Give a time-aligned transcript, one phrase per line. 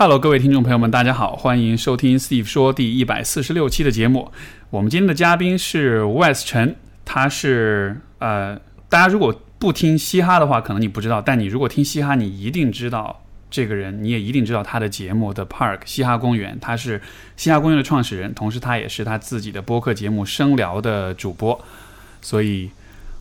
[0.00, 4.30] Hello，各位听众朋友们，大家好，欢迎收听 Steve 说第一百四十六期的节目。
[4.70, 8.56] 我们今天的嘉宾是 Wes 陈，他是呃，
[8.88, 17.02] 大家如果不听嘻哈的话，可能你不知道，但你如果听嘻哈，你一定知道这个人，你也一定知道他的节目的 Park 嘻哈公园，他是
[17.36, 21.60] 嘻哈公园的创始人，同时他也是他自己的播客节目声聊的主播，
[22.20, 22.70] 所以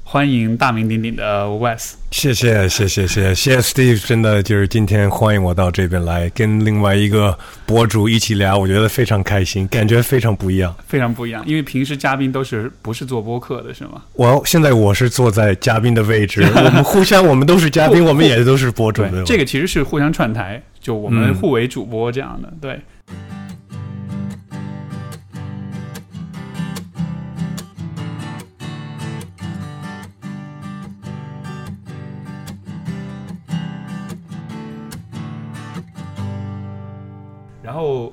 [0.10, 1.96] 欢迎大名鼎鼎的 Wes。
[2.12, 10.74] 谢谢谢谢谢谢，Steve 真的就是今天欢迎我到这边来跟另外一个博主一起聊，我觉得非常开心，感觉非常不一样。
[10.88, 14.02] 非常不一样，因为平时嘉宾都是不是做播客的是吗？
[14.14, 19.04] 我现在我是坐在嘉宾的位置， 我们互相我们都是嘉宾，我们也都是博主。
[19.26, 22.54] 这个其实是互相串台，就我们互为主播这样的。
[22.62, 22.80] 对。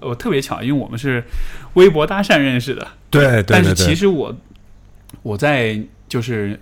[0.01, 1.23] 我特别巧，因为我们是
[1.75, 4.35] 微博搭讪认识的，对对但是其实我
[5.23, 6.59] 我在就是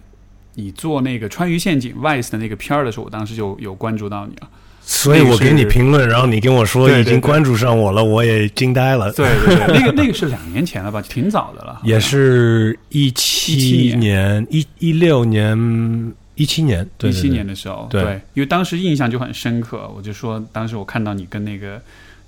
[0.54, 4.48] 你做那个川渝陷阱 Vice 的那个片儿的时候，我当时就有关注到你了。
[4.84, 9.12] 所以我给你评论，然后你跟我说已经关注上我了，我也惊呆了。
[9.12, 11.80] 对对对，那个那个是两年前了吧，挺早的了。
[11.84, 19.88] 也是一七年、一一六年、一七年、对一七年的时候，对因为当时印象就很深刻。
[19.96, 21.80] 我就说，当时我看到你跟那个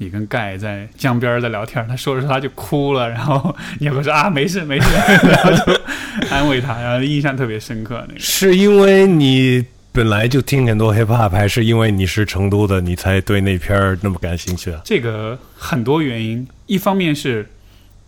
[0.04, 4.86] 你跟盖在江边在聊天，他说着说他就哭了，然后你会说啊没事没事，
[5.26, 5.80] 然后就
[6.28, 8.04] 安慰他，然后印象特别深刻。
[8.06, 14.80] 那个是因为你本来就听很多 hip hop，还是因为你是成都的，你才对那片儿那么感兴趣啊？
[14.84, 17.48] 这个很多原因，一方面是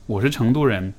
[0.06, 0.92] 我是成都人，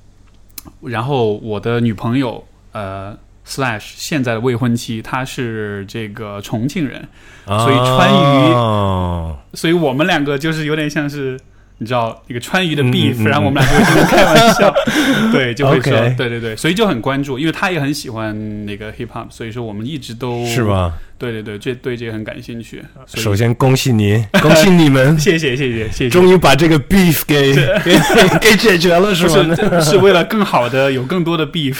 [0.80, 3.16] 然后我的女朋友呃
[3.48, 7.08] slash 现在的未婚妻她是这个重庆人，
[7.46, 11.40] 所以川渝哦所以我们两个就是有点像是。
[11.80, 14.74] 你知道一个川渝的嗯 beef，、嗯嗯然后我们俩就会开玩笑，
[15.32, 20.64] 对，就会说 OK 对对对，所以就很关注，因为他也很喜欢那个 hip hop，所以说我们一直都是？
[20.64, 20.92] 吧？
[21.18, 22.80] 对对对，这对这个很感兴趣。
[23.14, 27.98] 首先恭喜您，恭喜你们， 谢谢谢谢谢谢，终于把这个 beef 给 给
[28.40, 29.54] 给解决了，是不吗？
[29.82, 31.76] 是是为了更好的有更多的 beef。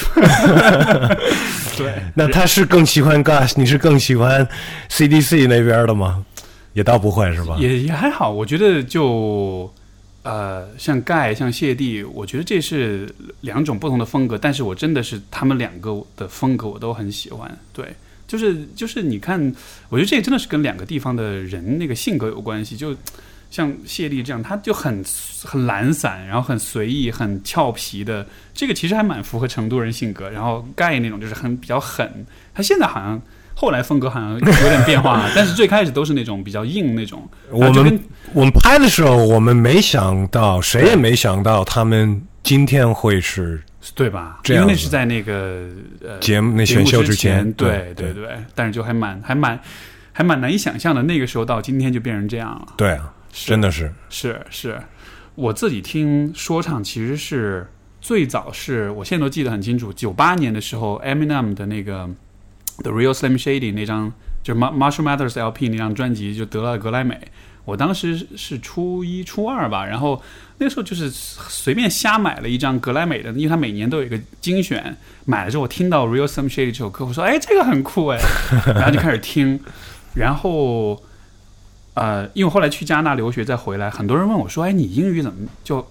[1.77, 4.47] 对，那他是更喜欢 Gus，你是更喜欢
[4.91, 6.25] CDC 那边的吗？
[6.73, 7.57] 也倒不会是吧？
[7.61, 9.73] 也也还好，我觉得就
[10.23, 13.09] 呃，像盖像谢帝，我觉得这是
[13.41, 17.59] 两种不同的风格，但是我真的是他们两个的风格我都很喜欢。
[17.73, 17.95] 对，
[18.27, 19.41] 就是就是你看，
[19.89, 22.97] 我觉得这真的是跟两个地方的人那个性格有关系，就。
[23.51, 25.03] 像谢帝这样，他就很
[25.43, 30.29] 很懒散，然后很随意、很俏皮的，这个其实还蛮符合成都人性格。
[30.29, 33.19] 然后盖那种就是很比较狠，他现在好像
[33.61, 37.29] 后来风格好像有点变化，但是最开始都是那种比较硬那种。
[37.51, 38.01] 我们
[38.33, 43.61] 我们拍的时候，我们没想到，谁也没想到他们今天会是
[43.97, 44.39] 对吧？
[44.49, 45.67] 因为那是在那个
[46.01, 49.59] 呃节目那选秀之之前对对对对，但是就还蛮还蛮
[50.13, 51.03] 还蛮难以想象的。
[51.03, 54.81] 那个时候到今天就变成这样了，对啊，真的是是是。
[55.35, 57.67] 我自己听说唱其实是
[58.01, 62.05] 最早是我现在都记得很清楚，九八年的时候，Eminem 的那个
[62.83, 64.13] 《The Real Slim Shady》那张
[64.43, 67.19] 就是 Mar- Marshall Mathers LP 那张专辑就得了格莱美。
[67.65, 70.23] 我当时是初一、初二吧，然后
[70.57, 74.97] 那个时候就是随便瞎买了一张格莱美的，因为它每年都有一个精选。
[75.27, 78.19] 买了之后，我听到《Real Slim Shady》这首歌，我说：“哎，这个很酷哎！”
[78.75, 79.61] 然后就开始听，
[80.15, 81.03] 然后
[81.93, 85.87] 呃，因为后来去加拿大留学再回来，很多人问我说：“哎，你英语怎么就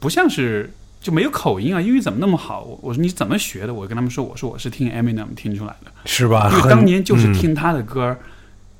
[0.00, 0.72] 不像是
[1.02, 1.80] 就没有口音啊？
[1.80, 6.48] 英语怎么那么好？”我我说：“你怎么学的？”我跟他们说：“我说我是听 Eminem 听出来的。”是吧？
[6.52, 8.16] 因为当年就是嗯听他的歌，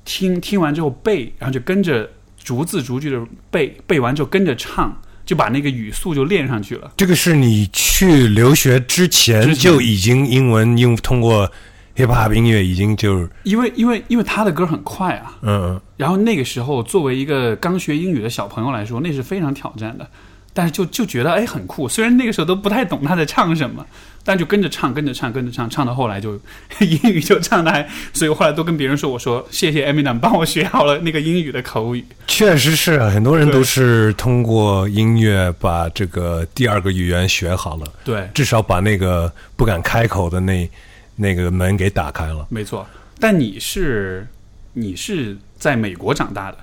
[0.05, 2.09] 听听完之后背，然后就跟着
[2.41, 6.91] 逐字逐句的背，背完之后跟着唱，就把那个语速就练上去了。
[6.97, 11.49] 这个是你去留学之前之前就已经英文用通过
[11.95, 20.09] hip hop 音乐已经就是因为因为因为他的歌很快啊，嗯然后那个时候作为一个刚学英语的小朋友来说，那是非常挑战的。
[20.53, 23.85] 但是就就觉得哎很酷，虽然那个时候都不太懂他在唱什么，
[24.23, 26.39] 但就跟着唱，跟着唱，跟着唱，唱到后来就
[26.79, 32.05] 英语就唱的还，所以我后来都跟别人说，我说谢谢 Eminem 帮我学好了那个英语的口语。
[32.27, 40.69] 确实是啊很多人都是通过音乐把这个第二个语言学好了，对，至少把那个不敢开口的那
[41.15, 42.45] 那个门给打开了。
[42.49, 42.85] 没错，
[43.19, 44.27] 但你是
[44.73, 46.57] 你是在美国长大的，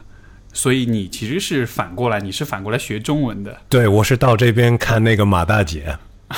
[0.53, 3.57] 所以你其实是反过来，你是反过来学中文的。
[3.69, 5.97] 对，我是到这边看那个马大姐，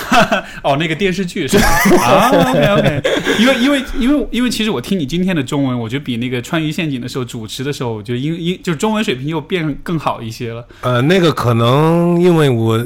[0.62, 1.66] 哦，那个电视剧是吧？
[2.02, 3.02] 啊，OK OK，
[3.38, 10.66] 因为因为因为因为其实我听你今天的中文，我觉得比那个川渝陷阱的时候主持的时候，我觉得英英就是中文水平又变更好一些了。
[10.80, 12.84] 呃，那个可能因为我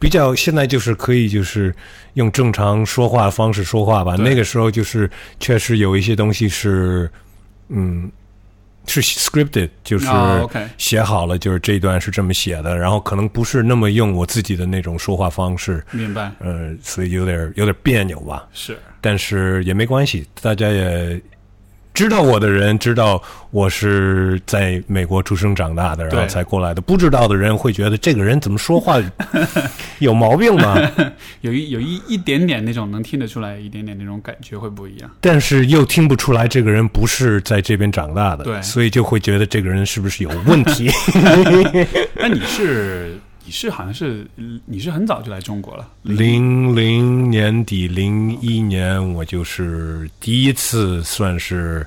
[0.00, 1.74] 比较现在就是可以就是
[2.14, 4.16] 用正常说话方式说话吧。
[4.16, 5.08] 那个时候就是
[5.38, 7.08] 确实有一些东西是，
[7.68, 8.10] 嗯，
[8.88, 10.06] 是 scripted，就是
[10.78, 18.48] 写好了，就是这一段是这么写的，然后可能不是那么用我自己的那种说话方式，明白，呃，所以有点有点别扭吧。
[18.52, 18.76] 是。
[19.00, 21.20] 但是也没关系，大家也
[21.98, 26.80] 知道我的人知道我是在美国出生长大的，然后才过来的。
[26.80, 29.02] 不知道的人会觉得这个人怎么说话
[29.98, 30.76] 有毛病吗？
[31.42, 35.10] 有一有一一点点那种能听得出来一点点那种感觉会不一样。
[35.20, 40.88] 但是又听不出来这个人不是在这边长大的，对所以就会觉得这个人是不是有问题？
[42.14, 44.26] 那你是你是好像是
[44.66, 51.86] 你是很早就来中国了，零零年底零一年，我就是第一次算是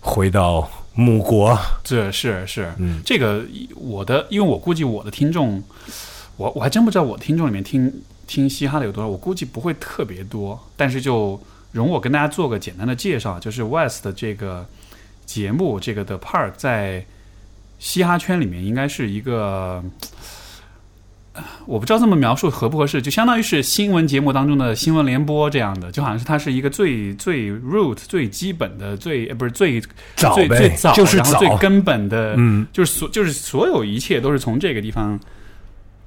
[0.00, 1.58] 回到母国。
[1.84, 3.44] 这是是，嗯这个
[3.74, 5.62] 我的，因为我估计我的听众，
[6.36, 7.92] 我我还真不知道我听众里面听
[8.26, 11.40] 听嘻哈的有多少，我估计不会特别多，但是就
[11.72, 14.66] 容我跟大家做个简单的介绍，就是 West 的这个
[15.24, 17.04] 节目，这个 The Park 在
[17.78, 19.84] 嘻哈圈里面应该是一个。
[21.36, 29.80] 呃我不知道这么描述合不合适，就相当于是新闻节目当中的新闻联播这样的，就好像是它是一个最最 root 最基本的最呃不是最
[30.14, 35.18] 早最最早，就是早然后最根本的，嗯，就是所就是所有一切都是从这个地方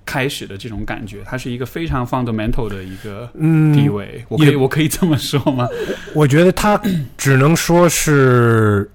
[0.06, 5.68] 开始的这种感觉，它是一个非常 fundamental 的一个嗯地位，我可以我可以这么说吗？
[6.16, 6.82] 我觉得他
[7.18, 8.90] 只能说是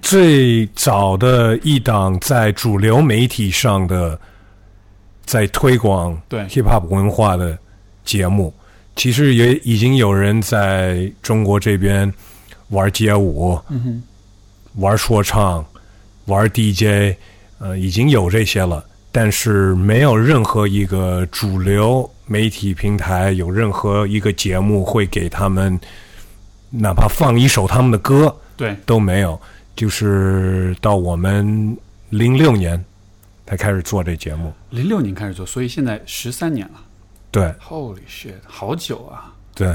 [0.00, 4.18] 最早的一档在主流媒体上的
[5.24, 7.58] 在推广对 hip hop 文化的
[8.04, 8.52] 节目。
[8.94, 12.12] 其实也已经有人在中国这边
[12.68, 14.02] 玩街舞、嗯，
[14.74, 15.64] 玩说唱、
[16.26, 17.16] 玩 DJ，
[17.58, 18.84] 呃，已经有这些了。
[19.10, 25.78] 但是没有任何一个主流媒体平台有任何一个节目会给他们，
[26.70, 29.40] 哪怕放一首他们的歌对，都没有。
[29.74, 31.76] 就是到我们
[32.10, 32.82] 零六年
[33.46, 36.74] 才开始做这节目，零六年开始做，所以现在十三年了
[37.30, 39.34] 对，Holy shit，好久啊！
[39.54, 39.74] 对，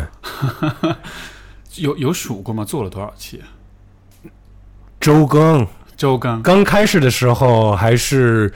[1.78, 2.64] 有有数过吗？
[2.66, 3.42] 做了多少期？
[5.00, 8.52] 周更周更刚开始的时候还是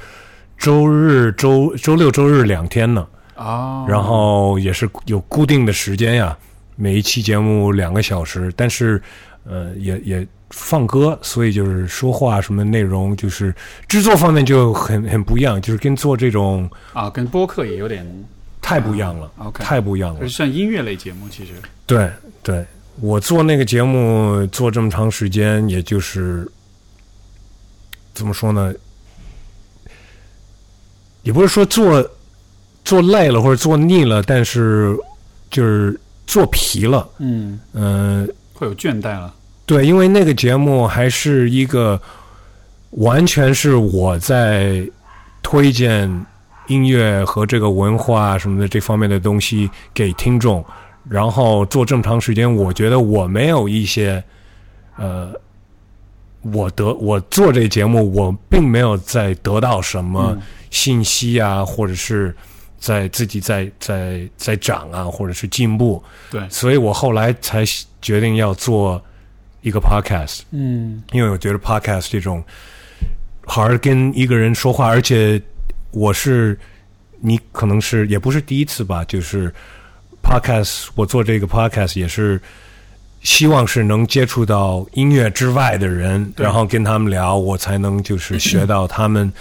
[0.57, 3.07] 周日、周周六、周日两天呢。
[3.35, 6.37] 啊，然后也是有固定的时间呀，
[6.75, 9.01] 每一期节目两个小时，但是
[9.45, 13.53] 呃也也放歌，所以就是说话什么内容，就是
[13.87, 18.05] 制作方面就很很不一样，就是跟做这种啊，跟播客也有点
[18.61, 20.29] 太不一样了，OK，太不一样了是。
[20.29, 21.53] 算音乐类节目，其实
[21.85, 22.09] 对
[22.43, 22.65] 对，
[22.99, 26.49] 我做那个节目做这么长时间，也就是
[28.13, 28.73] 怎么说呢？
[31.23, 32.03] 也不是说做
[32.83, 34.97] 做累了或者做腻了，但是
[35.49, 37.07] 就是做疲了。
[37.19, 39.33] 嗯，嗯、会有倦怠了。
[39.71, 41.97] 对，因为那个节目还是一个
[42.89, 44.85] 完全是我在
[45.41, 46.25] 推荐
[46.67, 50.61] 音乐和这个文化什么的这方面的东西给听众，
[51.07, 54.21] 然后做这么长时间，我觉得我没有一些
[54.97, 55.31] 呃，
[56.41, 62.35] 我得我做这节目，我并没有在得到什么嗯信息啊，或者是
[62.77, 67.63] 在自己在在在长啊，或者是进步，对，所以我后来才
[68.01, 69.01] 决定要做
[69.61, 72.43] 一个 podcast，嗯因为我觉得 podcast 这种
[73.45, 75.41] 好好跟一个人说话，而且
[75.91, 76.57] 我是
[77.19, 79.53] 你可能是也不是第一次吧，就是
[80.23, 82.41] podcast 我做这个 podcast 也是
[83.21, 89.31] 希望是能接触到音乐之外的人，然后跟他们聊，我才能就是学到他们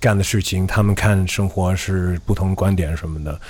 [0.00, 3.40] 干的事情，他们看生活是不同观点什么的。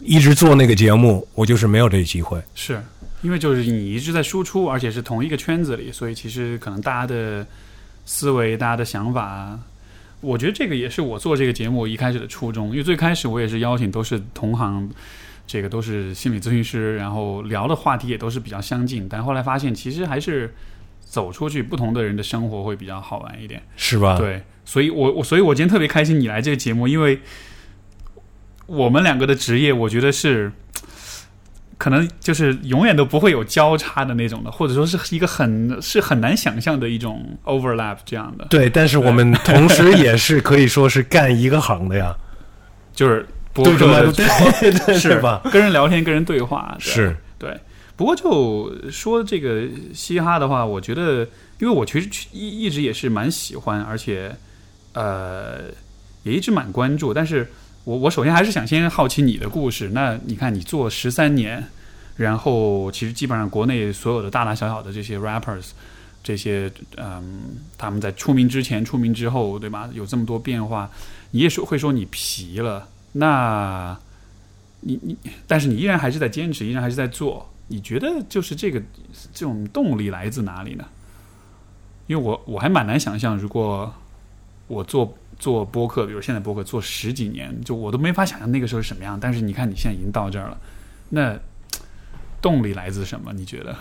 [0.00, 2.38] 一直做那个节目，我就是没有这个机会。
[2.54, 2.80] 是
[3.24, 7.46] 因为就是你一直在输出，而且是同一个圈子里，所以其实可能大家的
[8.04, 9.58] 思维、大家的想法，
[10.20, 12.68] 我觉得这个也是我做这个节目一开始的初衷。
[12.70, 14.90] 因为最开始我也是邀请都是同行，
[15.46, 20.54] 这个都是心理咨询师，然后聊的话题也都是比较相近，但后来发现其实还是
[21.00, 23.62] 走出去，不同的人的生活会比较好玩一点。
[23.74, 24.18] 是吧？
[24.18, 27.20] 对，所以我我所以我今天特别开心你来这个节目，因为
[28.66, 30.52] 我们两个的职业，我觉得是
[31.84, 42.16] 可能就是永远都不会有交叉的那种的，或者说是一个很是很难想象的一种 overlap 这样的，对，但是我们同时也是可以说是干一个行的呀。
[42.94, 45.42] 就是播对 对对是吧？
[45.52, 47.54] 跟人聊天，跟人对话，对是对。
[47.96, 51.18] 不过就说这个嘻哈的话，我觉得，
[51.58, 54.34] 因为我其实一一直也是蛮喜欢，而且
[54.94, 55.64] 呃
[56.22, 57.12] 也一直蛮关注。
[57.12, 57.46] 但是
[57.84, 59.90] 我我首先还是想先好奇你的故事。
[59.90, 61.62] 那你看你做十三年，
[62.16, 65.70] 然后其实基本上国内所有的大大小小的这些 rappers，
[66.22, 69.88] 这些嗯他们在出名之前、出名之后，对吧？
[69.92, 70.90] 有这么多变化，
[71.32, 73.96] 你也说会说你皮了，那
[74.80, 77.50] 你你，但是你依然还是在坚持，依然还是在做。
[77.68, 78.80] 你觉得就是这个
[79.32, 80.84] 这种动力来自哪里呢？
[82.06, 83.92] 因为我我还蛮难想象，如果
[84.66, 89.18] 我做做播客，比如现在播客做十几年，就我都没法想象那个时候是什么样。
[89.20, 90.58] 但是你看你现在已经到这儿了，
[91.10, 91.38] 那
[92.40, 93.30] 动力来自什么？
[93.34, 93.76] 你觉得？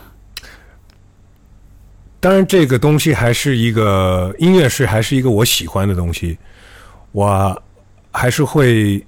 [2.19, 6.37] 当然，这个东西还是一个音乐是还是一个我喜欢的东西，
[7.13, 7.63] 我
[8.11, 9.01] 还是会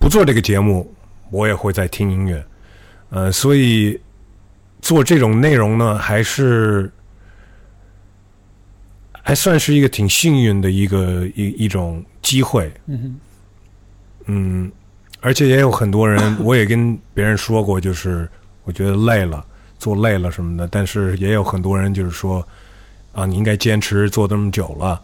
[0.00, 0.92] 不做这个节目，
[1.30, 2.44] 我也会在听音乐，
[3.10, 3.96] 呃，所以
[4.82, 6.90] 做这种内容呢，还是
[9.22, 13.18] 还算是一个挺幸运的一个一一种机会，嗯
[14.26, 14.72] 嗯，
[15.20, 18.28] 而且也有很多人， 我也跟别人说过，就是
[18.64, 19.44] 我觉得累了，
[19.78, 22.46] 做累了什么的，但是也有很多人就是说，
[23.12, 25.02] 啊，你应该坚持做这么久了，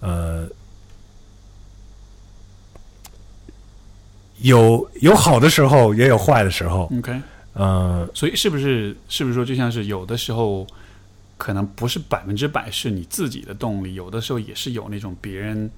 [0.00, 0.48] 呃，
[4.38, 7.20] 有有好的时候，也有坏的时候，，OK，
[7.54, 10.66] 呃，所以是不是是不是说，就像是有的时候
[11.36, 15.70] 可能不是百分之百是你自己的动力，有的时候也是有那种别人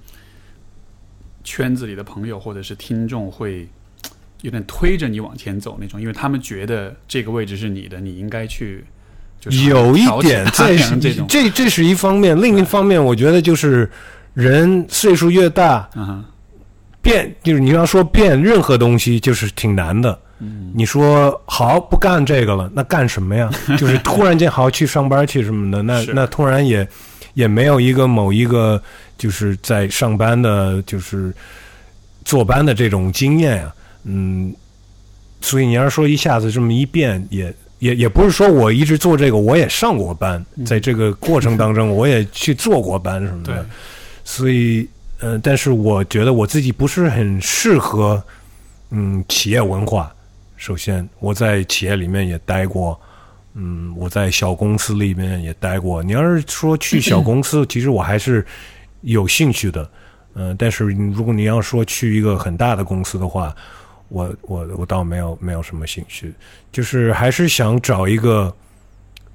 [1.44, 3.68] 圈子里的朋友或者是听众会
[4.42, 8.84] 有点推着你往前走那种，因为他们觉得这个位置是你的，你应该去。
[9.40, 13.88] 就有一点，他这是这这种，这这是一方面，另一方面，我觉得就是
[14.34, 16.24] 人岁数越大，嗯，
[17.00, 20.20] 变就是你要说变任何东西，就是挺难的。
[20.38, 20.72] 嗯。
[20.74, 23.50] 你说好不干这个了，那干什么呀？
[23.78, 26.86] 就是突然间好去上班去什么的，那那突然也
[27.34, 28.80] 也没有一个某一个
[29.16, 31.32] 就是在上班的，就是
[32.24, 34.54] 坐班的这种经验呀、嗯，
[35.40, 43.64] 所以你要是说一下子这么一变，也也也不是说我一直做这个，我也上过班，在这个过程当中， 我也去做过班什么的，
[44.24, 44.88] 所以
[45.20, 48.22] 呃，但是我觉得我自己不是很适合
[48.90, 50.12] 嗯企业文化。
[50.58, 53.00] 首先，我在企业里面也待过，
[53.54, 56.02] 嗯，我在小公司里面也待过。
[56.02, 58.44] 你要是说去小公司， 其实我还是
[59.02, 59.88] 有兴趣的，
[60.34, 63.54] 嗯、但是如果你要说去一个很大的公司的话，
[64.08, 66.34] 我我我倒没有没有什么兴趣，
[66.72, 68.52] 就是还是想找一个，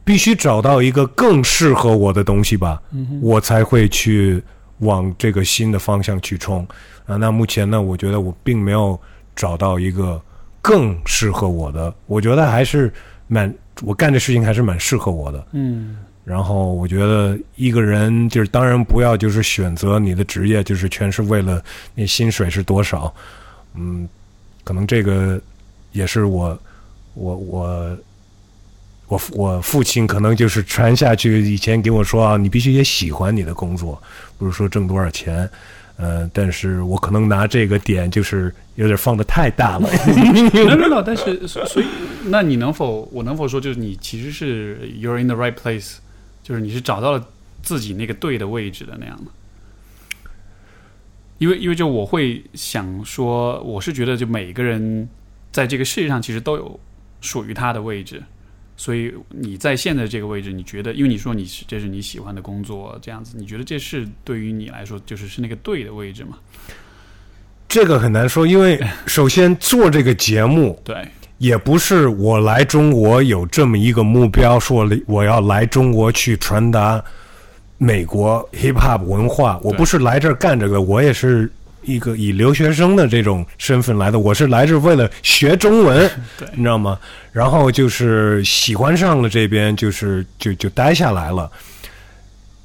[0.03, 2.81] 必须找到一个更适合我的东西吧，
[3.21, 4.43] 我才会去
[4.79, 6.67] 往这个新的方向去冲
[7.05, 7.15] 啊。
[7.15, 8.99] 那目前呢，我觉得我并没有
[9.35, 10.21] 找到一个
[10.63, 12.91] 更适合我的，我觉得还是
[13.27, 15.45] 蛮我干这事情还是蛮适合我的。
[15.51, 21.61] 嗯然后我觉得一个人就是当然不要就是选择你的职业就是全是为了
[21.95, 23.13] 你薪水是多少，
[23.75, 24.07] 嗯，
[24.63, 25.37] 可能这个
[25.91, 26.57] 也是我
[27.13, 27.97] 我我
[29.09, 34.01] 我我父亲可能就是传下去以前给我说啊，你必须也喜欢你的工作，
[34.37, 35.49] 不是说挣多少钱。
[35.97, 39.87] 呃，但是我可能拿这个点就是有点放的太大了。
[40.53, 41.85] no no no，但是 所以，
[42.25, 45.97] 那你能否我能否说，就是你其实是 you're in the right place，
[46.41, 47.27] 就是你是找到了
[47.61, 49.31] 自己那个对的位置的那样的。
[51.37, 55.07] 因为因为就我会想说，我是觉得就每个人
[55.51, 56.79] 在这个世界上其实都有
[57.21, 58.23] 属于他的位置，
[58.75, 66.37] 所以你在现在这个位置，你觉得，因为你说你是这是你喜欢的工作，这样子，你觉得这是对于你来说就是是那个对的位置吗？
[67.67, 77.03] 这个很难说，因为 首先做这个节目，对，也不是我来中国有这么一个目标，说我要来中国去传达
[77.77, 79.59] 美国 hip hop 文化。
[79.63, 81.51] 我不是来这儿干这个，我也是
[81.83, 84.19] 一个以留学生的这种身份来的。
[84.19, 86.99] 我是来这为了学中文， 对你知道吗？
[87.31, 91.51] 然后就是喜欢上了这边，就是就就待下来了。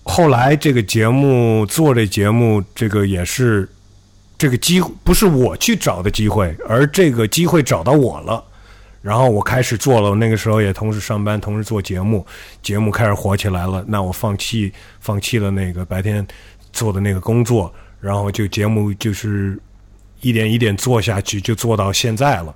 [0.05, 3.69] 后来这个节目做这节目，这个也是
[4.39, 8.43] 这个机会不是我去找的机会，而这个机会找到我了。
[9.01, 12.27] 然后我开始做了，那个时候也同时上班，同时做节目，
[12.63, 13.83] 节目开始火起来了。
[13.87, 16.27] 那我放弃放弃了那个白天
[16.73, 19.59] 做的那个工作，然后就节目就是
[20.21, 22.55] 一点一点做下去，就做到现在了。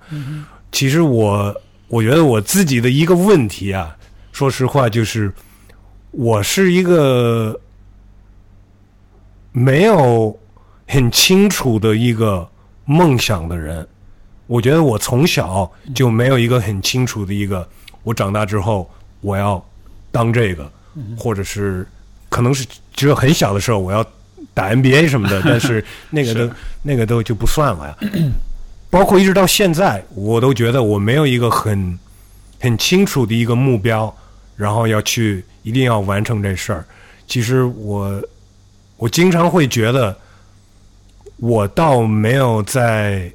[0.70, 1.54] 其实我
[1.88, 3.96] 我觉得我自己的一个问题啊，
[4.32, 5.32] 说实话就是
[6.10, 7.60] 我是一个
[9.52, 10.38] 没有
[10.86, 12.48] 很清楚的一个
[12.84, 13.86] 梦想的人。
[14.46, 17.66] 我觉得我从小就没有一个很清楚的一个，
[18.02, 19.64] 我长大之后我要
[20.10, 20.70] 当这个，
[21.16, 21.86] 或者是
[22.28, 24.04] 可能是只有很小的时候我要
[24.54, 27.96] 打 NBA 什么的， 但是那个都那个都就不算了呀。
[28.90, 31.98] 包括一直到现在，我都觉得我没有一个很
[32.60, 34.14] 很清楚的一个目标，
[34.56, 36.84] 然后要去一定要完成这事儿。
[37.26, 38.22] 其实我
[38.98, 40.14] 我经常会觉得，
[41.38, 43.32] 我倒没有在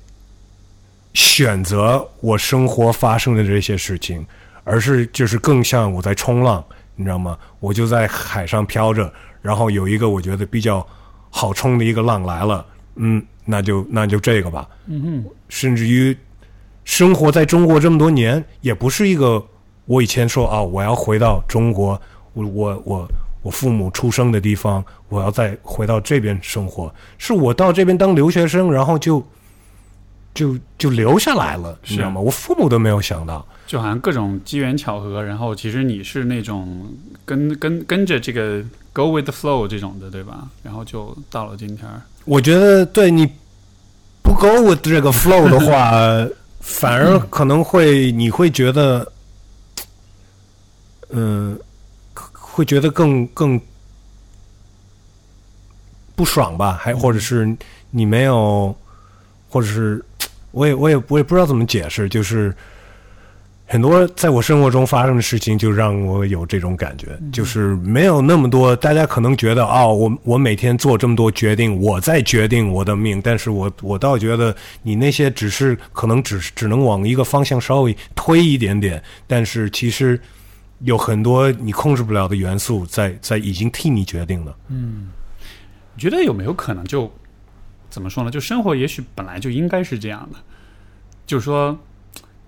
[1.14, 4.24] 选择我生活发生的这些事情，
[4.64, 6.64] 而是就是更像我在冲浪，
[6.96, 7.36] 你知道吗？
[7.60, 10.88] 我就在海上漂着，然后有一个我觉得比较
[11.30, 12.66] 好冲的一个浪来了，
[12.96, 14.68] 嗯，那就那就这个吧。
[14.88, 16.18] 嗯哼，甚至于
[16.84, 19.46] 生活在中国这么多年，也不是一个
[19.86, 22.00] 我以前说啊，我要回到中国，
[22.34, 23.08] 我我我
[23.44, 29.24] 我父母出生的地方，我要再回到这边生活，是我到这边当留学生，然后就
[30.34, 32.20] 就就留下来了，你知道吗？
[32.20, 36.88] 我父母都没有想到，就好像各种机缘巧合，然后其实你是那种
[37.26, 40.48] 跟跟跟着这个 go with the flow 这种的，对吧？
[40.64, 41.86] 然后就到了今天。
[42.24, 43.28] 我觉得对你
[44.24, 45.92] 不 go with 这个 flow 的话，
[46.62, 49.12] 反而可能会你会觉得，
[51.10, 51.60] 嗯、
[52.32, 53.60] 会觉得更更
[56.16, 56.72] 不爽吧？
[56.80, 57.54] 还或者是
[57.92, 58.74] 你没有，
[59.50, 60.02] 或者是
[60.52, 62.56] 我也我也我也不知道怎么解释，就是。
[63.70, 68.74] 很多在我生活中发生的事情，就让我有这种感觉，就是没有那么多。
[68.74, 80.18] 大家可能觉得，哦，我我每天做这么多决定，我在决定我的命，但是我我倒觉得你那些只是可能只是只能往一个方向稍微推一点点，但是其实
[80.80, 84.56] 有很多你控制不了的元素在在已经替你决定了。
[84.70, 85.10] 嗯
[85.94, 87.12] 你觉得有没有可能就
[87.90, 88.32] 怎么说呢？
[88.32, 90.38] 就生活也许本来就应该是这样的，
[91.26, 91.78] 就是说，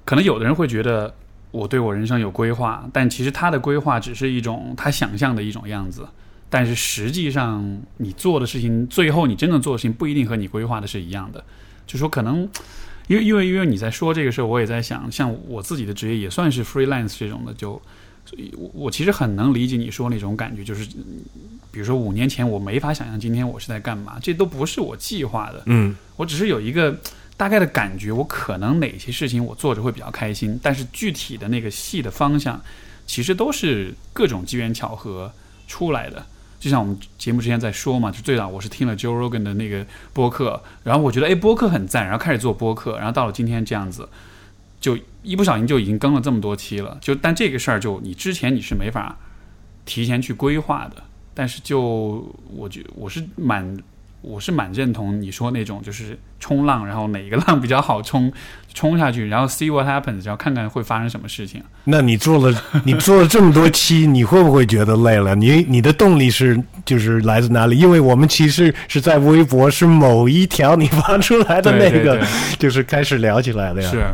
[0.10, 1.14] 可能有的人会觉得
[1.52, 6.04] 我对我人生有规划，但其实他的规划只是一种他想象的一种样子，
[6.50, 11.44] 但是实际上你做的事情，最后你真正做的事情不一定和你规划的是一样的。
[11.86, 12.50] 就说可能，
[13.06, 17.80] 因为因为因为你在说这个事儿，我也在想，像我自己的职业也算是 freelance 这种的，就
[18.26, 21.20] 所以我我其实很能理解你说那种感觉，就是嗯
[21.70, 26.98] 比如说五年前我没法想象今天我是在干嘛，这都不是我计划的，嗯我只是有一个
[27.40, 32.62] 大概的感觉，我可能哪些事情我做着会比较开心，但是具体的那个细的方向，
[33.08, 35.32] 其实都是各种机缘巧合
[35.66, 36.26] 出来的。
[36.60, 44.10] 就像我们节目之前在说嘛，就最早我是听了 Joe Rogan 的那个播客，然后我觉得哎播客很赞，然后开始做播客，然后到了今天这样子，
[44.82, 46.98] 就一不小心就已经更了这么多期了。
[47.00, 49.18] 就但这个事儿，就你之前你是没法
[49.86, 51.02] 提前去规划的，
[51.34, 53.78] 但是就我觉我是蛮
[54.22, 58.32] 我是蛮认同你说那种就是冲浪，然后哪一个浪比较好冲，
[58.74, 61.64] 冲下去，然后 see what happens，然后看看会发生什么事情。
[61.86, 65.34] 那你做了你做了这么多期，你会不会觉得累了？
[65.36, 67.78] 你你的动力是就是来自哪里？
[67.78, 72.28] 因为我们其实是在微博是某一条你发出来的那个，对对对
[72.58, 73.90] 就是开始聊起来的呀。
[73.90, 74.06] 是，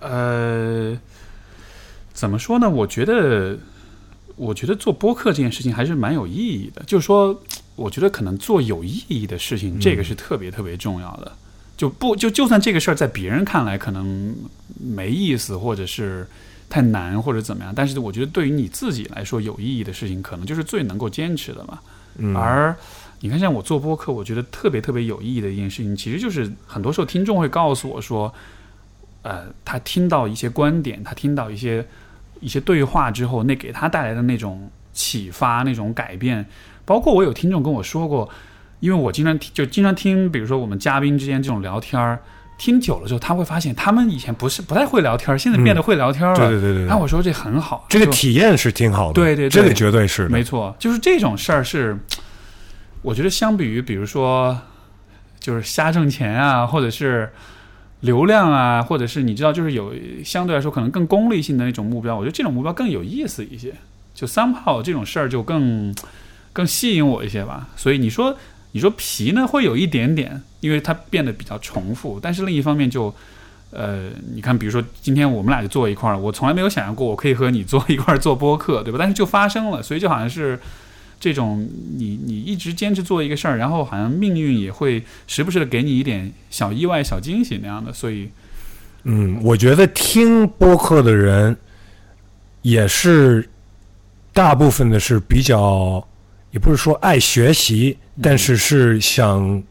[0.00, 0.96] 呃，
[2.12, 2.70] 怎么说呢？
[2.70, 3.58] 我觉得，
[4.36, 6.82] 我觉得做播客这件事情还是蛮有意义的。
[6.86, 7.42] 就是说，
[7.80, 11.32] 我觉得可能做有意义的事情，这个是特别特别重要的。
[11.78, 14.36] 就不就就算这个事儿在别人看来可能
[14.78, 16.26] 没意思，或者是
[16.68, 21.78] 太难，或者怎么样，但是我觉得对于你自己来说有意义的事情，可能就是最能够坚持的嘛。
[22.18, 22.76] 嗯，而
[23.20, 28.30] 你看，像我做播客，我觉得特别特别有意义的一件事情，其实就是很多时候听众会告诉我说，
[29.22, 31.86] 呃，他听到一些观点，他听到一些
[32.40, 36.44] 一些对话之后，那给他带来的那种启发、那种改变，
[36.90, 38.28] 包括我有听众跟我说过，
[38.80, 42.18] 因为我经常听就经常听，比如说我们嘉宾之间这种聊天儿。
[42.58, 46.36] 听久了之后，他会发现他们以前不是不太会聊天儿，现在变得会聊天儿了。
[46.36, 50.28] 对对对对对然后我说这很好，这个体验是挺好的，对对对这个绝对是。
[50.28, 51.96] 没错，就是这种事儿是，
[53.02, 54.58] 我觉得相比于比如说，
[55.38, 57.30] 就是瞎挣钱啊，或者是
[58.00, 63.72] 流量啊，或者是你知道，就是有相对来说可能更功利性的那种目标，我觉得这种目标更有意思一些。
[64.12, 65.94] 就 somehow 这种事儿就更
[66.60, 67.68] 更吸引我一些吧。
[67.76, 68.36] 所以你说
[68.72, 73.14] 你说皮呢，会有一点点，因为它变得比较重复，但是另一方面就。
[73.72, 78.98] 呃，你看，比如说今天我们俩就坐一块儿，我从来没有想象过我可以和你坐一块儿做播客，对吧？
[78.98, 80.58] 但是就发生了，所以就好像是
[81.20, 81.64] 这种
[81.96, 88.28] 你你一直坚持做一个事儿，然后好像命运也会时不时的给你一点小意外、小惊喜那样的，所以
[89.04, 91.56] 嗯，我觉得听播客的人
[92.62, 93.48] 也是
[94.32, 96.04] 大部分的是比较，
[96.50, 99.62] 也不是说爱学习，但是是想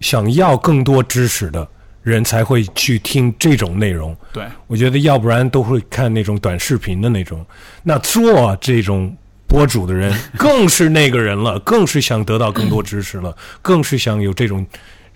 [0.00, 1.66] 想要更多知识的
[2.02, 4.16] 人才会去听这种内容。
[4.32, 7.44] 对，我觉得要不然都会看那种短视频的那种。
[7.82, 9.14] 那做这种
[9.46, 14.66] 博主的人 更是那个人了，更是想得到更多知识了，更是想有这种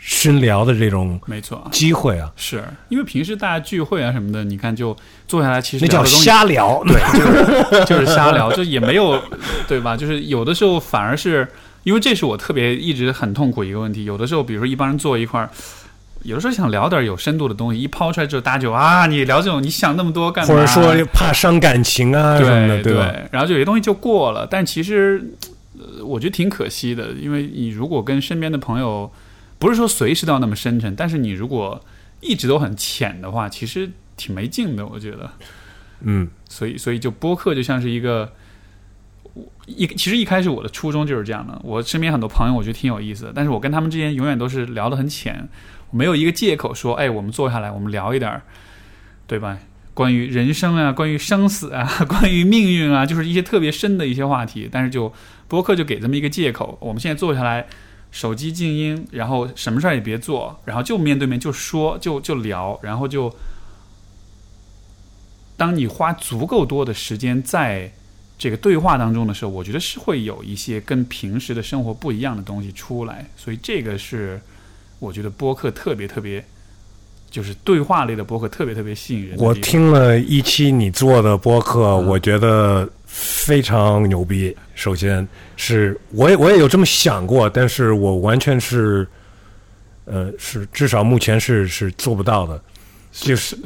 [0.07, 2.31] 深聊的这种没错，机会啊。
[2.37, 4.95] 是因为平时大家聚会啊什么的，你看就
[5.27, 6.83] 坐下来，其实那叫瞎聊。
[6.87, 9.19] 对，就是 就是瞎聊，就也没有
[9.67, 9.97] 对吧？
[9.97, 11.49] 就是有的时候反而是
[11.85, 14.05] 因为这是我特别一直很痛苦一个问题。
[14.05, 15.49] 有的时候，比如说一帮人坐一块儿，
[16.23, 20.55] 有的时候想聊点有深度的东西，一抛出来之后，大家就啊，你聊这种，你想那么多干嘛？
[20.55, 23.11] 或者说怕伤感情啊什么的，对吧？
[23.31, 25.23] 然后就有些东西就过了，但其实
[25.79, 29.11] 呃，我觉得挺可惜的，因为你如果跟身边的朋友，
[29.59, 31.83] 不是说随时都要那么深沉，但是你如果
[32.21, 35.31] 一直都很浅的话，其实挺没劲的，我觉得。
[36.07, 38.31] 嗯所以，所以就播客就像是一个，
[39.33, 41.59] 我一其实一开始我的初衷就是这样的。
[41.64, 45.49] 我身边很多朋友，我觉得挺有意思的，但是我跟他们之间永远都是聊得很浅，
[45.90, 48.43] 没有一个借口说，哎，我们坐下来，我们聊一点儿，
[49.27, 49.59] 对吧？
[49.95, 54.69] 关于人生啊，关于生死啊，关于命运啊，就是一些特别深的一些话题。
[54.71, 55.11] 但是就
[55.47, 57.67] 播客就给这么一个借口，我们现在坐下来，
[58.14, 63.35] 手机静音，然后什么事儿也别做，然后就面对面就说，就就聊，然后就。
[65.57, 67.92] 当你花足够多的时间在
[68.37, 74.40] 这个对话当中的时候，我觉得是会有一些跟平时的生活不一样的东西出来，所以这个是
[74.98, 76.44] 我觉得播客特别特别，
[77.31, 79.38] 就是对话类的播客特别特别吸引人。
[79.38, 84.55] 我听了一期你做的播客，我觉得非常牛逼。
[84.74, 89.07] 首先是我也我也有这么想过，但是我完全是，
[90.05, 92.61] 呃，是至少目前是是做不到的。
[93.12, 93.57] 就是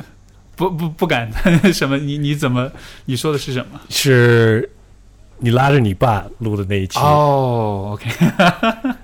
[0.54, 1.32] 不不不敢
[1.72, 1.96] 什么？
[1.96, 2.70] 你你怎么
[3.06, 3.80] 你说的是什么？
[3.88, 4.68] 是
[5.38, 8.98] 你拉着你爸录的那一期，哦，OK，呀，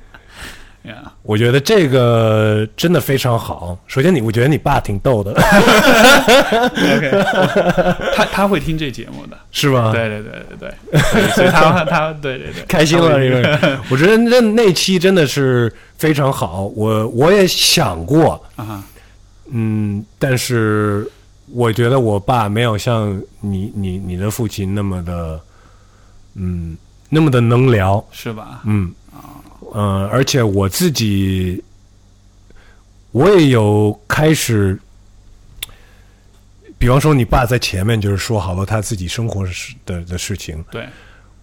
[1.22, 3.78] 我觉得这个真的非常好。
[3.86, 7.10] 首先你，我觉得你爸挺逗的，OK，
[8.14, 9.92] 他他会听这节目的，是吧？
[9.92, 16.64] 对对对对对，所以他他对对对，开心了，他会这个， 我觉得那那期真的是非常好。
[16.76, 18.82] 我我也想过，啊哈，
[19.50, 21.10] 嗯，但是
[21.52, 25.40] 我觉得我爸没有像你你你的父亲那么的，
[26.34, 26.76] 嗯，
[27.08, 28.60] 那么的能聊，是吧？
[28.66, 28.92] 嗯，
[29.74, 31.60] 呃，而且我自己，
[33.10, 34.78] 我也有开始，
[36.78, 40.88] 比方说你爸在前面就是说好多他自己生活事的的事情，对，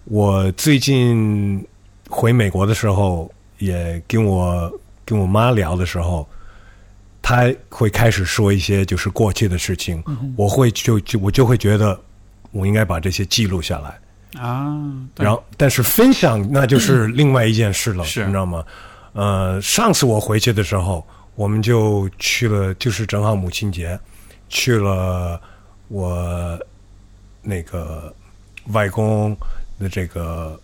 [0.04, 1.62] 我最近
[2.08, 6.26] 回美国的时候，也跟我跟我妈聊的时候，
[7.20, 10.02] 她会开始说一些就是过去的事情，
[10.36, 12.00] 我会就就我就会觉得
[12.50, 13.98] 我应该把这些记录下来。
[14.38, 14.80] 啊，
[15.16, 18.64] 然后，但是分享那就是另外一件事了，是你知道吗？
[19.12, 23.98] 呃，上次我回去的时候，我们就去了，就是正好母亲节，
[24.48, 25.40] 去了
[25.88, 26.58] 我
[27.42, 28.14] 那个
[28.68, 29.36] 外公
[29.78, 30.58] 的这个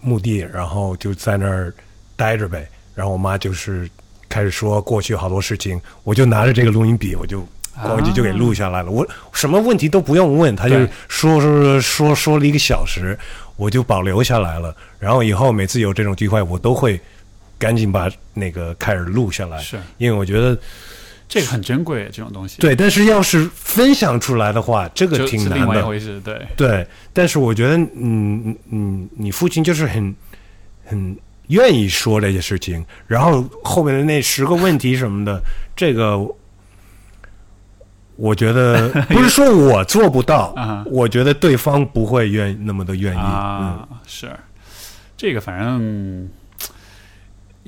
[0.00, 1.72] 墓地，然后就在那儿
[2.16, 2.68] 待着呗。
[2.94, 3.88] 然后我妈就是
[4.28, 8.90] 开始说过去好多事情，我就拿着这个录音笔，我就咣叽就给录下来了。
[8.90, 13.18] 我什么问题都不用问，他就对说说说说了一个小时，
[13.56, 14.74] 我就保留下来了。
[14.98, 17.00] 然后以后每次有这种机会，我都会
[17.58, 20.56] 赶紧把那个开始录下来，是因为我觉得
[21.28, 22.76] 这个很珍贵，这种东西，对。
[22.76, 25.66] 但是要是分享出来的话，这个挺难的。
[25.66, 30.14] 外一回事，对，对，但是我觉得，嗯嗯嗯，你父亲就是很
[30.84, 31.16] 很
[31.48, 35.40] 愿意说这些事情，然后后面的那十个问题什么的，
[35.74, 36.18] 这个
[38.16, 40.84] 我觉得 不是说我做不到，啊。
[40.90, 43.18] 我觉得对方不会愿那么的愿意。
[43.18, 44.30] 嗯，啊，是。
[45.16, 46.28] 这个，反正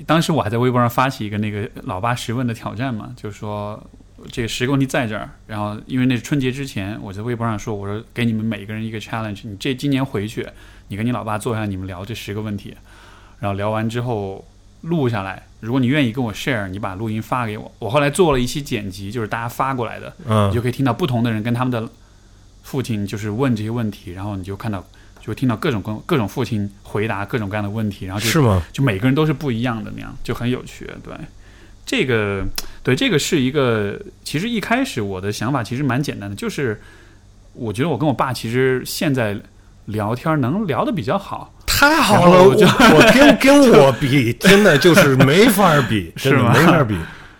[0.05, 3.81] 当时我还在微博上发起一个那个老八十问的挑战嘛，就是说
[4.29, 10.45] 这个十个问题在这儿，然后因为那是春节之前，我在微博上说，我说给你们每个人一个 challenge，你这今年回去，
[10.89, 12.75] 你跟你老爸坐下，你们聊这十个问题，
[13.39, 14.43] 然后聊完之后
[14.85, 21.89] 录下来，如果你愿意跟我 share，你把录音发给我，我后来做了一期剪辑，就是大家发过来的，嗯你就可以听到不同的人跟他们的
[22.63, 24.83] 父亲就是问这些问题，然后你就看到
[25.19, 28.63] 就会听到各种各各种父亲回答各种各样的问题，然后就是吗？
[28.71, 30.87] 就每个人都是不一样的那样，就很有趣。
[31.03, 31.13] 对，
[31.85, 32.43] 这个
[32.83, 36.79] 对这个是一个，其实一开始我的想法其实蛮简单的，就是
[37.53, 39.35] 我觉得我跟我爸其实现在
[39.85, 46.95] 聊天能聊得比较好，太好了，我我就我 跟跟 我比，真的就是没法比， 是吗没法比。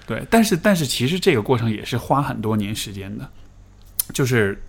[0.08, 3.28] 对，但是但是其实这个过程也是花很多年时间的，
[4.14, 4.62] 就是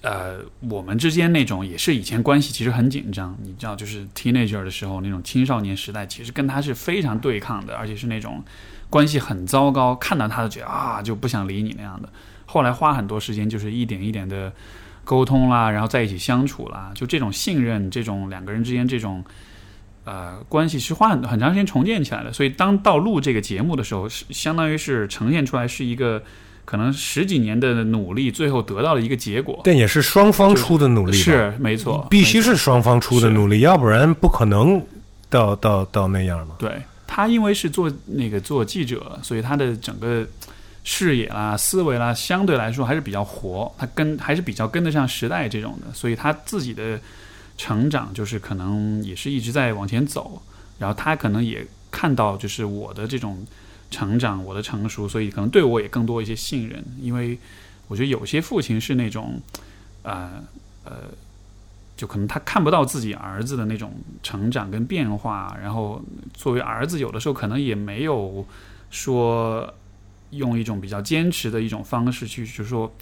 [0.00, 8.42] 呃，我们之间那种也是以前关系其实很紧张，你知道，就是 teenager 的时候那种青少年时代，其实跟他是非常对抗的，而且是那种
[8.88, 12.08] 关系很糟糕，看到他就觉得啊就不想理你那样的。
[12.46, 14.52] 后来花很多时间，就是一点一点的
[15.04, 19.24] 沟通啦，然后在一起相处啦，就这种信任，这种两个人之间这种
[20.04, 22.32] 呃关系是花很很长时间重建起来的。
[22.32, 26.22] 所以当到录这个节目的时候，是相当于是呈现出来是一个。
[26.64, 29.60] 可能十几年的努力，最后得到了一个结果。
[29.64, 34.80] 但也是双方出的努力，是没错，必须是双方出的努力，要不然不可能
[35.28, 36.54] 到到到那样嘛。
[36.60, 40.24] 对他，因为是做那个做记者，所以他的整个
[40.84, 47.00] 视野啦、思维啦，相对来说还是比较活，他跟还是比较跟得上时代这种的，所以他自己的
[47.56, 50.42] 成长就是可能也是一直在往前走，
[50.78, 53.44] 然后他可能也看到就是我的这种。
[53.92, 56.82] 成长，我的成熟，所以可能对我也更多一些信任。
[56.98, 57.38] 因为
[57.88, 59.38] 我觉得有些父亲是那种，
[60.02, 60.42] 呃
[60.82, 60.92] 呃，
[61.94, 63.92] 就可能他看不到自己儿子的那种
[64.22, 68.46] 成长跟变化，然后作为儿子，有的时候可能也没有
[68.90, 69.74] 说
[70.32, 72.92] 用一种比较坚持的一种方式去，就是说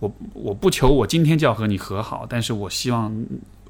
[0.00, 3.14] 我我不求我今天就要和你和好，但是我希望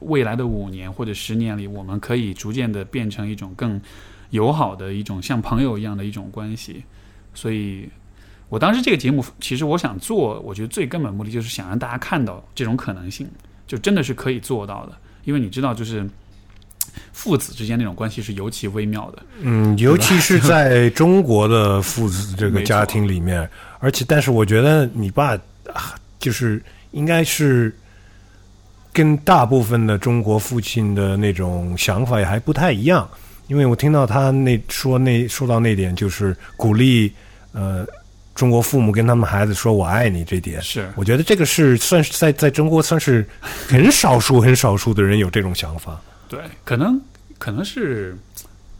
[0.01, 3.79] 未来的五年或者十年里，我们可以逐渐的变成一种更。
[4.31, 6.85] 友好的一种像朋友一样的一种关系，
[7.33, 7.88] 所以
[8.51, 13.27] 我当时这个节目，其实我想做，我觉得最根本目的就是想让大家看到这种可能性，
[13.66, 14.94] 就真的是可以做到的。
[15.25, 16.07] 因为你知道，就是
[17.12, 23.48] 父子之间那种关系是尤其微妙的，嗯，尤其是在中国的父子这个家庭里面，
[23.80, 25.38] 而且，但是我觉得你爸
[26.18, 27.74] 就是应该是
[28.92, 33.08] 跟大部分的中国父亲的那种想法也还不太一样。
[33.48, 37.11] 因为我听到他那说那说到那点，就是鼓励
[37.52, 37.87] 呃
[38.34, 43.26] 中国父母跟他们孩子说我爱你这点，是我觉得这个是算是在在中国算是
[43.66, 45.98] 很少数很少数的人有这种想法。
[46.28, 47.00] 对，可能
[47.38, 48.16] 可能是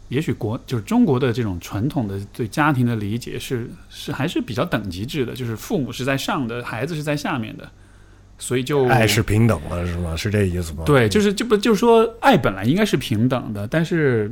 [0.07, 7.69] 也许国就是中国的这种传统的对家庭的理解是是还是比较等级制的，就是父母是在上的，孩子是在下面的，
[8.37, 10.15] 所以就爱是平等的，是吗？
[10.15, 10.83] 是这意思吗？
[10.85, 14.31] 对，就是就不就是说爱本来应该是平等的，但是。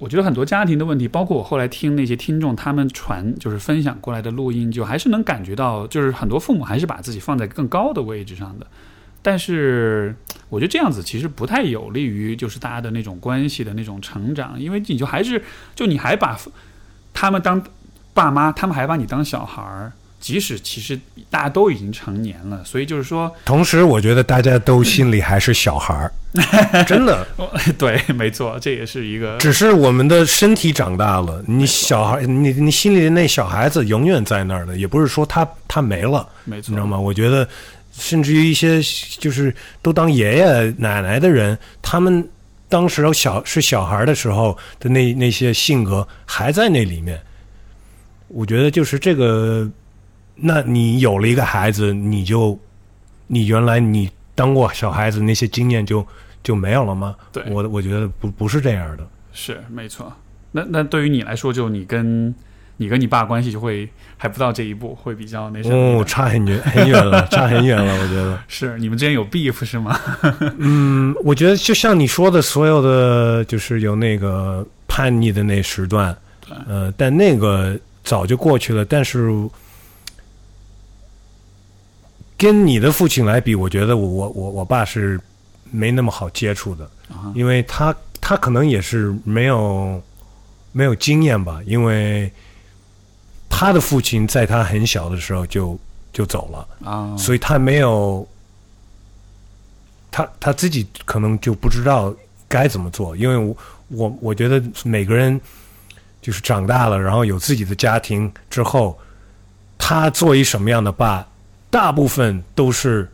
[0.00, 8.66] 我觉得很多家庭的问题，包括我后来听那些听众他们传，就是分享过来的录音，就还是能感觉到，就是很多父母还是把自己放在更高的位置上的。
[9.22, 10.14] 但是，
[10.48, 15.42] 我觉得这样子其实不太有利于就是大家的那种关系的那种成长，因为你就还是
[15.74, 16.38] 就你还把
[17.12, 17.62] 他们当
[18.14, 19.92] 爸妈，他们还把你当小孩儿。
[20.20, 26.12] 即使其实大家都已经成年了，所以就是说，同时我觉得大家都心里还是小孩儿，
[26.84, 27.26] 真的，
[27.78, 29.38] 对，没错，这也是一个。
[29.38, 36.98] 只是我们的身体长大了，你小孩，你你心里的那小孩子永远在那儿的，也不是说他他没了，没错，你知道吗？
[37.00, 37.48] 我觉得，
[38.00, 38.80] 甚至于一些
[39.20, 42.28] 就是都当爷爷奶奶的人，他们
[42.68, 47.20] 当时小是小孩的时候的那那些性格还在那里面。
[48.26, 49.70] 我觉得就是这个。
[50.42, 52.58] 那你有了一个孩子，你就
[53.26, 56.06] 你原来你当过小孩子那些经验就
[56.42, 57.14] 就没有了吗？
[57.30, 59.06] 对，我我觉得不不是这样的。
[59.34, 60.10] 是没错。
[60.50, 62.34] 那那对于你来说，就你跟
[62.80, 66.00] 你跟你爸关系就会还不到这一步，会比较那什么？
[66.00, 67.92] 哦，差很远很远了，差很远了。
[68.02, 70.00] 我觉得 是你们之间有 beef 是吗？
[70.56, 76.16] 嗯，我觉得就像你说的，所有的就是有那个叛逆的那时段，
[76.66, 78.82] 呃，但那个早就过去了。
[78.84, 79.30] 但是。
[82.38, 85.20] 跟你的父亲来比，我觉得我我我我爸是
[85.70, 86.90] 没那么好接触的，
[87.34, 90.02] 因为他他可能也是没有
[90.72, 92.32] 没有经验吧，因为
[93.50, 95.78] 他的父亲在他很小的时候就
[96.14, 98.26] 就走了啊，所以他没有
[100.10, 102.14] 他他自己可能就不知道
[102.48, 103.56] 该怎么做，因为我
[103.88, 105.38] 我我觉得每个人
[106.22, 108.98] 就是长大了，然后有自己的家庭之后，
[109.76, 111.26] 他做一什么样的爸。
[111.72, 113.08] 大部分都是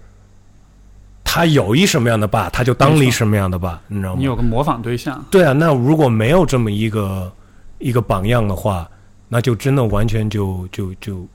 [1.23, 4.19] 他有一什么样的爸，他就当了一什么样的爸，你知道吗？
[4.19, 5.23] 你有个模仿对象。
[5.31, 7.31] 对啊，那如果没有这么一个
[7.79, 8.89] 一个榜样的话，
[9.29, 11.27] 那就真的完全就就就，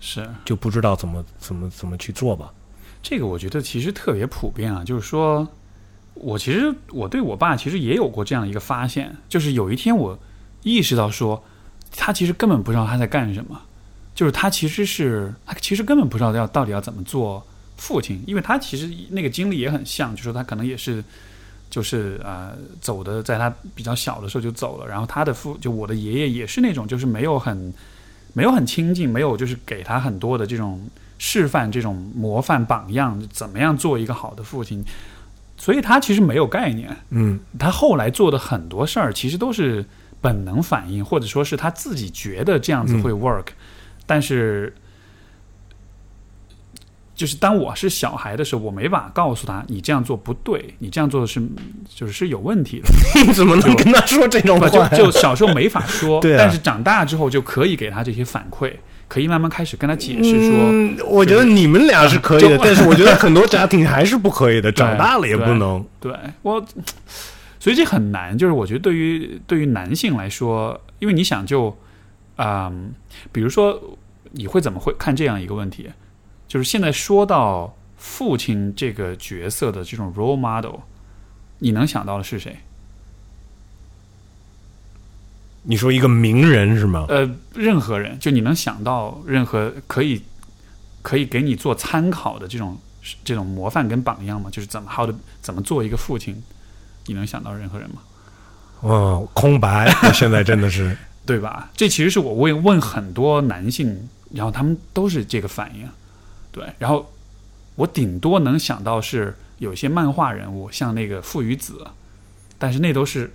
[0.00, 2.52] 是就不知道怎么怎么怎么去做吧。
[3.02, 5.46] 这个我觉得其实特别普遍啊，就是说，
[6.14, 10.18] 我其实我对我爸其实也有过这样一个发现，就是有一天我
[10.62, 11.42] 意识到说，
[11.90, 13.60] 他其实根本不知道他在干什么。
[14.14, 17.42] 就是他其实是他其实根本不知道要到底要怎么做
[17.78, 21.02] 父亲，因为他其实那个经历也很像，就说他可能也是
[21.72, 27.72] 就是啊走的，在他比较小的时候就走了，然后他的父就我的爷爷也是那种就是没有很
[28.34, 34.84] 没有很亲近，没有就是给他很多的这种示范这种模范榜样，怎么样做一个好的父亲。
[35.56, 39.82] 所以他其实没有概念，嗯他后来做的很多事儿其实都是
[40.20, 43.46] 本能反应，或者说是他自己觉得这样子会 work，、
[44.04, 44.74] 但是。
[47.22, 51.40] 就是当我是小孩的时候，我没法告诉他你这样做不对，你这样做是
[51.88, 52.88] 就是是有问题的。
[53.24, 54.88] 你怎么能跟他说这种不话？
[54.88, 58.72] 就就 小时候没法说，对啊但是长大之后就可以给他这些反馈，
[59.06, 65.86] 可以慢慢开始跟他解释说，嗯，我觉得你们俩是可以的，就但是我觉得很多家庭还是不可以的， 长大了也不能。
[66.00, 66.60] 对我，
[67.60, 68.36] 所以这很难。
[68.36, 71.78] 就是我觉得对于对于男性来说，因为你想就，
[72.36, 72.92] 嗯，
[73.30, 73.80] 比如说
[74.32, 75.88] 你会怎么会看这样一个问题？
[76.52, 80.80] 就是现在说到父亲这个角色的这种 role model，
[81.60, 82.58] 你能想到的是谁？
[85.62, 87.06] 你说一个名人是吗？
[87.08, 90.20] 呃，任何人，就你能想到任何可以
[91.00, 92.78] 可以给你做参考的这种
[93.24, 94.50] 这种模范跟榜样吗？
[94.52, 96.42] 就是怎么 how to 怎么做一个父亲？
[97.06, 98.02] 你能想到任何人吗？
[98.80, 99.90] 哦，空白。
[100.12, 101.70] 现在真的是， 对吧？
[101.74, 105.88] 这其实是我问问很多男性，然后他们都是这个反应。
[106.52, 107.10] 对，然后
[107.74, 111.84] 我顶多能想到是有些漫画人物，像那个父与子，
[112.58, 113.32] 但是那都是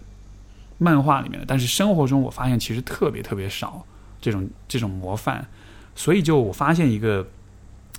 [0.77, 1.45] 漫画里面的。
[1.45, 3.83] 但是生活中我发现其实特别特别少
[4.21, 5.45] 这种这种模范，
[5.95, 7.27] 所以就我发现一个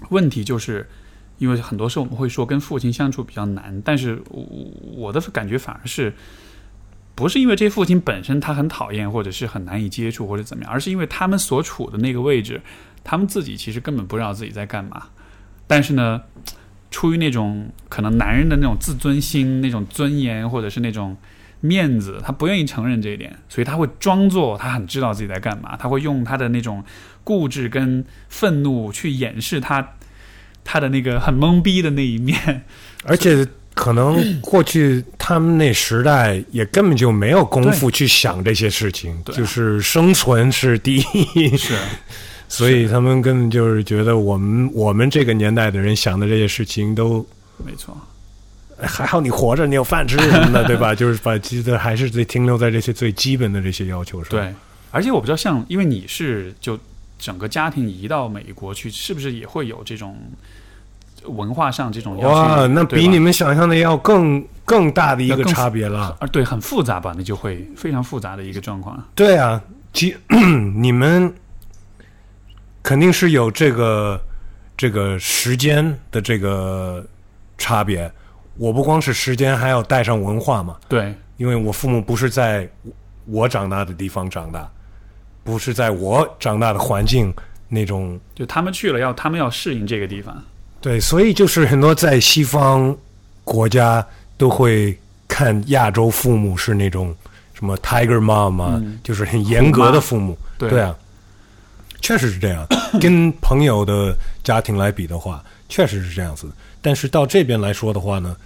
[0.09, 0.89] 问题，就是
[1.39, 4.47] 因为很多时候我们会说跟父亲相处比较难，但是我
[4.97, 6.15] 我的感觉反而是。
[7.15, 12.63] 不是因为这父亲本身他很讨厌，或者是很难以接触，或者怎么样，而是因为他们所处的那个位置，
[13.09, 15.05] 他们自己其实根本不知道自己在干嘛。
[15.67, 16.21] 但是呢，
[16.91, 21.17] 出于那种可能男人的那种自尊心、那种尊严，或者是那种
[21.61, 26.85] 面子，他不愿意承认这一点，所以他会装作他很知道自己在干嘛，他会用他的那种
[27.25, 29.95] 固执跟愤怒去掩饰他
[30.63, 32.63] 他的那个很懵逼的那一面。
[33.05, 40.97] 而且可能过去他们那时代也根本就没有功夫去想这些事情，对就是生存是第
[41.35, 41.75] 一，是，
[42.49, 47.25] 所以他们根本就是觉得我们我们这个年代的人想的这些事情都
[47.65, 47.97] 没错。
[48.81, 50.95] 还好你活着，你有饭吃什么的， 对吧？
[50.95, 54.55] 就是把记得还是得停留在这些最基本的这些要求上。，对，
[54.93, 56.79] 而且我不知道像，因为你是就
[57.19, 60.17] 整个家庭移到美国去，是不是也会有这种
[61.25, 66.17] 文化上这种要哇，去那比你们想象的要更更大的一个差别了。
[66.21, 67.13] 啊，对，很复杂吧？
[67.17, 69.05] 那就会非常复杂的一个状况。
[69.17, 69.61] 对啊，
[69.93, 70.17] 其
[70.77, 71.35] 你们
[72.83, 74.21] 肯定是有这个
[74.77, 77.05] 这个时间的这个
[77.57, 78.11] 差别。
[78.57, 80.77] 我不光是时间，还要带上文化嘛。
[80.89, 82.69] 对，因为我父母不是在
[83.27, 84.69] 我长大的地方长大，
[85.45, 87.33] 不是在我长大的环境
[87.69, 88.19] 那种。
[88.35, 90.37] 就他们去了要他们要适应这个地方。
[90.81, 92.97] 对，所以就是很多在西方
[93.45, 94.05] 国家
[94.37, 97.15] 都会看亚洲父母是那种
[97.55, 100.37] 什么 Tiger Mom 啊，嗯就是很严格的父母。
[100.57, 100.97] 对对啊，
[102.01, 102.67] 确实是这样。
[103.01, 106.49] 跟朋友的家庭来比的话，确实是这样子。
[106.81, 108.37] 但是到这边来说的话呢，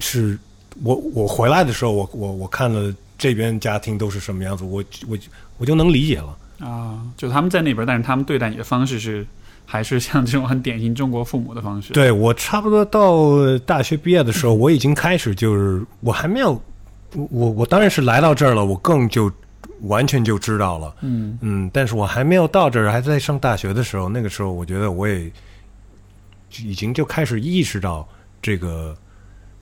[0.00, 0.38] 是
[0.82, 5.16] 我我回来的时候，我我我看了这边家庭都是什么样子，我我
[5.58, 6.36] 我就能理解了。
[6.60, 9.26] 啊，就他们在那边，但是他们对待你的方式是
[9.64, 11.92] 还是像这种很典型中国父母的方式。
[11.92, 16.60] 对我差不多到大学毕业的时候，我已经开始就是我还没有，
[17.14, 19.30] 我我当然是来到这儿了，我更就
[19.82, 25.30] 完全就知道了，嗯，嗯，但是我还没有到这儿，还在上大学的时候，那个时候我觉得我也
[26.62, 28.08] 已经就开始意识到
[28.42, 28.96] 这个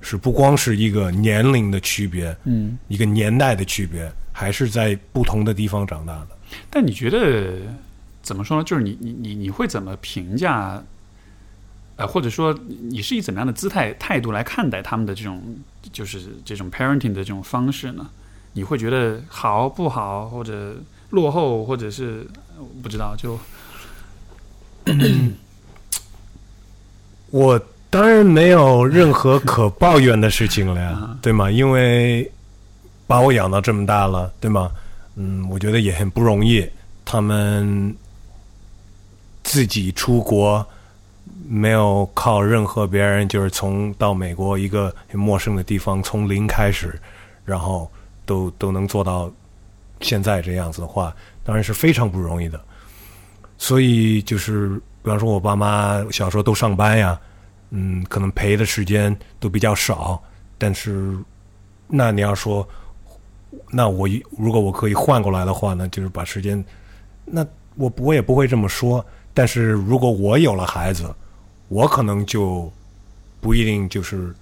[0.01, 6.29] 是不光是一个年龄的区别，嗯，一个年代的区别，还是在不同的地方长大的。
[6.71, 7.59] 但你觉得
[8.23, 8.65] 怎么说呢？
[8.65, 10.83] 就是你你你你会怎么评价？
[11.97, 12.55] 呃，或者说
[12.91, 15.43] 你是以怎么样的姿态态度来看待他们的这种
[15.93, 18.11] 就是这种 parenting 的这种方式呢？
[18.57, 20.75] 你会觉得好不好，或者
[21.11, 23.38] 落后，或者是呃不知道就
[27.31, 31.51] 我当然没有任何可抱怨的事情了呀啊，对吗？
[31.51, 32.31] 因为
[33.07, 34.71] 把我养到这么大了，对吗？
[35.16, 36.66] 嗯，我觉得也很不容易。
[37.05, 37.95] 他们
[39.45, 40.66] 自己出国，
[41.47, 46.99] 没有靠任何别人，就是从到美国一个很陌生的地方，从零开始，
[47.45, 47.91] 然后
[48.27, 49.33] 都都能做到
[50.01, 52.61] 现在这样子的话，当然是非常不容易的。
[53.57, 54.68] 所以就是，
[55.03, 57.18] 比方说我爸妈小时候都上班呀，
[57.70, 60.22] 嗯，可能陪的时间都比较少。
[60.59, 61.16] 但是，
[61.87, 62.68] 那你要说，
[63.70, 64.07] 那我
[64.39, 66.62] 如果我可以换过来的话呢，就是把时间，
[67.24, 67.47] 那
[67.77, 69.05] 我我也不会这么说。
[69.33, 71.14] 但是如果我有了孩子，
[71.68, 72.70] 我可能就
[73.41, 74.35] 不一定就是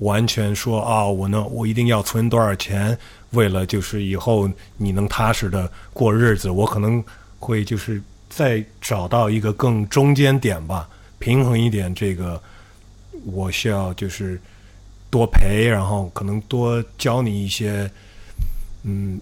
[0.00, 2.96] 完全说啊，我能我一定要存多少钱，
[3.30, 7.02] 为了就是以后你能踏实的过日子，我可能
[7.38, 10.88] 会就是再找到一个更中间点吧，
[11.18, 12.40] 平衡一点这个，
[13.24, 14.40] 我需要就是
[15.10, 17.90] 多陪，然后可能多教你一些
[18.82, 19.18] 嗯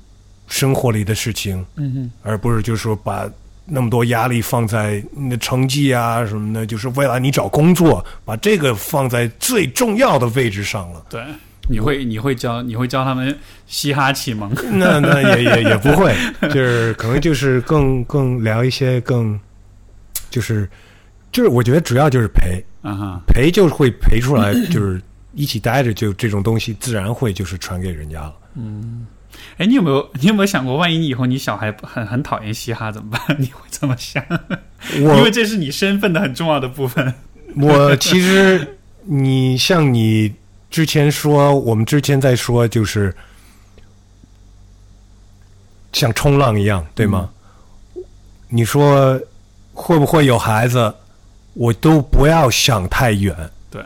[0.48, 3.30] 生活里的事情，嗯而不是就是说把
[3.66, 11.06] 那么多压力放在你的成绩啊什么的，就是为了你找工作，把这个放在最重要的位置上了。
[11.08, 11.22] 对，
[11.68, 13.36] 你会你会教你会教他们
[13.66, 16.14] 嘻哈启蒙，那那也也也不会，
[16.52, 19.38] 就是可能就是更更聊一些更，
[20.30, 20.68] 就是
[21.32, 22.62] 就是我觉得主要就是陪。
[23.26, 25.00] 陪就是会陪出来，就是
[25.32, 28.34] 一起待着就这种东西自然会就是传给人家了。
[29.58, 33.20] 哎，你有没有你有没有想过，万一你以后你小孩很很讨厌嘻哈怎么办？
[33.40, 34.22] 你会怎么想？
[34.94, 37.14] 因为这是你身份的很重要的部分。
[37.60, 40.34] 我其实你像你
[40.70, 43.14] 之前说，我们之前在说就是
[45.92, 47.30] 像冲浪一样，对吗？
[48.48, 49.20] 你说
[49.72, 50.94] 会不会有孩子？
[51.54, 53.32] 我都不要想太远，
[53.70, 53.80] 对，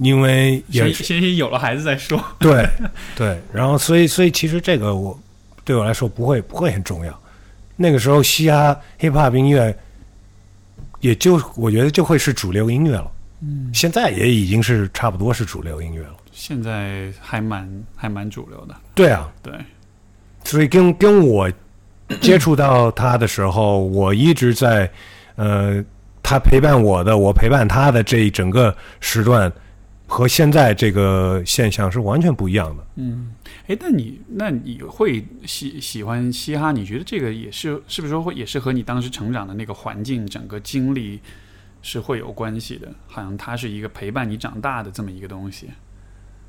[0.00, 2.22] 因为也先是先先有了孩子再说。
[2.38, 2.68] 对
[3.16, 5.18] 对，然后所以所以其实这个我
[5.64, 7.20] 对我来说不会不会很重要。
[7.76, 9.76] 那个时候嘻哈 hip hop 音乐，
[11.00, 13.10] 也就我觉得就会是主流音乐了。
[13.42, 16.16] 嗯，现在也已经是差不多是主流音乐了。
[16.32, 19.52] 现在还蛮还蛮主流的，对啊，对，
[20.44, 21.50] 所以跟跟我
[22.20, 24.90] 接触到他的时候，我一直在
[25.36, 25.82] 呃，
[26.22, 29.50] 他陪伴我的，我陪伴他的这一整个时段，
[30.06, 32.86] 和现在这个现象是完全不一样的。
[32.96, 33.32] 嗯，
[33.66, 36.70] 哎，那你那你会喜喜欢嘻哈？
[36.72, 41.20] 你觉得这个也是是不是说会也是和你当时成长的那个环境、整个经历
[41.82, 42.88] 是会有关系的？
[43.08, 45.68] 好像它是一个陪伴你长大的这么一个东西。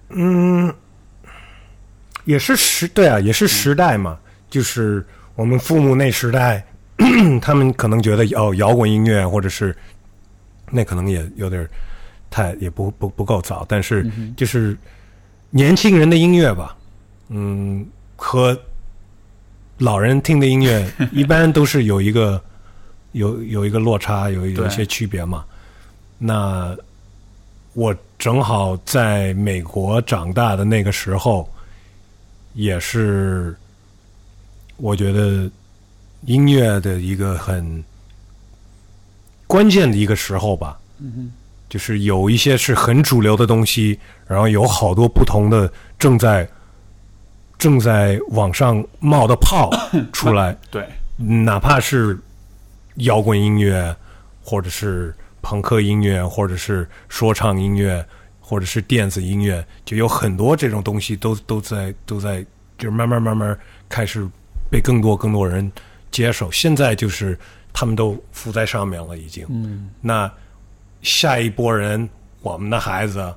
[0.10, 0.74] 嗯，
[2.26, 5.06] 也是时对啊，也是时代嘛，就是
[5.36, 6.66] 我们父母那时代，
[7.42, 9.76] 他们可能觉得哦，摇滚音乐或者是
[10.72, 11.70] 那可能也有点儿
[12.30, 14.78] 太也不不不够早，但是就是
[15.50, 16.76] 年轻人的音乐吧，
[17.30, 18.58] 嗯，和
[19.78, 22.42] 老人听的音乐 一般都是有一个
[23.14, 25.46] 有有一个落差，有有一些区别嘛。
[26.18, 26.76] 那
[27.74, 31.48] 我正好在美国长大的那个时候，
[32.54, 33.56] 也是
[34.78, 35.50] 我觉得
[36.26, 37.84] 音乐的一个很
[39.46, 40.80] 关键的一个时候吧。
[41.00, 41.32] 嗯
[41.70, 46.48] 就是有一些是很主流的东西，然后有好多不同的正在
[47.58, 49.70] 正在往上冒的泡
[50.14, 50.88] 出来，对，
[51.18, 52.18] 哪怕是
[52.98, 53.96] 摇滚音乐，
[54.44, 58.06] 或者是朋克音乐，或者是说唱音乐，
[58.40, 62.42] 或者是电子音乐，就有很多这种东西都都在都在，
[62.78, 63.58] 就是慢慢慢慢
[63.90, 64.28] 开始
[64.70, 65.70] 被更多更多人
[66.12, 66.52] 接受。
[66.52, 67.38] 现在就是
[67.74, 69.46] 他们都浮在上面了，已经。
[69.50, 70.32] 嗯那
[71.02, 72.10] 下一波人，
[72.42, 73.34] 我们的孩子，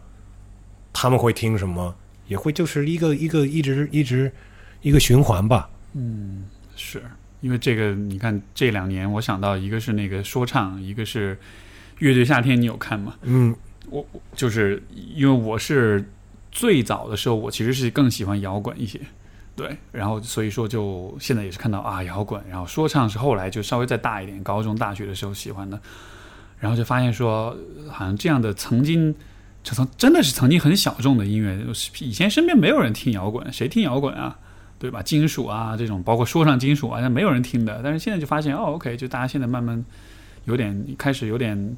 [0.93, 1.95] 他们会听什么？
[2.27, 4.33] 也会就是一个一个一直一直
[4.83, 5.69] 一个循环吧。
[5.95, 6.45] 嗯，
[6.77, 7.03] 是
[7.41, 11.39] 因为这个，你看这两年，我想到一个是那个说唱，一个是
[11.99, 13.15] 乐队夏天，你有看吗？
[13.23, 13.55] 嗯
[13.89, 16.05] 我我就是因为我是
[16.53, 19.01] 最早的时候，我其实是更喜欢摇滚一些，
[19.57, 25.81] 对，然后所以说就现在也是看到啊摇滚，然后说唱是后来就稍微再大一点，高中大学的时候喜欢的，
[26.61, 27.57] 然后就发现说
[27.89, 29.13] 好像这样的曾经。
[29.63, 31.55] 这曾真的是曾经很小众的音乐，
[31.99, 34.35] 以前身边没有人听摇滚，谁听摇滚啊？
[34.79, 35.03] 对吧？
[35.03, 37.79] 金属啊，这种包括说唱金属啊，那没有人听的。
[37.85, 39.85] 但是现在就发现，哦，OK，就大家现在慢慢
[40.47, 41.77] 有点开始有点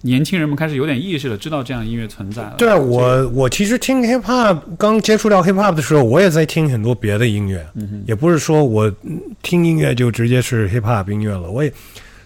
[0.00, 2.56] 年轻人们开始有点意识了，知道这样音乐存在了。
[2.58, 11.72] 对啊，我我其实听 hip hop 刚接触到 hip hop 的时候，我也在听很多别的音乐，嗯也不是说我嗯听音乐就直接是 hip hop 音乐了，我也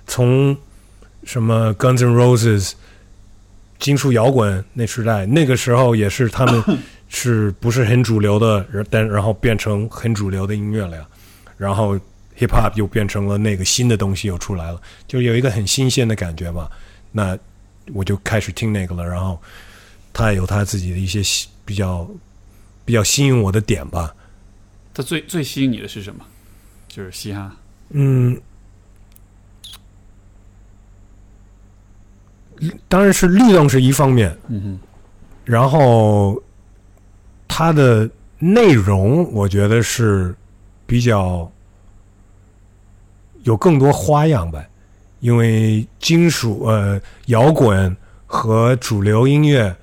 [0.07, 0.57] 从
[1.29, 2.73] 什么 Guns N' Roses
[3.79, 6.65] 金属摇滚那时代，那个时候也是他们
[7.11, 11.07] 是不是很主流的，然但然后变成很主流的音乐了呀，
[11.59, 11.95] 然后
[12.39, 16.71] hip hop 又变成了那个新的东西又出来了，就有一个很新鲜的感觉吧。
[17.13, 17.39] 那
[17.93, 19.39] 我就开始听那个了，然后
[20.15, 21.21] 他有他自己的一些
[21.67, 22.09] 比较
[22.87, 24.15] 比较吸引我的点吧。
[24.95, 26.25] 他最最吸引你的是什么？
[26.89, 27.55] 就是嘻哈。
[27.91, 28.41] 嗯，
[32.89, 34.79] 当然是律动是一方面，嗯哼，
[35.45, 36.41] 然后
[37.47, 40.35] 它的内容我觉得是
[40.87, 41.51] 比较
[43.45, 44.69] 有更多花样呗。
[45.21, 47.95] 因为金属呃摇滚
[48.25, 49.75] 和主流音乐，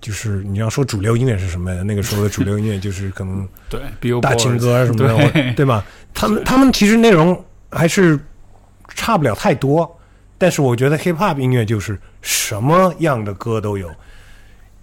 [0.00, 1.82] 就是你要说主流音乐是什么呀？
[1.82, 3.82] 那个时候的主流音乐就是可能 对
[4.22, 5.84] 大情歌什么的，对 对吧？
[6.14, 7.38] 他们他们其实内容
[7.70, 8.18] 还是
[8.94, 9.98] 差不了太多，
[10.38, 12.00] 但是我觉得 hip hop 音乐就是
[12.30, 13.90] 什么样的歌都有，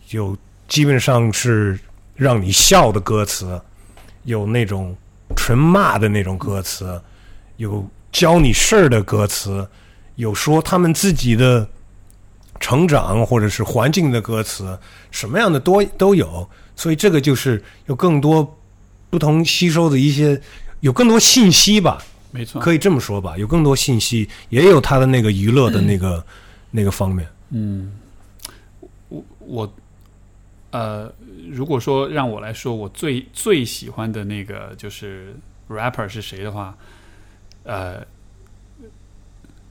[0.09, 0.35] 有
[0.67, 1.79] 基本上是
[2.15, 3.61] 让你笑的歌词，
[4.23, 4.95] 有那种
[5.35, 6.99] 纯骂的那种歌词，
[7.57, 9.67] 有教你事儿的歌词，
[10.15, 11.69] 有说他们自己的
[12.59, 14.75] 成长或者是环境的歌词，
[15.11, 18.57] 什么样的多都有，所以这个就是有更多
[19.11, 20.41] 不同吸收的一些，
[20.79, 26.25] 有更多信息吧，没错，可以这么说吧，有更多信息，也有他的那个娱乐的那个、
[26.71, 27.27] 那个方面。
[27.49, 27.91] 嗯，
[29.09, 29.73] 我我
[30.71, 31.13] 呃，
[31.49, 35.35] 如果说让我来说，我最最喜欢的那个就是
[35.69, 36.75] rapper 是谁的话，
[37.63, 38.05] 呃，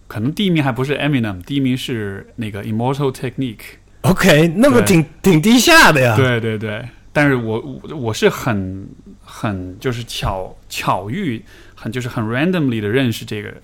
[0.06, 3.78] 可能第一名还不是 Eminem，第一名是那个 Immortal Technique。
[4.02, 6.16] OK，那么挺挺低下的呀。
[6.16, 8.86] 对对对，但是我我我是很
[9.22, 11.42] 很就是巧巧遇，
[11.74, 13.54] 很就是很 randomly 的认识这个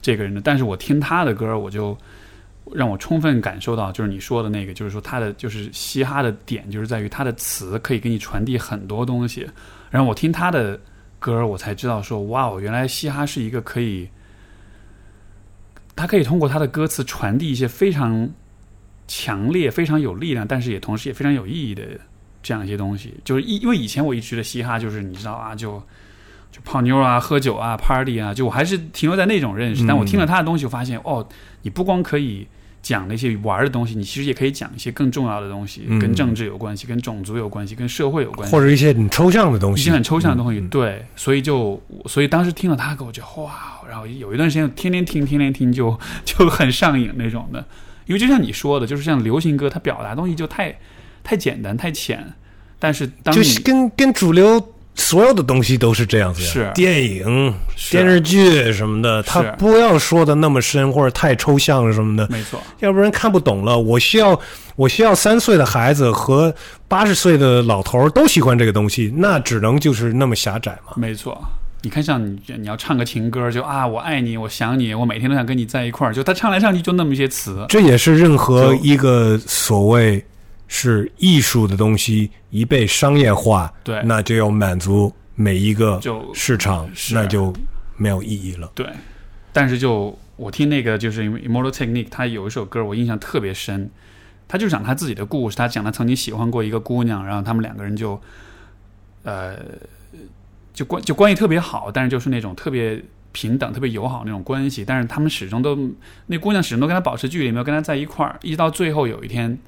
[0.00, 1.96] 这个人的，但是我听他的歌，我就
[2.74, 9.48] 让我充分感受到，就是你说的那个，就是说他的就是嘻哈的点，就是在于他的词可以给你传递很多东西。
[9.90, 10.78] 然后我听他的
[11.18, 14.08] 歌，我才知道说，哇哦，原来嘻哈是一个可以，
[15.96, 18.28] 他可以通过他的歌词传递一些非常
[19.06, 21.82] 强烈、非常有力量，但是也同时也非常有意义的
[22.42, 23.14] 这样一些东西。
[23.24, 25.82] 就是因因为以前我一直觉得嘻哈就是你知道啊，就
[26.52, 29.86] 就泡妞啊、喝酒啊、party 啊，就我还是停留在那种认识。
[29.86, 31.26] 但我听了他的东西，我发现哦，
[31.62, 32.46] 你不光可以
[32.82, 38.62] 讲那些玩的东西，你其实也可以讲一些更重要的东西，嗯跟政治有关系、跟种族有关系、跟社会有关系或。
[38.62, 47.64] 者一些很抽象的东西，一些很抽象的东西，对，所以就所以当时听了他歌，我就哇，然后有一段时间天天听，天天听就就很上瘾那种的。
[48.06, 50.78] 因为就像你说的，就是像流行歌，它表达东西就太
[51.22, 52.32] 太简单、太浅，
[52.78, 56.48] 但是就是跟跟主流所有的东西都是这样子呀。
[56.50, 63.78] 是电影、是电视剧什么的，他不要说的那么深或者太抽象了什么的，没错，要不然看不懂了。
[63.78, 64.38] 我需要
[64.76, 66.54] 我需要三岁的孩子和
[66.86, 70.92] 八十岁的老头儿都喜欢这个东西，那只能就是那么狭窄嘛。
[70.96, 71.42] 没错。
[71.80, 80.22] 你看，像你你要唱个情歌，就啊，我爱你，我想你，我每天都想跟你在一块儿，就他唱来唱去就那么一些词，这也是任何一个所谓
[80.68, 84.00] 是艺术的东西一被商业化，对。
[84.04, 87.14] 那就要满足每一个就市场，是。
[87.14, 87.52] 那就
[87.96, 88.70] 没有意义了。
[88.74, 88.86] 对，
[89.52, 93.90] 但是就我听那个就是 Immortal Technique，他有一首歌我印象特别深，
[94.46, 98.20] 他就讲他自己的故事，他讲他曾经喜欢过一个姑娘，然后他们两个人就，
[99.24, 99.56] 呃，
[100.72, 103.02] 就关就关系特别好，但是就是那种特别
[103.32, 105.76] 平等、特别友好那种关系，但是他们始终都
[106.26, 109.58] 那姑娘始终都跟他保持距离，没有跟他在一块儿，一直到最后有一天，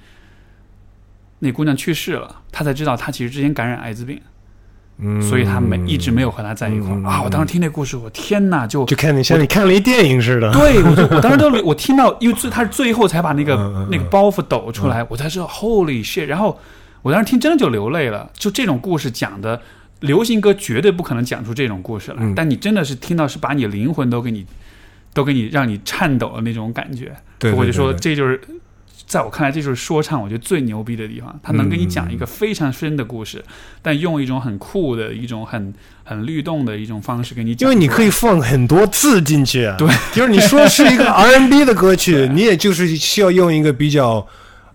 [1.41, 4.21] 那姑娘去世了，他才知道他其实之前感染艾滋病。
[5.03, 7.23] 嗯，所以他没一直没有和他在一块儿、嗯啊！
[7.23, 10.53] 我当时听那故事，我天哪，就就看你像你看了一电影似的。
[10.53, 16.27] 对，我就我当时都我听到，因为最他是最后才把那个、那个包袱抖出来，我才知道 Holy shit！
[16.27, 16.61] 然后
[17.01, 18.31] 我当时听真的就流泪了。
[18.35, 19.63] 就这种故事讲的，
[20.01, 24.45] 流行歌绝对不可能讲出这种故事来，嗯但你真的是听到是把你灵魂都给你
[25.15, 27.17] 都给你让你颤抖的那种感觉。
[27.39, 28.39] 对，对我就说这就是。
[29.11, 31.37] 在我看来，这就是说唱，我觉得最牛逼的地方。
[31.43, 33.45] 他能给你讲一个非常深的故事，
[33.83, 37.69] 但用一种很酷的一种很很律动的一种方式给你讲。
[37.69, 39.75] 因为你可以放很多字进去啊。
[39.77, 44.25] 对，就是你说是一个 R&B 的歌曲，你也就是需要用一个比较。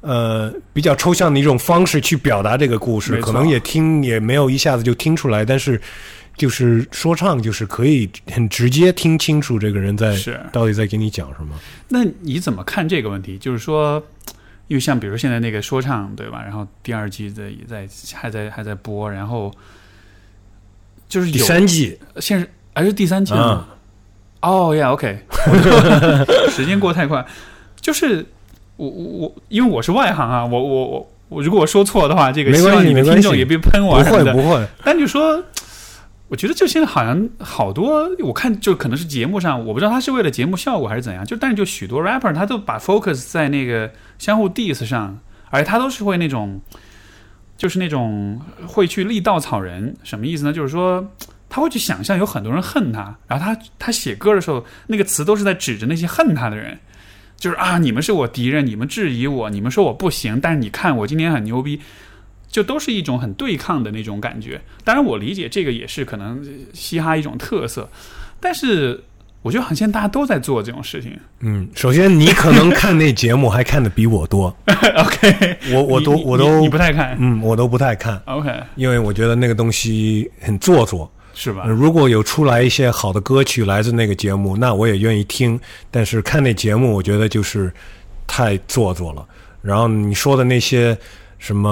[0.01, 5.81] 呃，比较抽象的一种方式去表达这个故事，可能也听也没有一下子就听出来，但是
[6.37, 11.55] 就是说唱，就是可以很直接听清楚这个人在是到底在给你讲什么。
[11.89, 13.37] 那你怎么看这个问题？
[13.37, 14.03] 就是说，
[14.67, 16.41] 因为像比如现在那个说唱，对吧？
[16.43, 19.53] 然后第二季在也在还在还在播，然后
[21.07, 23.33] 就是第有三季现在还是第三季
[24.41, 25.19] 哦呀，OK，
[26.51, 27.25] 时间过太快。
[27.81, 28.25] 就是
[28.77, 34.33] 我我我，因为我是外行啊，我我我我，如果我说错的话，这个希望你们听众也别喷我啊什么的。
[34.33, 35.43] 会不会，但就说，
[36.27, 45.19] 我觉得就现在好像好多，我看就可能是节目上，我不知道他是为了节目效果还是怎样，就但是就许多 rapper 他都把 focus 在那个相互 diss 上，
[45.49, 46.61] 而且他都是会那种，
[47.57, 50.53] 就是那种会去立稻草人，什么意思呢？
[50.53, 51.11] 就是说。
[51.47, 56.77] 他会去想象有很多人恨他，然后他他写歌的时候，那个词都是在指着那些恨他的人，
[57.37, 61.79] 就是啊，你们是我敌人，你们质疑我，你们说我不行，但是你看我今天很牛逼，
[62.55, 64.61] 就都是一种很对抗的那种感觉。
[64.85, 66.41] 当然，我理解这个也是可能
[66.73, 67.89] 嘻哈一种特色，
[68.39, 69.03] 但是
[69.41, 71.19] 我觉得好像大家都在做这种事情。
[71.41, 81.11] 嗯，首先你可能看那节目还看的比我多， OK，我我都我都你你不太看嗯，我都不太看，，OK，因为我觉得那个东西很做作。
[81.37, 81.69] 是吧呃？
[81.69, 85.59] 如果有出来一些好的歌曲来自那个节目，那我也愿意听。
[85.91, 87.69] 但是看那节目，我觉得就是
[88.25, 89.27] 太做作了。
[89.61, 90.97] 然后你说的那些
[91.45, 91.69] 什么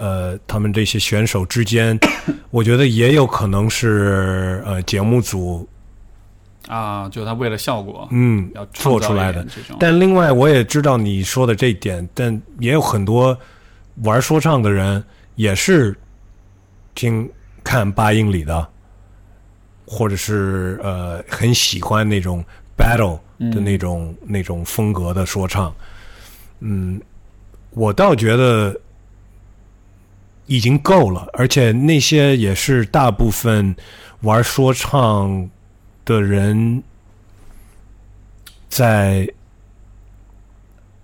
[0.00, 1.96] 呃，他们这些选手之间，
[2.50, 5.64] 我觉得也有可能是呃节目组
[6.66, 9.46] 啊，就他为了效果，嗯要做出来的。
[9.78, 13.38] 但另外，我也知道你说的这一点，但也有很多
[14.02, 15.00] 玩说唱的人
[15.36, 15.96] 也是
[16.96, 17.30] 听
[17.62, 18.66] 看八英里的，
[19.86, 22.44] 或者是呃很喜欢那种
[22.76, 23.20] battle
[23.52, 25.72] 的那种、那种风格的说唱。
[26.58, 27.00] 嗯，
[27.70, 28.76] 我倒觉得
[30.52, 33.74] 已经够了，而且那些也是大部分
[34.20, 35.48] 玩说唱
[36.04, 36.82] 的人
[38.68, 39.26] 在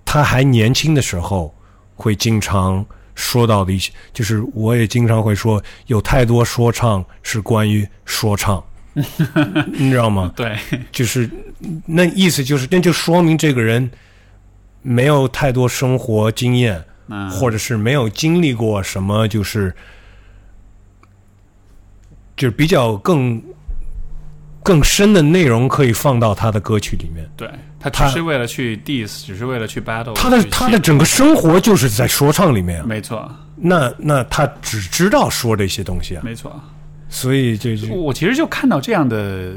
[0.04, 1.54] 他还年轻的时候
[1.96, 2.84] 会经常
[3.14, 8.62] 说到的一些，就是我也经常会说，有太多说唱是关于说唱，
[9.72, 10.30] 你知道吗？
[10.36, 10.58] 对，
[10.92, 11.28] 就是
[11.86, 13.90] 那意思就是，那就说明这个人
[14.82, 19.74] 没有太多生活经验，嗯，或者是没有经历过什么，就是
[22.36, 23.42] 就是比较更
[24.62, 27.28] 更深的内容可以放到他的歌曲里面。
[27.36, 27.50] 对
[27.80, 32.80] 他只是为了去 diss，只是为了去 battle，他的他的整个生活就是在说唱里面。
[32.80, 36.60] 啊，没错，那那他只知道说这些东西啊，没错。
[37.08, 37.94] 所以这就。
[37.94, 39.52] 我其实就看到这样的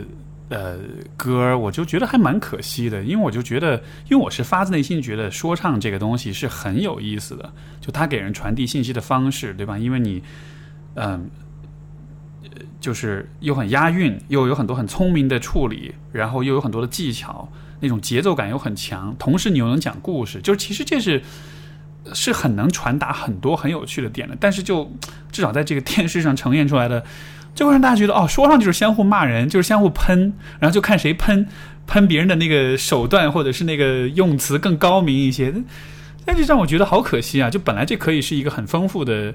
[0.52, 0.78] 呃
[1.18, 3.78] 歌，我就觉得还蛮可惜的，因为我就觉得，
[4.10, 9.78] 因为我是发自内心觉得说唱这个东西是很有意思的，就它给人传递信息的方式，对吧？
[9.78, 10.22] 因为你，
[10.95, 11.30] 嗯、
[12.43, 12.49] 呃
[12.80, 21.22] 就是又很押韵，又有很多很聪明的处理，然后又有很多的技巧，那种节奏感又很强，同时你又能讲故事，就是其实这是。
[22.16, 24.91] 是很能传达很多很有趣的点的，但是就
[25.32, 27.06] 至少在这个电视上呈现出来的，
[27.54, 31.47] 就会让大家觉得哦，说唱就是相互骂人，就是相互喷，然后就看谁喷
[31.88, 35.54] 喷别人的那个手段或者是那个用词更高明一些。
[36.24, 37.49] 但是让我觉得好可惜啊！
[37.49, 39.34] 就本来这可以是一个很丰富的，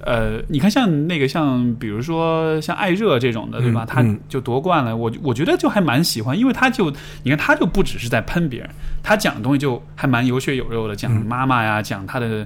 [0.00, 3.86] 呃，你看像那个像比如说像艾热这种的，对吧？
[3.86, 6.92] 他就夺冠了，我我觉得就还蛮喜欢，因为他就
[7.22, 8.68] 你看他就不只是在喷别人，
[9.00, 12.44] 他讲的东西就还蛮有血有肉的，讲妈妈呀，讲他的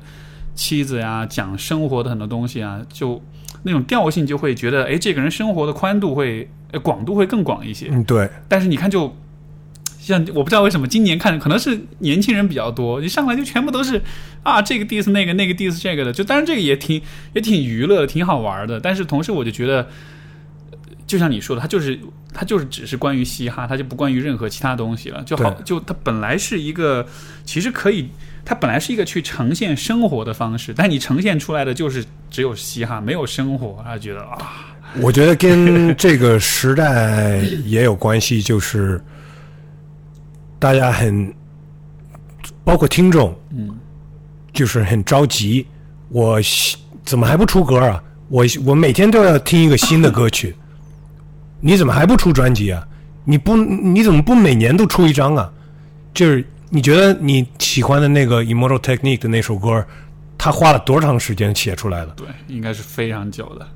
[0.55, 3.21] 妻子呀，讲生活的很多东西啊，就
[3.63, 7.89] 那种调性就会觉得，哎，这个人生活的宽度会呃广度会更广一些。
[7.91, 9.15] 嗯对，但是你看就。
[10.01, 14.01] 像我不知道为什么今年看可能是年轻人比较多，一上来就全部都是
[14.43, 17.03] 啊这个 diss 那个那个 diss 这个的，就当然这个也挺
[17.35, 18.81] 也挺娱乐，挺好玩的。
[18.81, 19.87] 但是同时我就觉得，
[20.71, 22.01] 呃就像你说的，它就是
[22.33, 25.23] 它就是只是关于嘻哈，它就不关于任何其他东西了。
[25.25, 27.07] 就好，就它本来是一个
[27.45, 28.09] 其实可以，
[28.49, 34.39] 它本来是一个去呈现生活的方式，但你呈现出来的就是只有嘻哈，没有生活，他觉得啊，
[35.03, 38.99] 我觉得跟这个时代也有关系，就是
[40.59, 41.31] 大家很，
[42.65, 43.79] 包括听众，嗯，
[44.55, 45.67] 就是很着急。
[46.09, 46.41] 我
[47.05, 48.03] 怎么还不出歌啊？
[48.31, 50.57] 我我每天都要听一个新的歌曲，
[51.61, 52.83] 你怎么还不出专辑啊？
[53.25, 55.53] 你不你怎么不每年都出一张啊？
[56.15, 59.85] 就是你觉得你喜欢的那个 Immortal Technique 的那首歌，
[60.37, 62.09] 他花了多长时间写出来的？
[62.17, 63.67] 对，应该是非常久的。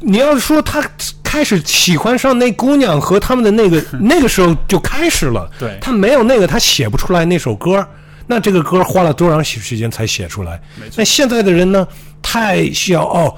[0.00, 0.82] 你要是说他
[1.22, 7.86] 开始喜欢上那姑娘和他们的那个 那个时候就开始了，对他没有那个他写不出来那首歌，
[8.26, 10.60] 那这个歌花了多长时间才写出来？
[10.96, 11.86] 那现在的人呢，
[12.20, 13.32] 太需要哦，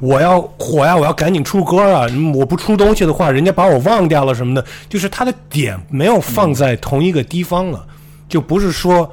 [0.00, 2.06] 我要火呀，我要赶紧出歌啊！
[2.10, 7.86] 嗯我不出东西的话，人家把我忘掉了什么的，就是他的点没有放在同一个地方了，
[8.28, 9.10] 就不是说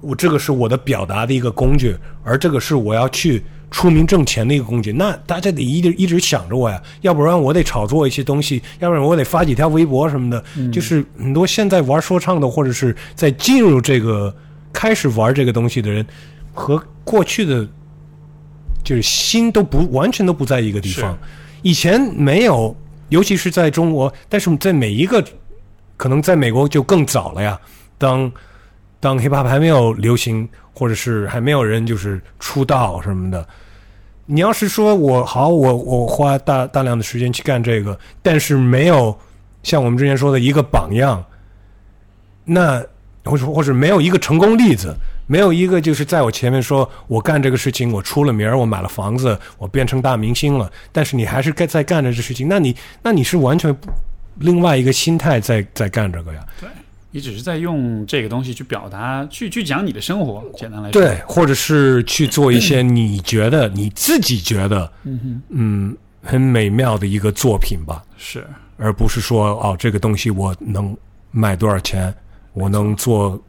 [0.00, 4.92] 我这个是我的表达的一个工具，而这个是我要去出名挣钱的一个工具。
[4.92, 10.42] 那大家得一直一直想着我呀，要不然我得炒作一些东西，要不然我得发几条微博什么的。
[10.70, 14.34] 就是很多现在玩说唱的，或者是在进入这个
[14.72, 16.04] 开始玩这个东西的人，
[16.52, 17.66] 和过去的
[18.84, 21.16] 就是心都不完全都不在一个地方。
[21.62, 22.76] 以前没有，
[23.08, 25.24] 尤其是在中国，但是在每一个
[25.96, 27.58] 可能在美国就更早了呀。
[28.02, 28.32] 当
[28.98, 33.46] 当 hiphop 还没有流行，或者是还没有人就是出道什么的，
[34.26, 39.16] 你要是说我好，我我花大大量的时间去干这个，但是没有
[39.62, 41.24] 像我们之前说的一个榜样，
[42.44, 42.84] 那
[43.24, 44.92] 或者或者没有一个成功例子，
[45.28, 53.74] 没有一个就是在我前面说我干这个事情，我出了名儿，我买了房子，我变成大明星了，但是你还是干在干着这事情，那你那你是完全
[54.38, 56.44] 另外一个心态在在干这个呀。
[56.60, 56.68] 对
[57.12, 68.44] 你只是在用这个东西去表达，去去讲你的生活，简单来说，对，或者是去做一些你觉得你自己觉得嗯，嗯很美妙的一个作品吧，是。
[68.78, 70.96] 而不是说哦这个东西我能
[71.30, 72.12] 卖多少钱，
[72.52, 73.40] 我能做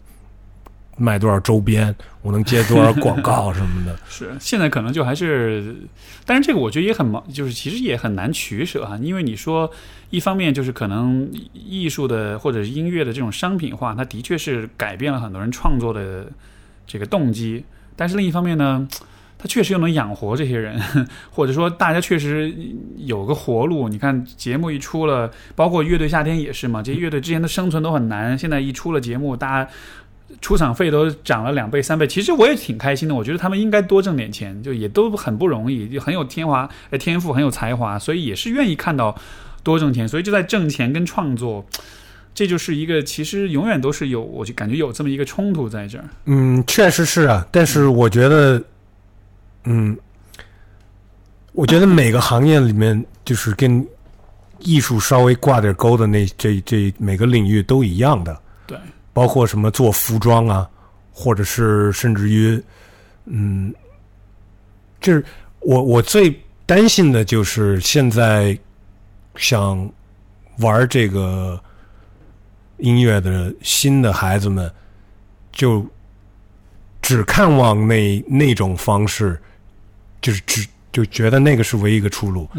[0.97, 3.97] 卖多少周边，我能接多少广告什么的。
[4.09, 5.75] 是，现在可能就还是，
[6.25, 9.69] 但是这个我觉得也很忙，就是其实也很难取舍哈，因为你说
[10.09, 16.27] 一方面就是可能艺术的或者是音乐的这种商品化，它的确是改变了很多人创作的
[16.85, 17.65] 这个动机，
[17.95, 18.87] 但是另一方面呢。
[19.35, 20.79] 它确实又能养活这些人，
[21.29, 22.55] 或者说大家确实
[22.95, 23.89] 有个活路。
[23.89, 29.69] 你看节目一出了，包括乐队夏天也是嘛，这些乐队之前的生存都很难，现在一出了节目，大家
[30.41, 32.07] 出场费都涨了两倍三倍。
[32.07, 39.15] 其实我也挺开心的，我觉得他们应该多挣点钱，就也都很不容易，就很有天华呃天赋，很有才华，所以也是愿意看到
[39.63, 41.65] 多挣钱，所以就在挣钱跟创作。
[42.35, 46.05] 这就是一个，其实永远都是有，我就感觉有这么一个冲突在这儿。
[46.25, 48.59] 嗯，确实是啊，但是我觉得，
[49.65, 49.95] 嗯，
[51.51, 53.87] 我觉得每个行业里面，就是跟
[54.57, 58.35] 艺术稍微挂点钩的那这这每个领域都一样的，
[59.13, 60.67] 包括什么做服装啊，
[61.11, 62.61] 或者是甚至于，
[63.25, 63.73] 嗯，
[64.99, 65.23] 就是
[65.59, 68.57] 我我最担心的就是现在
[69.35, 69.87] 想
[70.57, 71.61] 玩这个
[72.77, 74.71] 音乐的新的孩子们，
[75.51, 75.85] 就
[77.01, 79.39] 只看望那那种方式，
[80.21, 82.49] 就是只就觉得那个是唯一一个出路。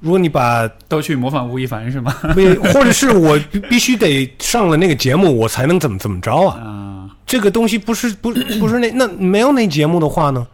[0.00, 2.10] 如果你把都去模仿吴亦凡是吗？
[2.34, 2.40] 不
[2.72, 6.58] 或者是我必必须得上了那个节目，我才能怎么怎么着啊？
[6.58, 10.46] 啊，这个东西不是不不是那那没有那节目的话呢？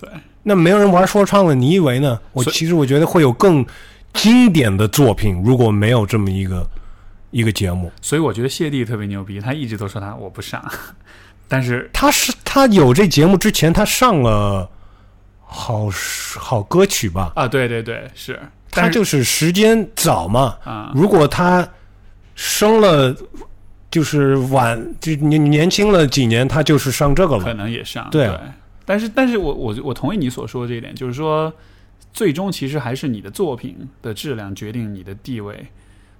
[0.00, 0.08] 对，
[0.42, 2.18] 那没有人玩说唱了，你以为呢？
[2.32, 3.64] 我其实我觉得会有更
[4.14, 6.64] 经典的作品，如果没有这么一个
[7.32, 10.64] 一个节目，所以我觉得谢帝特别牛逼，他一直都说他我不上，
[11.48, 14.70] 但是他是他有这节目之前，他上了
[15.40, 15.88] 好
[16.36, 17.32] 好歌曲吧？
[17.34, 18.38] 啊，对对对，是
[18.72, 20.56] 他就是时间早嘛。
[20.64, 21.68] 啊，如果他
[22.34, 23.14] 生了，
[23.90, 27.54] 就是晚就年年轻了几年，他就是上这个了可。
[27.54, 28.40] 能也上，对啊
[28.84, 31.52] 但是但是我我我同意你所说的这一点，就是说，
[32.12, 35.66] 最终其实还是你的作品的质量决定你的地位，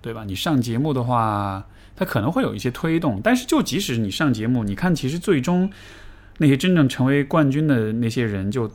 [0.00, 0.22] 对吧？
[0.24, 5.68] 你上节目的话，它可能会有一些推动，但是就即使你上节目，你看其实最终
[6.38, 8.70] 那些真正成为冠军的那些人就，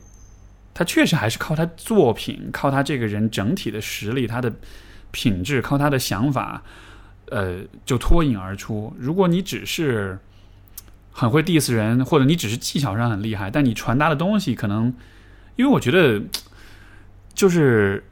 [0.77, 4.53] 他确实还是靠他作品，靠他这个人整体的实力，他的
[5.09, 6.61] 品质，靠他的想法，
[7.31, 8.95] 呃，就脱颖而出。
[8.99, 10.19] 如果你只是
[11.11, 14.93] 很会 diss 人，或者你只是技巧上很厉害，但你传达的东西可能，
[15.55, 16.21] 因为我觉得
[17.33, 18.03] 就是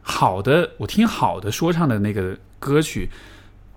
[0.00, 3.10] 好的，我听好的说唱的那个歌曲，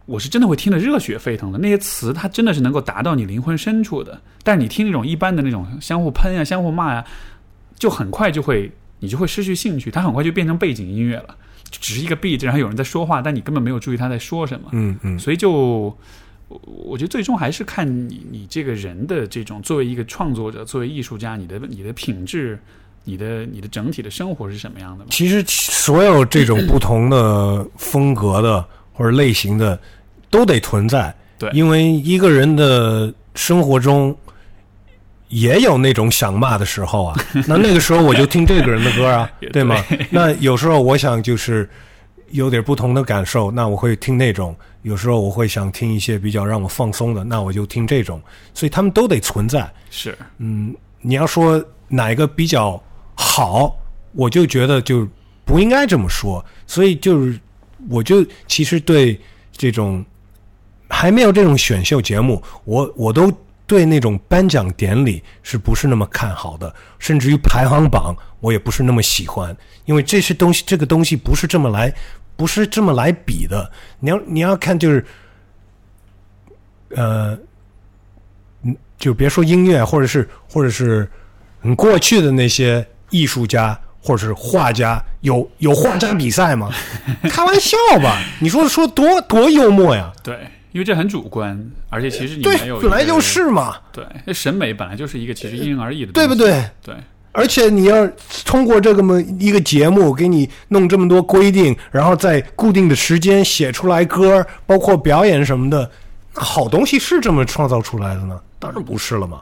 [0.05, 1.57] 我是真的会听得热血沸腾的。
[1.57, 4.21] 那些词它真的是能够达到你灵魂深处的。
[4.43, 7.03] 但你听那种一般的那种相互喷呀、相互骂呀，
[7.77, 11.35] 就很快就会你就会失去兴趣，它很快就变成背景音乐了，
[11.69, 14.69] 就只是一个 beat，然后有人在说话，但你根本没有注意他在说什么。
[14.71, 22.59] 嗯嗯，所以就我我觉得最终还是看你你这个人的这种作为一个创作者，作为艺术家，你的你的品质，
[23.03, 25.09] 你的你的整体的生活是什么样的嘛？
[25.11, 29.79] 其实所有这种不同的风格的或者类型的
[30.29, 31.15] 都得存在。
[31.39, 34.17] 对因为一个人的生活中
[35.29, 37.15] 也有那种想骂的时候啊，
[37.47, 39.83] 那那个时候我就听这个人的歌啊， 对吗？
[40.09, 41.69] 那有时候我想就是
[42.31, 44.53] 有点不同的感受，那我会听那种；
[44.83, 48.21] 有时候我会想听一些比较让我放松的，那我就听这种。
[48.53, 49.69] 所以他们都得存在。
[49.89, 52.81] 是嗯，你要说哪一个比较
[53.15, 53.75] 好，
[54.13, 55.07] 我就觉得就
[55.45, 56.43] 不应该这么说。
[56.65, 57.39] 所以就是，
[57.89, 59.19] 我就其实对
[59.51, 60.03] 这种
[60.89, 63.31] 还没有这种选秀节目，我我都
[63.67, 71.93] 对那种颁奖典礼是不是那么看好的，甚至于排行榜我也不是那么喜欢，因为这些东西，这个东西不是这么来，
[72.37, 73.69] 不是这么来比的。
[73.99, 75.05] 你要你要看就是，
[76.95, 77.37] 呃，
[78.97, 81.09] 就别说音乐，或者是或者是
[81.63, 86.71] 嗯过去的那些艺术家或者是画家，有有画家比赛吗？
[87.23, 88.17] 开玩笑吧！
[88.39, 90.13] 你说说多多幽默呀！
[90.23, 90.47] 对，
[90.77, 91.59] 因为这很主观，
[91.89, 96.35] 而且其实你没有，本来就是嘛，对，那审美本来就是一个其实因人而异的，对不？
[96.35, 96.63] 对？
[96.83, 96.93] 对，
[97.31, 98.07] 而且你要
[98.45, 105.89] 通过这么一个节目给你弄这么多规定，然后在固定的时间写出来歌，包括表演什么的，
[106.35, 108.39] 那好东西是这么创造出来的呢？
[108.59, 109.41] 当然不是了嘛。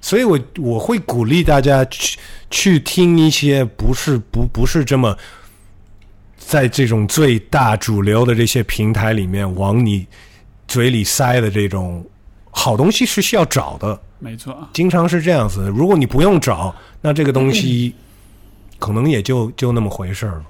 [0.00, 2.18] 所以我我会鼓励大家去
[2.50, 5.14] 去听一些不是不不是这么
[6.38, 10.06] 在这种最大主流的这些平台里面，往你
[10.68, 12.04] 嘴里塞的这种
[12.50, 15.72] 好东西是需要找的，没错，经常是这样子。
[15.74, 17.94] 如果你不用找，那这个东西
[18.78, 20.44] 可能也就就那么回事儿了。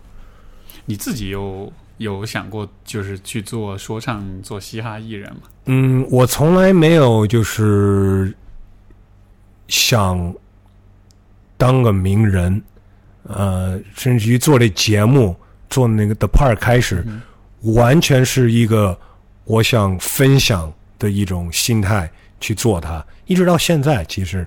[0.84, 5.42] 你自己有有想过就是去做说唱、做嘻哈艺人吗？
[5.66, 8.34] 嗯，我从来没有就是
[9.68, 10.34] 想
[11.56, 12.60] 当个名人，
[13.22, 15.36] 呃，甚至于做这节目、
[15.70, 17.06] 做那个 The Part 开始，
[17.60, 18.98] 完全是一个
[19.44, 24.46] 我想分享的一种心态去做它，一直到现在，其实。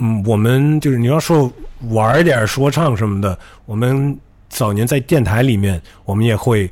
[0.00, 1.52] 嗯，我们就是你要说
[1.88, 3.36] 玩点说唱什么的，
[3.66, 4.16] 我们
[4.48, 6.70] 早年在电台里面，我们也会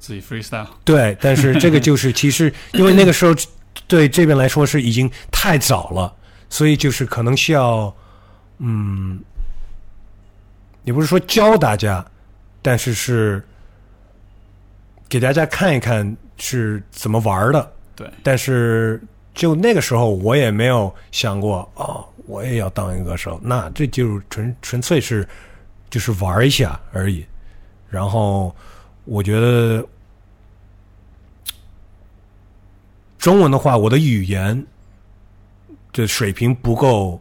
[0.00, 0.66] 自己 freestyle。
[0.84, 3.32] 对，但是这个就是其实因为那个时候
[3.86, 6.12] 对这边来说是已经太早了，
[6.50, 7.94] 所以就是可能需要
[8.58, 9.20] 嗯，
[10.82, 12.04] 也不是说教大家，
[12.62, 13.46] 但是是
[15.08, 17.72] 给大家看一看是怎么玩的。
[17.94, 19.02] 对，但是
[19.34, 22.04] 就那个时候我也没有想过哦。
[22.26, 25.26] 我也要当一个歌手，那这就纯纯粹是
[25.88, 27.24] 就是玩一下而已。
[27.88, 28.52] 然后
[29.04, 29.86] 我觉得
[33.16, 34.66] 中文的话，我的语言
[35.92, 37.20] 的水平不够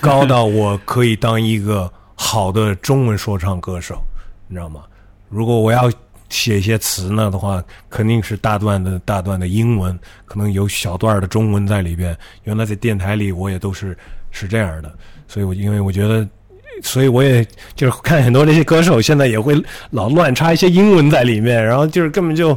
[0.00, 4.02] 高到我可以当一个好的中文说唱歌手，
[4.48, 4.82] 你知道吗？
[5.28, 5.92] 如果我要
[6.30, 12.16] 写一些词呢的话，肯定是大段的大段的英文，可能有小段的中文在里边。
[12.44, 13.98] 原来在电台里我也都是
[14.30, 14.90] 是这样的，
[15.28, 16.26] 所以我因为我觉得，
[16.82, 19.60] 所以我也就是看很多这些歌手现在也会
[19.90, 22.56] 老乱插一些英文在里面，然后就是根本就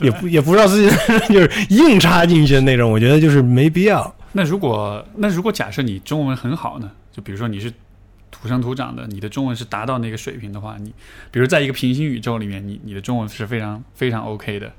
[0.00, 0.96] 也不也不知道自己
[1.28, 4.14] 就是硬插进去的那种，我觉得就是没必要。
[4.32, 6.90] 那如果那如果假设你中文很好呢？
[7.12, 7.72] 就比如说你是。
[8.40, 10.92] 土生土长的，你的中文是达到那个水平的话，你
[11.30, 14.72] 比如在一个平行宇宙里面，你你的中文是非常非常 OK 的。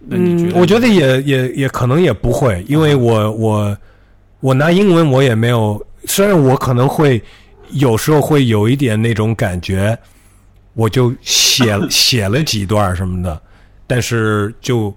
[0.00, 0.60] 那你觉得？
[0.60, 3.78] 我觉得也也也可能也不会，因为我我
[4.40, 7.22] 我拿英文我也没有，虽然我可能会
[7.70, 9.96] 有时候会有一点那种感觉，
[10.74, 13.40] 我就写 写了几段什么的，
[13.86, 14.94] 但是就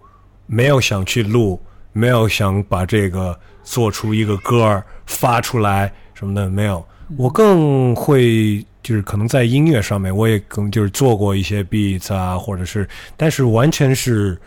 [0.48, 1.62] 没有想去录，
[1.94, 6.84] 没有想把这个做出一个歌发出来什么的，没有。
[7.18, 12.88] 我更会就是可能在音乐上面，我也更就是做过一些 beats 啊，或者是，
[13.18, 14.40] 但是完全是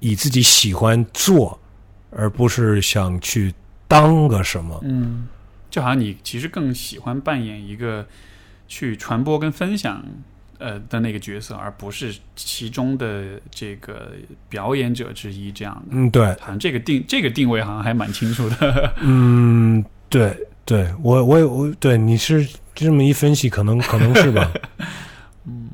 [0.00, 1.58] 以自己喜欢做，
[2.10, 3.52] 而不是想去
[3.88, 4.80] 当个什么。
[4.84, 5.26] 嗯，
[5.70, 8.06] 就好像你其实更喜欢扮演一个
[8.68, 10.04] 去传播跟分享
[10.58, 14.12] 呃的那个角色，而不是其中的这个
[14.48, 15.88] 表演者之一这样的。
[15.90, 18.94] 嗯，对，好像这个定这个定位好像还蛮清楚的。
[19.00, 20.36] 嗯，对。
[20.64, 24.50] 对我，我我对你是这么一分析，可能可能是吧。
[25.44, 25.68] 嗯，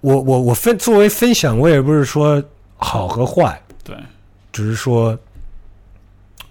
[0.00, 2.42] 我我我分作为分享，我也不是说
[2.76, 3.96] 好和坏，对，
[4.52, 5.18] 只是说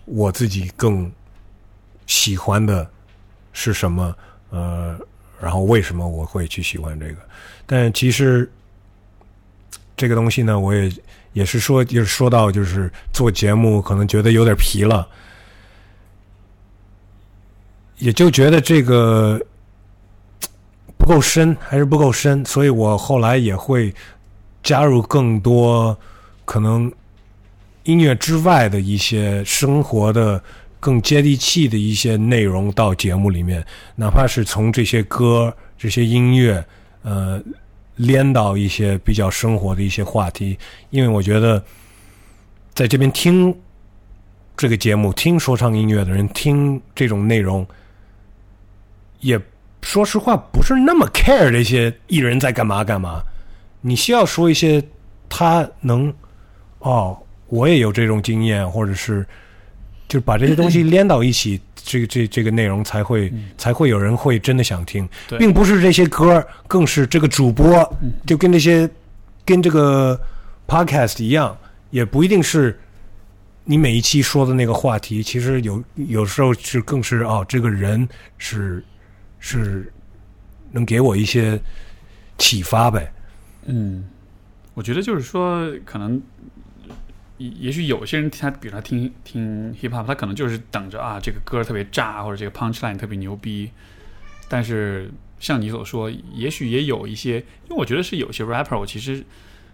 [0.03, 1.09] 我自己更
[2.05, 2.85] 喜欢的
[3.53, 4.13] 是什么，
[4.49, 4.99] 呃，
[5.39, 7.17] 然后为什么我会去喜欢这个？
[7.65, 8.51] 但其实
[9.95, 10.91] 这个东西呢，我也
[11.31, 15.07] 也是说，就是说到就是做节目，可能觉得有点皮了。
[18.03, 19.41] 也就觉得这个
[20.97, 23.93] 不够深，还是不够深，所以我后来也会
[24.61, 25.97] 加入更多
[26.43, 26.91] 可能
[27.83, 30.43] 音乐之外的一些生活的
[30.81, 36.61] 更接地气的一些内容到节目里面，哪怕是从这些歌、这些音乐，
[37.03, 37.41] 呃，
[37.95, 41.63] 连到一些比较生活的一些话题，因为我觉得
[42.73, 43.57] 在这边听
[44.57, 47.65] 这个节目、听说唱音乐的人听这种内容。
[49.23, 49.41] 也
[49.81, 53.21] 说实话，不是那么 care 这些艺人在干嘛干嘛。
[53.81, 54.81] 你需要说一些
[55.27, 56.13] 他能
[56.79, 57.17] 哦，
[57.47, 59.25] 我也有这种经验，或者是
[60.07, 65.07] 就把这些东西连到一起，这个这这个内容才会才会有人会真的想听，
[65.37, 68.89] 并不是这些歌，更是这个主播就跟那些
[69.43, 70.19] 跟这个
[70.67, 71.57] podcast 一样，
[71.91, 72.79] 也不一定是
[73.65, 78.07] 你每一期说的那个话题，其实有有时候是更是哦，这个人
[78.37, 78.83] 是。
[79.45, 79.91] 是
[80.71, 81.59] 能给我一些
[82.37, 83.11] 启发呗？
[83.65, 84.05] 嗯，
[84.73, 86.21] 我觉得就是说，可能
[87.37, 93.69] 也也许有些人他，比如他听听 hip hop，他可能就是等着啊，这个歌特别炸，或者这个 punch line 特别牛逼。
[94.47, 99.21] 但是像你所说，也许也有一些，因为我觉得是有些 rapper，我其实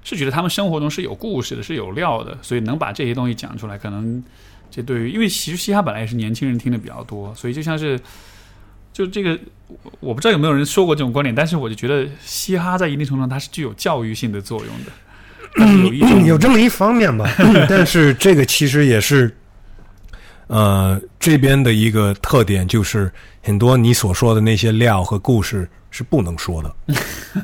[0.04, 4.24] 是觉得他们生活中是有故事的，是有料的，所以能把这些东西讲出来，可能
[4.72, 8.00] 这对于因为其实嘻哈本来也是年轻人听的比较多，所以就像是。
[9.00, 14.92] 就这个，我我不知道有没有人说过这种观点，但是我就觉得嘻哈在一定程度上它是具有教育性的作用的。
[15.86, 17.26] 有一有这么一方面吧，
[17.70, 19.34] 但是这个其实也是，
[20.48, 23.10] 呃，这边的一个特点就是
[23.42, 26.76] 很多你所说的那些料和故事是不能说的，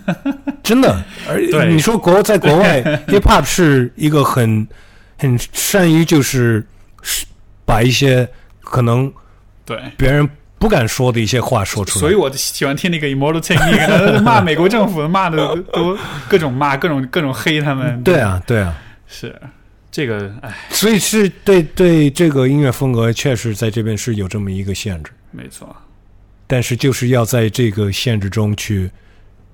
[0.62, 1.01] 真的。
[1.26, 4.68] 而对你说国在国外， hip hop 是一个很
[5.18, 6.68] 很善于就是
[7.01, 7.26] 是
[7.64, 8.28] 把一些
[8.60, 9.10] 可能
[9.64, 9.82] 对。
[9.95, 15.38] 别人不敢说的一些话说出来，所以我喜欢听那个 Immortal Technique，骂美国政府，骂的
[15.74, 15.97] 都
[16.28, 18.01] 各种骂，各种各种黑他们。
[18.03, 18.76] 对，啊，对啊。
[19.08, 19.39] 是
[19.91, 25.74] 这个，哎，所以是对对这个音乐风格确实在这边是有这么一个限制，没错。
[26.47, 28.89] 但是就是要在这个限制中去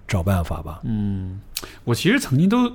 [0.07, 0.79] 找办法吧。
[0.83, 1.39] 嗯，
[1.83, 2.71] 我其实曾经都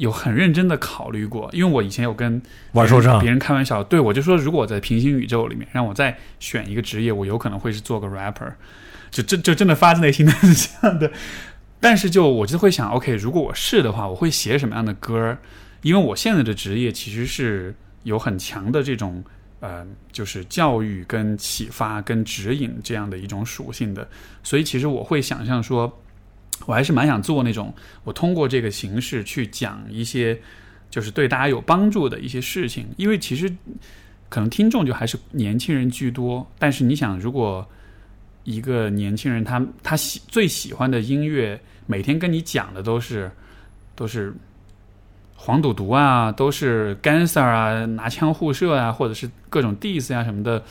[0.00, 2.40] 有很认真的考虑过，因为我以前有跟
[2.72, 8.50] 玩说唱别人开玩笑，对我就说，如果我在平行宇宙里面让我再选一个职业，我有可能会是做个 rapper，
[9.10, 11.12] 就这就真的发自内心的是这样的。
[11.78, 15.36] 但是就我就会想，OK，如果我是的话，我会写什么样的歌？
[15.82, 19.22] 因为我现在的职业其实是有很强的这种
[19.60, 24.08] 呃，就是教育跟启发跟指引这样的一种属性的，
[24.42, 26.02] 所以其实我会想象说，
[26.66, 30.38] 我还是蛮想做那种我通过这个形式去讲一些
[30.90, 33.52] 就是对大家有帮助的一些事情，因为其实
[34.28, 37.66] 可能听众就还是年轻人居多，但是你想，如果
[38.44, 43.30] 一个年轻人他他喜最喜欢的音乐，每天跟你讲的都是
[43.94, 44.32] 都是
[45.36, 50.62] 黄赌毒啊，都是 gangster 啊，拿枪互射啊，或者是各种 diss 啊什么的，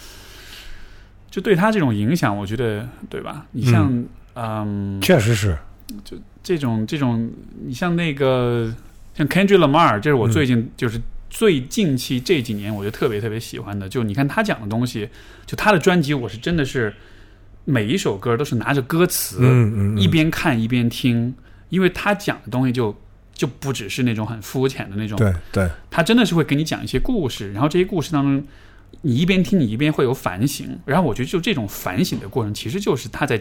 [1.29, 3.45] 就对他这种影响，我觉得对吧？
[3.51, 4.03] 你像
[4.35, 5.57] 嗯确实是，
[6.43, 7.31] 这种这种，
[7.65, 8.73] 你像那个
[9.15, 13.87] 像 Kendrick Lamar，这是我最近、就是最近期这几年我就特别特别喜欢的。
[13.87, 15.09] 就你看他讲的东西，
[15.45, 16.93] 就他的专辑，我是真的是
[17.65, 21.35] 每一首歌都是拿着歌词，嗯嗯嗯一边看一边听，
[21.69, 22.95] 因为他讲的东西就
[23.33, 28.43] 就不只是那种很肤浅的那种，对对，他真的是会给你讲一些故事，然后这些故事当中，
[29.01, 30.79] 你一边听，你一边会有反省。
[30.85, 33.39] 然后我觉得就这种反省的过程，其实就是他在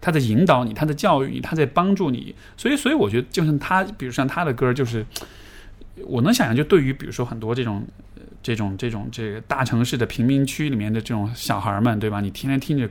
[0.00, 2.34] 他在引导你，他在教育你，他在帮助你。
[2.56, 5.04] 所以，所以我觉得，就像他，比如像他的歌，就是
[6.06, 7.86] 我能想象，就对于比如说很多这种。
[8.42, 12.22] 这种这种这个大城市的贫民区里面的这种小孩们，对吧？
[12.22, 12.88] 你天天听着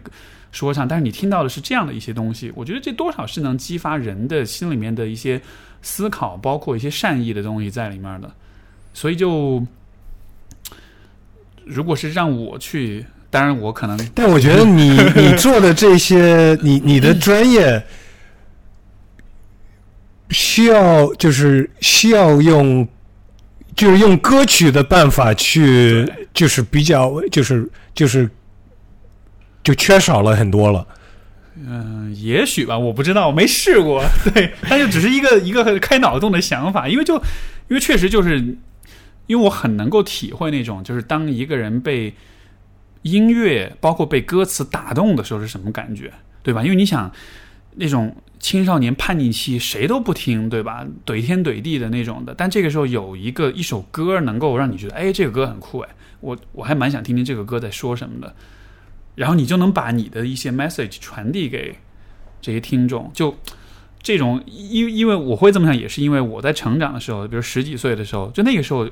[0.52, 5.42] 说唱，但是你听到的是这样的一些东西，我觉得这多少是能激发人的心里面的一些
[5.82, 8.32] 思考，包括一些善意的东西在里面的。
[8.94, 9.66] 所以就，
[11.66, 17.84] 如果是让我去，当然我可能但我觉得你 你做的这些，你 你的专业
[20.30, 22.88] 需要就是需要用，
[23.76, 28.30] 就是用歌曲的办法去，就是比较就是就是
[29.64, 30.88] 就缺少了很多了。
[31.56, 34.04] 嗯，也许吧，我不知道，我没试过。
[34.34, 37.16] 对，但就只是一个一个开脑洞的想法，因为就
[37.68, 38.40] 因为确实就是
[39.28, 42.14] 因为我很能够体会那种，就是当一个人被
[43.04, 46.12] 音乐包括被歌词打动的时候是什么感觉，
[46.44, 46.64] 对吧？
[46.64, 47.12] 因为你想
[47.76, 50.86] 那种青少年叛逆期，谁都不听，对吧？
[51.06, 55.90] 怼天怼地的那种的，但这个时候有一个一首歌能够让你觉得，哎，这个歌很酷，哎，
[56.20, 58.34] 我我还蛮想听听这个歌在说什么的。
[59.16, 61.76] 然后你就能把你的一些 message 传递给
[62.42, 63.12] 这些听众。
[63.14, 63.38] 就
[64.02, 68.90] 这种，因因为我会这么想，也是因为我在成长的时候，比如十几岁的时候，就那个时候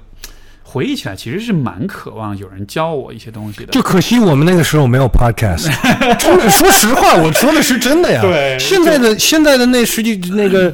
[0.69, 3.71] 回忆起来，其实是蛮渴望有人教我一些东西的。
[3.71, 5.71] 就可惜我们那个时候没有 podcast。
[6.19, 8.21] 真的，说实话，我说的是真的呀。
[8.21, 10.73] 对现在的现在的那实际那个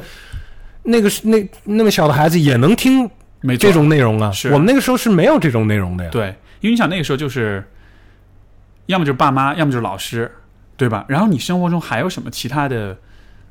[0.82, 3.08] 那个那那么小的孩子也能听
[3.56, 4.32] 这种内容啊。
[4.32, 6.10] 是我们那个时候是没有这种内容的呀。
[6.10, 6.26] 对，
[6.60, 7.62] 因为你想那个时候就是，
[8.86, 10.28] 要么就是爸妈，要么就是老师，
[10.76, 11.04] 对吧？
[11.06, 12.98] 然后你生活中还有什么其他的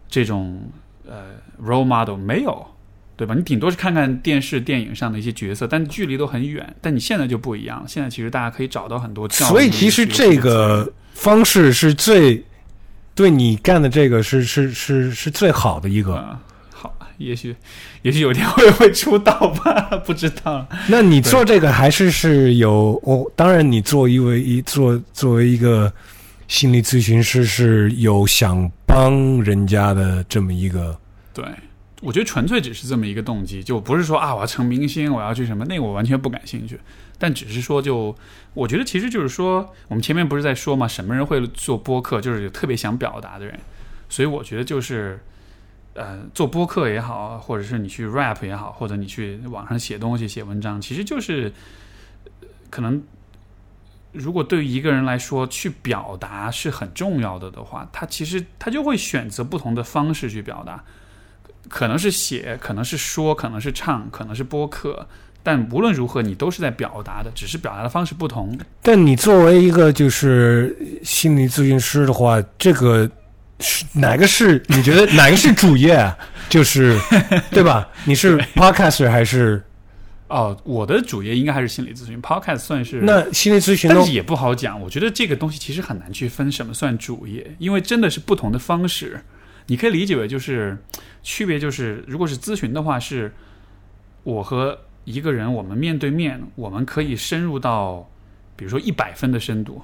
[0.10, 0.62] 这种
[1.08, 2.68] 呃 role model 没有？
[3.24, 3.34] 对吧？
[3.34, 6.76] 你顶多是看看电视、电影上的一些角色，但距离都很远。
[6.82, 12.44] 但你现在就不一样了，现在其实大家可以找到很多所以其实这个方式是最
[13.16, 16.16] 对你干的这个是是是是最好的一个。
[16.16, 16.38] 啊，
[16.74, 17.56] 好，也许
[18.02, 20.68] 也许有一天会 会出道吧，不知道。
[20.90, 25.90] 那你做这个还是是有我、当然你做一为一做作为一个
[26.50, 31.00] 心理咨询师是有想帮人家的这么一个
[31.34, 31.46] 对，
[32.04, 36.78] 我觉得纯粹只是这么一个动机，就不是说啊我要成明星，我要去什么，那个我完全不感兴趣。
[37.18, 38.14] 但只是说就，
[38.54, 43.58] 我觉得其实就是说，我们前面不是在说嘛，什么人会做播客，就是有特别想表达的人。
[44.10, 45.18] 所以我觉得就是，
[45.94, 51.54] 呃，做播客也好，或者是你去 rap 也好，或者你去网上写东西、写文章，其实就是
[52.70, 53.02] 可能
[54.12, 60.84] 如果对于一个人来说，去表达是很重要的的话，他其实他就会选择不同的方式去表达，
[61.70, 65.08] 可能是写，可能是说，可能是唱，可能是播客。
[65.46, 68.58] 但无论如何，你都是在表达的，只是表达的方式不同。
[68.82, 73.10] 但你作为一个就是心理咨询师的话，这个
[73.60, 76.18] 是哪个是你觉得哪个是主业啊？
[76.50, 76.98] 就是
[77.52, 77.90] 对吧？
[78.06, 79.62] 你是 podcaster 还是？
[80.30, 83.02] 哦，我的主业应该还是心理咨询，podcast 算是。
[83.02, 84.80] 那心理咨询，但是也不好讲。
[84.80, 89.20] 我觉得这个东西其实很难去分什么算主业，因为真的是不同的方式。
[89.68, 90.78] 你可以理解为就是
[91.22, 93.32] 区别，就是如果是咨询的话，是
[94.24, 98.10] 我和一个人我们面对面，我们可以深入到
[98.56, 99.82] 比如说一百分的深度。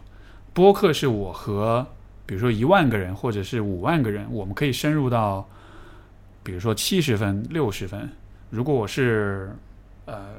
[0.53, 1.85] 播客是我和
[2.25, 5.47] 比如说一万个人或者是五万个人，我们可以深入到
[6.43, 8.09] 比如说七十分、六十分。
[8.49, 9.51] 如果我是
[10.05, 10.35] 呃，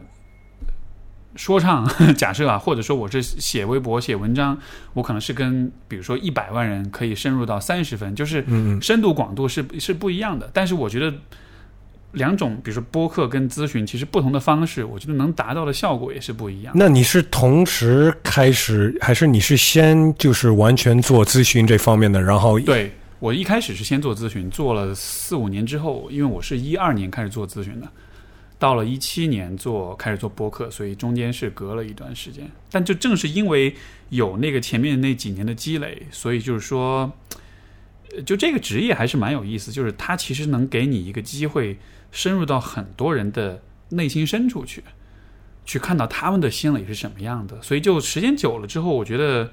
[1.36, 4.58] 说唱 假设啊，或者说我是写微博、写文章，
[4.94, 8.44] 我可能是跟比如说一百万人可以深入到三十分，就是
[8.82, 10.50] 深度广度是是不一样的。
[10.52, 11.14] 但是我觉得
[12.12, 16.72] 两种，比如说播客跟咨询，其实不同的方式，我觉得能达到的效果也是不一样。
[16.76, 22.20] 那你是同时开始，还是你是先就是完全做咨询这方面的？
[22.20, 27.86] 然后对我一开始是先做咨询，做了四五年之后，因为我是一二年开始做咨询的。
[28.60, 32.46] 到了一七年做开始做播客，所以中间是隔了一段时间。
[32.70, 33.74] 但就正是因为
[34.10, 37.10] 有那个前面那几年的积累，所以就是说，
[38.26, 39.72] 就这个职业还是蛮有意思。
[39.72, 41.78] 就是它其实能给你一个机会，
[42.12, 44.84] 深入到很多人的内心深处去，
[45.64, 47.60] 去看到他们的心理是什么样的。
[47.62, 49.50] 所以就时间久了之后，我觉得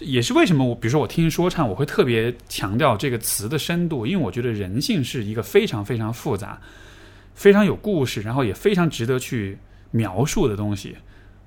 [0.00, 6.60] 也是为什么我，比如说我听说唱，我会特别强调这个词的深度，因为我觉得人性是一个非常非常复杂。
[7.38, 9.56] 非常有故事，然后也非常值得去
[9.92, 10.96] 描述的东西。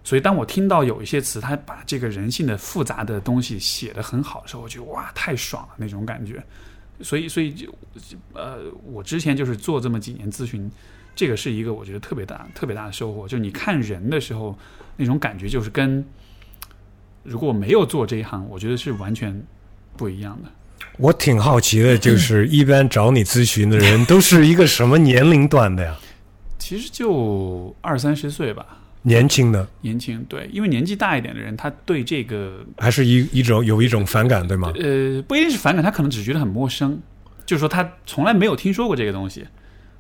[0.06, 6.42] 所以，当我听到有一些词，他把这个人性的复杂的东西写得很好的时候，我觉得哇，太爽了那种感觉。
[7.02, 7.68] 所以，所以就
[8.34, 10.72] 呃，我之前就是做这么几年咨询，
[11.14, 13.28] 这个是一个我觉得特别大、特别大的收获。
[13.28, 14.58] 就你看人的时候，
[14.96, 16.04] 那种感觉就是跟
[17.24, 19.46] 如果我没有做这一行，我觉得是完全
[19.98, 20.50] 不一样的。
[21.02, 25.97] 我挺好奇的，就是 一般找你咨询的人都是一个什么年龄段的呀？
[26.60, 28.64] 其实就二三十岁吧，
[29.02, 34.72] 年轻的，年轻对，因为年纪大一点的人，他对这个还是一一种有一种反感，对吗？
[34.76, 36.99] 呃，不一定是反感，他可能只觉得很陌生，
[37.47, 39.43] 就是说他从来没有听说过这个东西，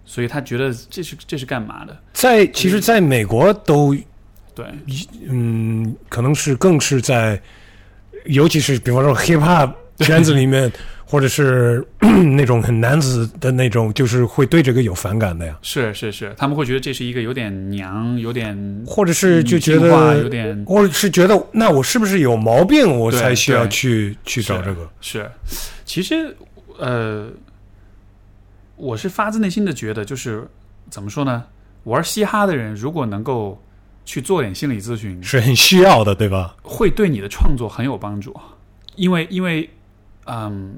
[0.05, 1.99] 所以他觉得这是这是干嘛的？
[2.13, 3.95] 在其实，在美国都
[4.53, 4.65] 对，
[5.27, 7.41] 嗯，可能是更是在，
[8.25, 9.73] 尤其是比方说 hip hop。
[10.05, 10.71] 圈子里面，
[11.05, 11.85] 或者是
[12.35, 15.57] 那种很男子的那种，就是会对这个有反感的呀。
[15.61, 24.89] 是是是，他们会觉得这是一个有点娘，有点，或者是就觉得有点，或者是觉得那我是不是有毛病，我才需要去去找这个？
[25.01, 25.29] 是，
[25.85, 26.35] 其实
[26.79, 27.29] 呃，
[28.75, 30.47] 我是发自内心的觉得，就是
[30.89, 31.43] 怎么说呢？
[31.83, 33.61] 玩嘻哈的人如果能够
[34.05, 36.55] 去做点心理咨询，是很需要的，对吧？
[36.61, 38.33] 会对你的创作很有帮助，
[38.95, 39.69] 因为因为。
[40.31, 40.75] 嗯，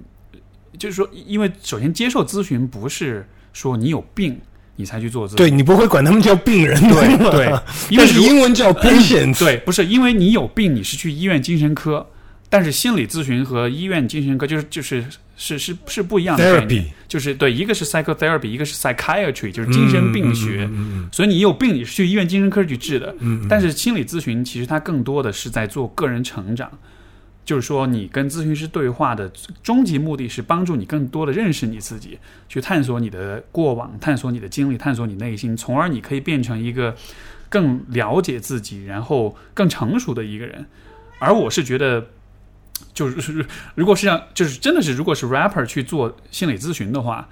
[0.79, 4.39] 就是说，因为首先接受咨询不是说你有病
[4.75, 7.59] 你才去做咨询，对你不会管他们叫病人，对对，
[7.91, 12.07] 因为英文叫 patient，对，不是因为你有病你是去医院精神科，
[12.49, 15.05] 但是心理咨询和医院精神科就是就是
[15.37, 20.67] 是是是不一样的概念，就是对，一个是 psychotherapy，一个是 psychiatry，就是精神病学，
[21.11, 23.13] 所以你有病你是去医院精神科去治的，
[23.47, 26.71] 但是心理咨询其实它更多的是在做个人成长。
[27.45, 29.29] 就是说，你跟咨询师对话的
[29.61, 32.17] 终极目的是帮助你更多的认识你自己，
[32.47, 36.95] 去探索你的过往，探索你的经历，探索你内心，从而你可以变成一个
[37.49, 40.65] 更了解自己，然后更成熟的一个人。
[41.19, 42.07] 而我是觉得，
[42.93, 43.45] 就是
[43.75, 47.27] 如果是让，就是真的是，如果是 rapper 去做心理咨询的话。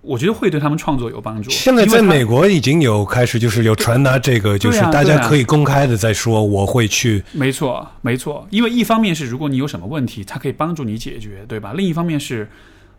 [0.00, 1.50] 我觉得会对他们创作有帮助。
[1.50, 7.22] 现在在美国已经有开始，就是有传达这个，就是大家可以公开的在说，我会去。
[7.32, 8.46] 没错，没错。
[8.50, 11.72] 因为一方面是，如果你有什么问题，他可以帮助你解决，对吧？
[11.74, 12.48] 另一方面是，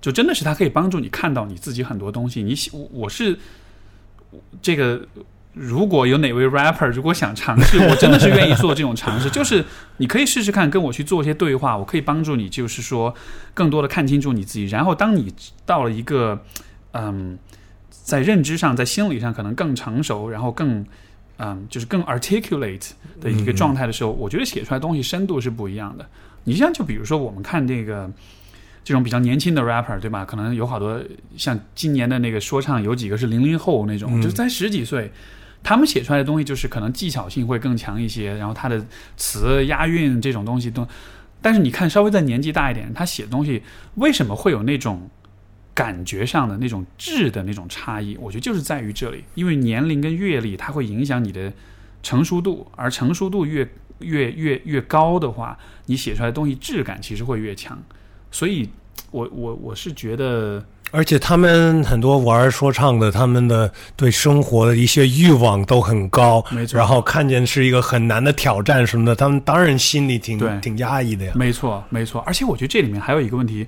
[0.02, 2.44] 就真的是他可以帮助你看到你自己很多东西。
[2.44, 2.54] 你，
[2.92, 3.40] 我是
[4.62, 5.02] 这个，
[5.54, 9.30] 如果有哪位 rapper 如果想尝试，我真的是愿意做这种尝试。
[9.30, 9.64] 就是
[9.98, 13.16] 你可以试试看，跟我去做一些对话，我可以帮助你，就是说
[13.54, 14.66] 更多的看清楚你自己。
[14.66, 15.34] 然后当你
[15.66, 16.44] 到了一个。
[16.94, 17.38] 嗯，
[17.90, 20.86] 在认知上，在心理上可能更成熟，然后更
[21.38, 22.90] 嗯，就是更 articulate
[23.22, 26.06] 的一个状态的时候，我觉得写出来东西深度是不一样的。
[26.44, 28.10] 你像就比如说我们看这个
[28.84, 30.26] 这种比较年轻的 rapper，对吧？
[30.26, 31.00] 可能有好多
[31.38, 35.12] 像今年的那个说唱，有几个是零零后那种，就才十几岁，
[35.62, 38.84] 他们写出来的东西就是可能技巧性会更强一些，然后他的
[39.16, 40.88] 词押韵这种东西都，
[41.42, 43.62] 但是你看稍微再年纪大一点，他写的东西
[43.96, 45.08] 为什么会有那种
[45.80, 48.18] 感觉上的那种质的那种差异？
[48.20, 51.54] 我觉得就是在于这里，因为年龄跟阅历它会影响你的
[52.04, 53.66] 成熟度，而成熟度越
[54.00, 57.82] 越越越高的话，你写出来的东西质感其实会越强。
[58.30, 58.68] 所以，
[59.12, 60.62] 我我我是觉得。
[60.92, 66.78] 而且他们很多玩说唱的，他们的对生活的一些欲望都很高，没错。
[66.78, 71.32] 然后看见是一个很难的挑战什么的，他们当然心里挺挺压抑的呀。
[71.36, 72.20] 没错，没错。
[72.26, 73.66] 而且我觉得这里面还有一个问题，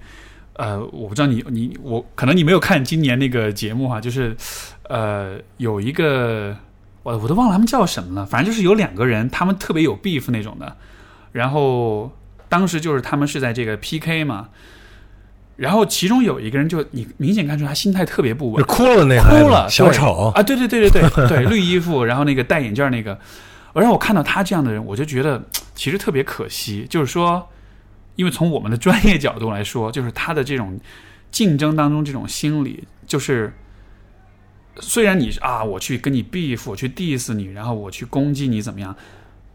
[0.54, 4.36] 呃，我不知道你你我可能你没有看今年那个节目哈，就是
[4.90, 6.56] 呃有一个
[7.04, 10.76] 我我都忘了他们叫什么了，反正就是有两个人，他们特别有 beef 那种的，
[11.32, 12.12] 然后
[12.50, 14.50] 当时就是他们是在这个 PK 嘛。
[15.58, 23.20] 然后其中有一个人，就你明显看出他心态特别不稳，哭了那哭了小丑啊，对对对对对对， 绿衣服，然后那个戴眼镜那个，
[23.74, 25.40] 而让我看到他这样的人，我就觉得
[25.76, 26.88] 其实特别可惜。
[26.90, 27.48] 就是说，
[28.16, 30.80] 因为从我们的专业角度来说，就是他的这种
[31.32, 33.54] 竞争当中这种心理，就是
[34.78, 38.96] 虽然你啊，我去跟你 beef，我去 diss 你，然后我去攻击你怎么样。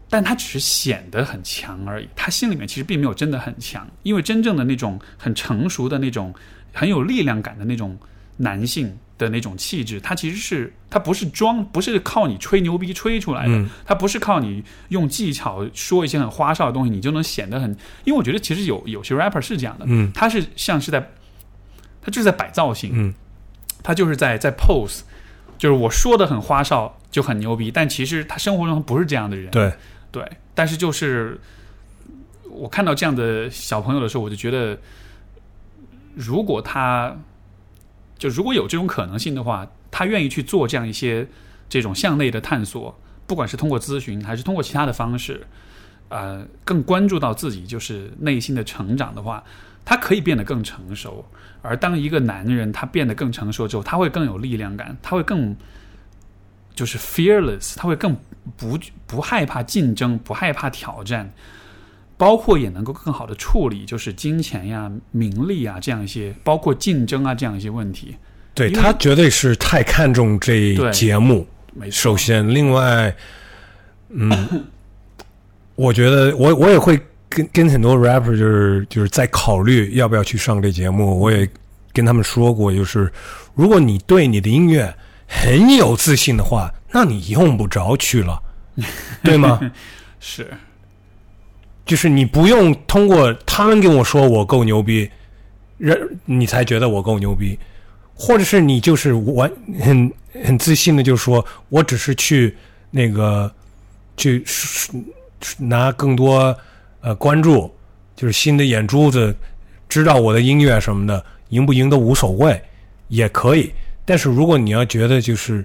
[0.09, 6.33] 但他只是显得很强而已，他心里面其实并没有真的很强，因为真正的那种很成熟的那种
[6.73, 7.97] 很有力量感的那种
[8.37, 17.69] 男性的那种气质，他其实是他不是装，不是靠你吹牛逼吹出来的，他不是靠你用技巧说一些很花哨的东西，你就能显得很。
[18.03, 21.11] 因为我觉得其实有有些 rapper 是这样的，嗯，他是像是在，
[22.01, 23.13] 他就是在摆造型，嗯，
[23.83, 25.01] 他就是在在 pose，
[25.57, 29.71] 就是我说的很花哨就很牛逼，但其实他生活中不是这样的人，对。
[30.09, 30.25] 对，
[30.55, 31.37] 但是就是
[32.49, 34.75] 我看到这样的小朋友的时候，我就觉得，
[36.15, 37.15] 如果他
[38.17, 41.27] 就如果有这种可能性的话，他愿意去做这样一些
[41.69, 45.45] 这种向内的探索，不管是通过咨询还是通过其他的方式，
[46.09, 49.43] 呃，更关注到自己就是内心的成长的话，
[49.85, 51.25] 他可以变得更成熟。
[51.61, 55.55] 而当一个男人他变得更成熟之后，他会更有力量感，他会更。
[56.75, 58.15] 就是 fearless，他会更
[58.55, 58.77] 不
[59.07, 61.33] 不害怕竞争，不害怕挑战，
[62.17, 68.15] 包括也能够更好的处理就是金钱呀、名利啊这样一些，包括竞争啊这样一些问题。
[68.53, 71.47] 对他绝对是太看重这节目。
[71.73, 71.91] 没错。
[71.91, 73.15] 首先，另外，
[74.09, 74.65] 嗯，
[75.75, 76.99] 我觉得我我也会
[77.29, 81.19] 跟跟很多 rapper 就是就是在考虑要不要去上这节目。
[81.19, 81.47] 我也
[81.93, 83.11] 跟他们说过，就是
[83.53, 84.93] 如果你对你的音乐。
[85.29, 88.41] 很有自信的话，那你用不着去了，
[89.21, 89.59] 对吗？
[90.21, 90.49] 是，
[91.87, 95.09] 就是你不用通过他们跟我说我够牛逼，
[95.77, 97.57] 人你才觉得我够牛逼，
[98.13, 100.11] 或者是你就是完很
[100.43, 102.55] 很自信的就说，我只是去
[102.91, 103.51] 那个
[104.17, 104.43] 去
[105.57, 106.55] 拿更多
[106.99, 107.73] 呃关注，
[108.15, 109.35] 就是新的眼珠子
[109.87, 112.61] 知道我的音乐什么的，赢不赢都无所谓，
[113.07, 113.71] 也可以。
[114.03, 115.63] 但是如果你要觉得就是，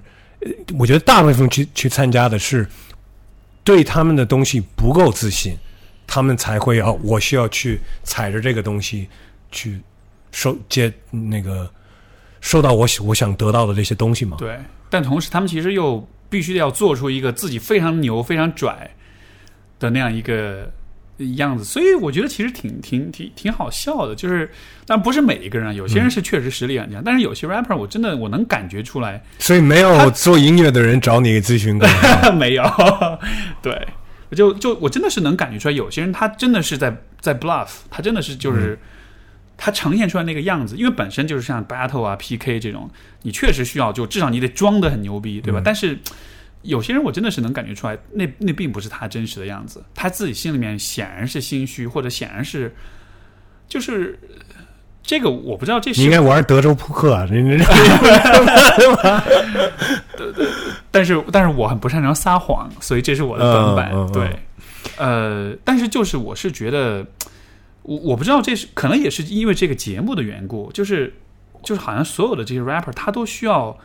[0.77, 2.67] 我觉得大部分去去参加的是
[3.63, 5.57] 对他们的东西不够自信，
[6.07, 9.07] 他们才会要我需要去踩着这个东西
[9.51, 9.79] 去
[10.31, 11.69] 收接那个
[12.41, 14.37] 收到我我想得到的这些东西嘛。
[14.39, 14.57] 对，
[14.89, 18.89] 但同时他们其实又必须要做出一个自己非常牛、非常拽
[19.79, 20.71] 的那样一个。
[21.37, 24.51] 样子，所以我觉得其实挺挺挺挺好笑的，就是，
[24.85, 31.87] 但不是每一个人，有些人是确实实力很强，但是有些 rapper 我真的我能感觉出来，所以没有做音乐的人找你咨询过，
[32.33, 32.63] 没有，
[33.61, 33.87] 对，
[34.33, 38.77] 就就我真的是能感觉出来，有些人他真的是在在 bluff，他真的是就是
[39.57, 42.89] 他呈现出来那个样子，因为本身就是像 battle 啊 PK 这种，
[43.21, 45.61] 你确实需要就至少你得装的很牛逼，对吧？
[45.63, 45.99] 但是。
[46.63, 52.73] 有些人我真的是能感觉出来，那那并不是他真实的样子，他自己心里面显然是心虚，或者显然是，
[53.67, 54.17] 就是
[55.03, 57.43] 这个我不知道这是应该玩德州扑克啊， 对
[60.31, 60.47] 对，
[60.93, 64.11] 但是但是我很不擅长撒谎，所以这是我的短板。
[64.11, 64.39] 对，
[64.97, 67.03] 呃，但是就是我是觉得，
[67.81, 71.15] 我我不知道这是可能也是因为这个节目的缘故，就是
[71.63, 73.75] 就是好像所有的这些 rapper 他都需要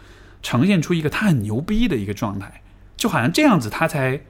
[0.43, 2.61] 呈现出一个他很牛逼的一个状态。
[2.97, 4.21] 就好像这样子，他才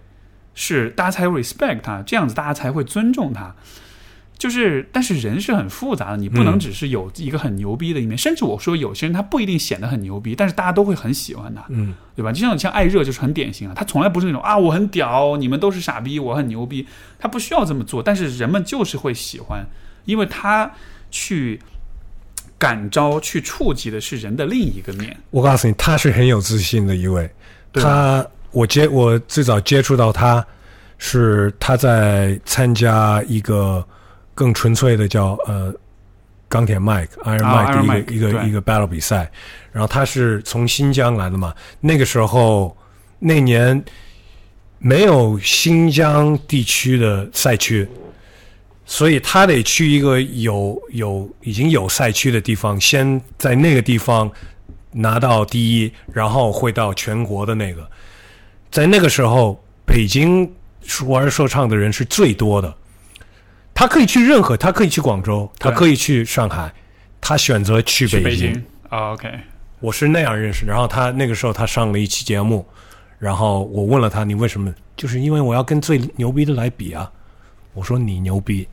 [0.54, 3.56] 是大家才 respect 他，这样子大家才会尊重他。
[4.38, 8.16] 就是，但是人是很复杂的，你不能只是有一个很牛逼的一面。
[8.16, 12.32] 甚至我说，有些人他不一定显得很牛逼，但是大家都会很喜欢他，嗯，对吧？
[12.32, 16.86] 就像像艾热就是很典型啊，他从来不是那种啊我很屌，你们都是傻逼，我很牛逼，
[17.18, 19.66] 他不需要这么做，但是人们就是会喜欢，
[20.04, 20.70] 因为他
[21.10, 21.60] 去
[22.56, 25.16] 感召、去触及的是人的另一个面。
[25.30, 27.28] 我告诉你，他是很有自信的一位，
[27.72, 28.26] 他。
[28.50, 30.44] 我接我最早接触到他，
[30.96, 33.86] 是他在参加一个
[34.38, 35.74] 更纯粹的叫呃
[36.48, 39.28] 钢铁麦克 Iron 啊 Mike 的一个、一个一个 battle 比赛，
[39.72, 42.76] 然后他是从新疆来的嘛，那个时候
[43.18, 43.84] 那年
[44.78, 47.88] 没有新疆地区的赛区，
[48.86, 54.30] 所以他得去一个有有已经有赛区的地方，先在那个地方
[54.92, 57.84] 拿到第一，然后会到全国的那个。
[58.70, 60.48] 在那个时候，北京
[61.08, 62.72] 玩说唱的人是最多的。
[63.78, 66.74] 他可以去任何，他可以去广州，他可以去上海，
[67.20, 68.48] 他选择去去北京。
[68.48, 68.64] 北京。
[68.88, 69.32] 啊 OK，
[69.78, 70.66] 我是那样认识。
[70.66, 72.66] 然后他那个时候他上了一期节目，
[73.20, 74.74] 然后我问了他你为什么？
[74.96, 77.08] 就是因为我要跟最牛逼的来比啊。
[77.72, 78.66] 我说你牛逼，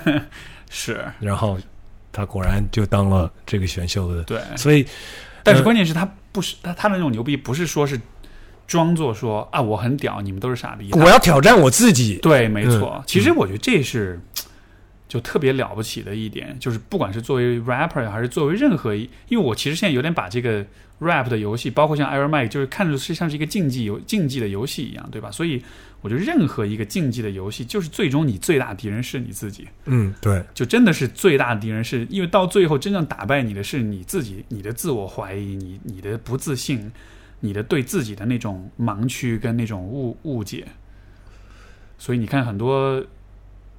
[0.70, 1.58] 是然后
[2.10, 4.22] 他果然就当了这个选秀的。
[4.22, 4.40] 对。
[4.56, 4.86] 所以
[5.44, 8.00] 但是呃关键是他不是他他的那种牛逼，不是说是
[8.70, 10.88] 装作说啊我很屌，你们都是傻逼。
[10.92, 12.20] 我要挑战我自己。
[12.22, 12.94] 对，没错。
[12.98, 14.20] 嗯其实我觉得这是
[15.08, 20.64] 就特别了不起的一点，就是不管是作为 rapper 还是作为任何一，因为我其实现在有点把这个
[21.00, 25.32] rap 的游戏，包括像 Iron Mike，就是看着是像是一个竞技游竞技的游戏一样，对吧？
[25.32, 25.60] 所以
[26.00, 29.66] 我觉得任何一个竞技的游戏，就是最终你最大敌人是你自己。
[29.86, 36.92] 嗯，对，就真的是最大的敌人是，因为到最后真正打败你的是你自己，你的自我怀疑，你你的不自信，
[37.40, 40.66] 你的对自己的那种盲区跟那种误误解。
[41.98, 43.04] 所以你看，很多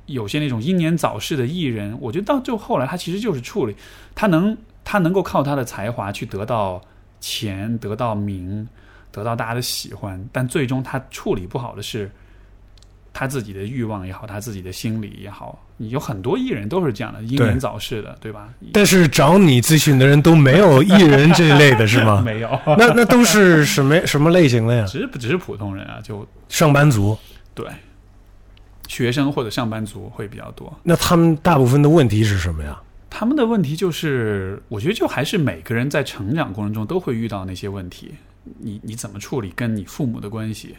[0.06, 3.76] 有些那种英年早逝的艺人，我觉得到就后来他其实就是处理，
[4.14, 6.82] 他能他能够靠他的才华去得到
[7.20, 8.68] 钱，得到名，
[9.12, 12.12] 得到大家的喜欢，但最终他处理不好的是
[13.14, 15.66] 他自己的欲望也好，他自己的心理也好。
[15.78, 18.50] 你有很多艺人都是这样的，英年早逝的，对吧？
[18.72, 22.22] 但是找你咨询的人都没有艺人这一类的是吗？
[22.26, 24.86] 没有，那那都是什么什么类型的呀？
[24.86, 27.18] 只是只是普通人啊，就上班族。
[27.54, 27.66] 对，
[28.88, 30.72] 学生或者上班族会比较多。
[30.84, 32.80] 那他们大部分的问题是什么呀？
[33.10, 38.14] 他们的问题就是，我觉得就还是每个人在成长过程中都会遇到那些问题。
[38.60, 40.76] 你你怎么处理跟你父母的关系？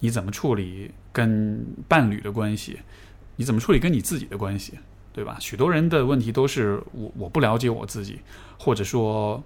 [0.00, 2.80] 你怎么处理跟伴侣的关系？
[3.36, 4.74] 你怎么处理跟你自己的关系？
[5.12, 5.36] 对吧？
[5.40, 8.20] 许多人的问题都是我我不了解我自己，
[8.58, 9.42] 或者说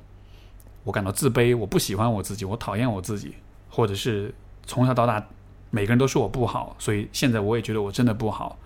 [0.85, 3.35] 我感到自卑，我不喜欢我自己，我讨厌我自己，
[3.71, 4.33] 或者是
[4.67, 5.25] 从小到大
[5.71, 8.59] 每个人都说我不好，所以现在我也觉得我真的不好。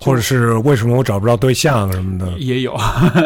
[0.00, 2.38] 或者是为什么我找不着对象什么的？
[2.38, 2.76] 也有，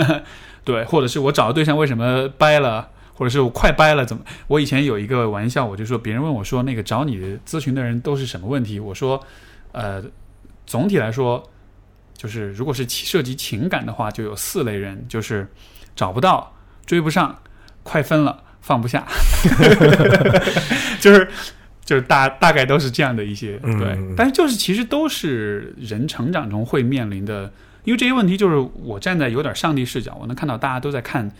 [0.65, 2.89] 对，或者是我找的对象为什么掰了，
[3.19, 4.23] 或者是我快掰了，怎么？
[4.47, 8.79] 我以前有一个玩笑，我就说别人问我说那个找你咨询的人都是什么问题？
[8.79, 9.21] 我说，
[9.73, 10.01] 呃，
[10.65, 11.43] 总体来说，
[12.17, 15.49] 就是如果是涉及情感的话，就有四类人，就是
[15.97, 16.55] 找不到、
[16.87, 17.37] 追不上、
[17.83, 19.05] 快分了、放不下，
[21.01, 21.29] 就是。
[21.89, 27.51] 就是大大概都是这样的一些嗯对，但是就是其实都是人成长中会面临的，
[27.85, 31.33] 因为这些问题就是我站在有点上帝视角，我能看到大家都在看，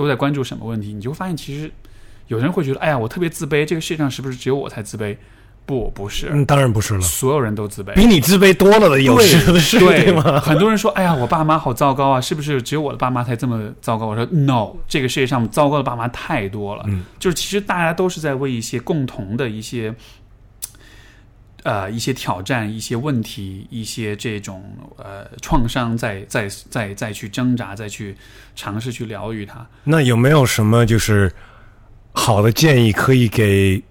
[0.00, 1.70] 都在关注什么问题，你就会发现其实
[2.28, 5.14] 有人会觉得，哎呀，我特别自卑，这个世界上是不是只有我才自卑？
[5.66, 7.92] 不，不是，嗯，当然不是了，所有人都自卑。
[8.00, 9.22] 比你自卑多了的有的
[9.58, 10.40] 是，对吗？
[10.40, 16.84] 很多人说：“哎呀，我爸妈好糟糕啊，是不是只有我的爸妈才这么糟糕？”我说：“No，这个世界上糟糕的爸妈太多了。
[16.88, 19.94] 嗯，就是其实大家都是在为一些共同的一些，
[21.62, 24.64] 呃，一些挑战、一些问题、一些这种
[24.96, 28.16] 呃创伤，再再再再去挣扎，再去
[28.56, 29.66] 尝试去疗愈它。
[29.84, 31.30] 那有没有什么就是
[32.12, 33.82] 好的建议可以给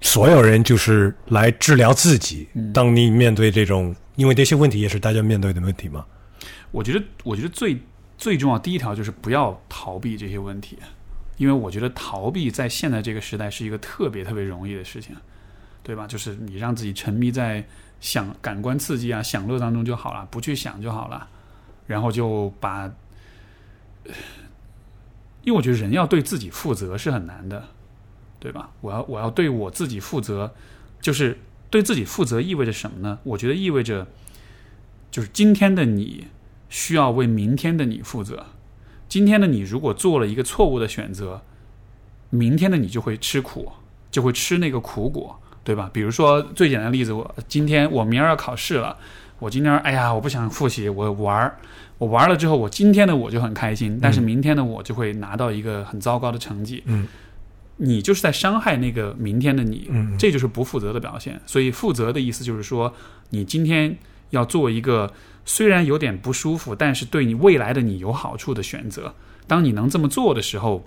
[0.00, 2.48] 所有人，就是来治疗自己？
[2.54, 6.06] 嗯当你面对这种，因为这些问题也是大家面对的问题嘛。
[6.70, 7.78] 我觉得，我觉得最
[8.16, 10.78] 最重要第一条就是不要逃避这些问题，
[11.36, 15.14] 因为我觉得逃避在现在这个时代是一个特别特别容易的事情，
[15.82, 16.06] 对吧？
[16.06, 17.64] 就是你让自己沉迷在
[18.00, 21.28] 享感官刺激啊、享乐当中就好了，不去想就好了，
[21.86, 22.90] 然后就把，
[25.42, 27.68] 因为我觉得人要对自己负责是很难的，
[28.38, 28.70] 对吧？
[28.80, 30.52] 我要我要对我自己负责，
[31.00, 31.38] 就是
[31.70, 33.18] 对自己负责意味着什么呢？
[33.24, 34.06] 我觉得意味着，
[35.10, 36.26] 就是今天的你。
[36.72, 38.46] 需要为明天的你负责。
[39.08, 41.42] 今天的你如果做了一个错误的选择，
[42.30, 43.72] 明天的你就会吃苦，
[44.08, 45.88] 就会吃那个苦果，对吧？
[45.92, 48.96] 比如说最简单的例子，我今天我明儿要考试了，
[49.38, 51.56] 我今天哎呀我不想复习，我玩儿，
[51.98, 56.82] 我玩了之后，我今天的我就很开心，但是明天的我就会拿到一个很糟糕的成绩。
[56.86, 57.06] 嗯，
[57.76, 61.40] 你就是在伤害那个明天的你，嗯这就是不负责的表现。
[61.46, 62.92] 所以负责的意思就是说，
[63.30, 63.96] 你今天
[64.30, 65.12] 要做一个。
[65.46, 69.12] 虽然有点不舒服，但是对你未来的你有好处的选择。
[69.48, 70.86] 当你能这么做的时候，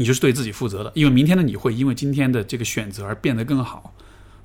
[0.00, 3.92] 你就是对自己负责的，因为明天的你会因为今天的这个选择而变得更好。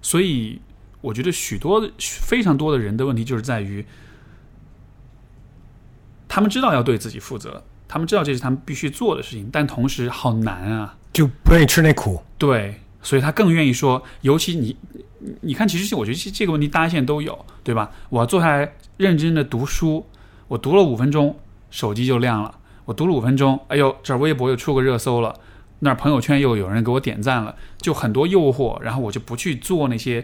[0.01, 0.59] 所以，
[0.99, 3.85] 我觉得许多非常多的人的问题就是在于，
[6.27, 10.97] 他们知道要对自己负责，他们知道这是他们必须做的事情，但同时好难啊。
[11.13, 12.21] 就不愿意吃那苦。
[12.37, 14.75] 对，所以他更愿意说，尤其你，
[15.19, 17.89] 你你看，其实我觉得这这个问题大家现在都有，对吧？
[18.09, 20.05] 我要坐下来认真的读书，
[20.49, 21.39] 我读了五分钟，
[21.71, 25.35] 手机就亮了；我读了五分钟，哎呦，这儿微博又出个热搜了，
[25.79, 30.23] 那儿朋友圈又有人给我点赞了，就很多诱惑，然后我就不去做那些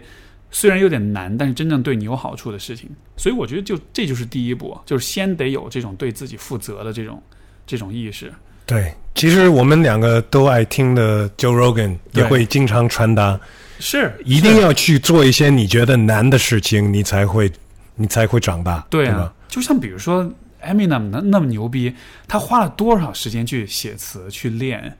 [0.50, 2.88] 虽然有点难，但是真正对你有好处的事情。
[3.16, 7.22] 所以我觉得就这就是第一步，就是先得有这种对自己负责的这种
[7.66, 8.32] 这种意识。
[8.64, 13.38] 对，其实我们两个都爱听的 Joe Rogan 也会经常传达，
[13.80, 17.50] 是一定要去做一些你觉得难的事情，你才会
[17.96, 20.30] 你才会长大，对啊对吧？，就像比如说
[20.62, 21.94] Eminem 那那么牛逼，
[22.28, 24.96] 他花了多少时间去写词去练，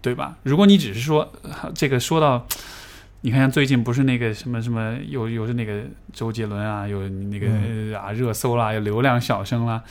[0.00, 0.36] 对吧？
[0.42, 2.46] 如果你只是说呃这个说到，
[3.22, 5.82] 你看像最近不是那个什么什么，有有是那个
[6.12, 9.82] 周杰伦啊，有那个、啊热搜啦，有流量小生啦，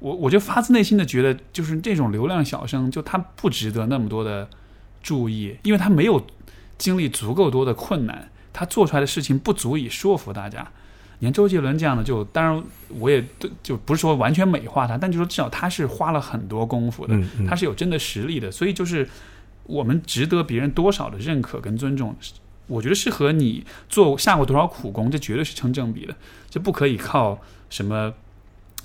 [0.00, 4.48] 我我就发自内心的觉得，就是这种流量小生，就他不值得那么多的
[5.02, 6.26] 注意，因为他没有
[6.76, 10.70] 经历足够多的困难，他做出来的事情不足以说服大家。
[11.18, 13.24] 你看周杰伦这样的就，当然我也
[13.62, 17.18] 就不是说完全美化他，但就说至少他是花了很多功夫的，
[17.48, 19.08] 他是有真的实力的，所以就是
[19.64, 22.14] 我们值得别人多少的认可跟尊重，
[22.66, 26.14] 我觉得是和你做下过多少苦功，这绝对是成正比的，
[26.50, 27.38] 这不可以靠
[27.70, 28.12] 什么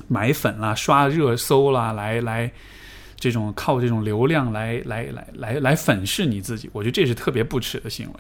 [0.08, 2.52] 买粉啦、刷热搜啦来来。
[3.22, 8.14] 这种靠这种流量来来来来来粉饰你自己，我觉得这是特别不耻的行为。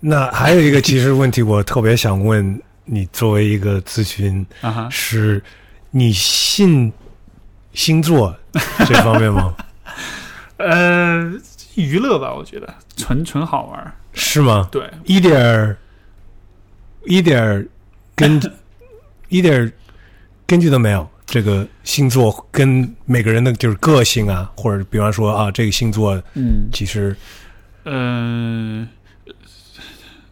[0.00, 2.58] 那还有一个其实问题，我特别想问
[2.90, 5.42] 你，作为一个咨询啊哈，师，
[5.90, 6.92] 你信
[7.72, 8.34] 星座
[8.86, 9.54] 这方面吗？
[10.56, 11.32] 呃，
[11.74, 13.94] 娱乐吧，我觉得纯纯好玩。
[14.14, 14.68] 是吗？
[14.72, 15.76] 对，一点儿
[17.04, 17.66] 一点儿
[18.16, 18.40] 根
[19.28, 19.72] 一点儿
[20.46, 21.08] 根据都没有。
[21.24, 27.14] 这个星座跟每个人的就是个性啊，或者比方说啊，这个星座嗯，其实
[27.84, 28.88] 呃，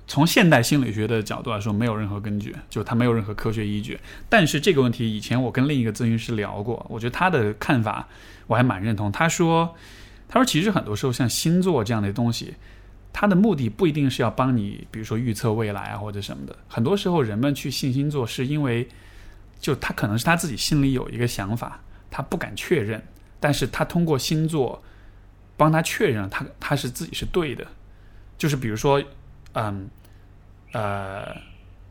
[0.09, 3.99] 从现代心理学的角度来说，没有任何根据，就它没有任何科学依据。
[4.29, 8.07] 但是这个问题以前我跟另一个咨询师聊过，我觉得他的看法
[8.47, 9.11] 我还蛮认同。
[9.11, 9.75] 他说，
[10.29, 12.55] 他说其实很多时候像星座这样的东西，
[13.13, 16.57] 它的目的不一定是要帮你，比如说预测未来啊或者什么的。
[16.69, 18.89] 很多时候人们去信星座，是因为
[19.59, 21.81] 就他可能是他自己心里有一个想法，
[22.11, 23.03] 他不敢确认，
[23.41, 24.81] 但是他通过星座
[25.57, 27.67] 帮他确认了他他是自己是对的。
[28.39, 29.03] 就是比如说，
[29.59, 29.89] 嗯，
[30.73, 31.35] 呃，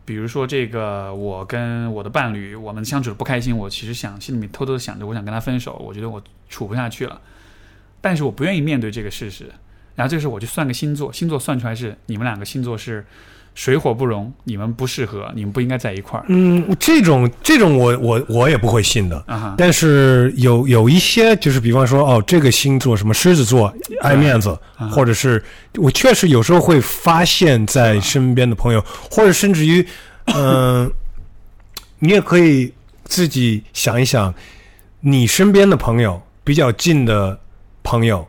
[0.06, 7.20] 比如说这个，我跟我的伴侣，我们相处的不开心，我其实想心里面偷偷的想着，我想跟他分手，我觉得我处不下去了，
[8.02, 9.52] 但是我不愿意面对这个事实。
[9.96, 13.04] 然后这个时候我就算个星座，星座算出来是你们两个星座是
[13.56, 19.18] 水火不容，你们不适合，你们不应该在一块儿嗯，这种这种我我我也不会信的。
[19.26, 19.56] 啊哈。
[19.57, 25.41] 但是有有一些，就是比方说，哦，这个星座什么狮子座爱面子，啊或者是
[25.77, 29.88] 我确实有时候会发现，在身边的朋友，或者甚至于，
[30.36, 30.91] 嗯、
[31.99, 32.73] 你也可以
[33.06, 34.34] 自己想一想，
[34.99, 37.40] 你身边的朋友比较近的
[37.84, 38.27] 朋友，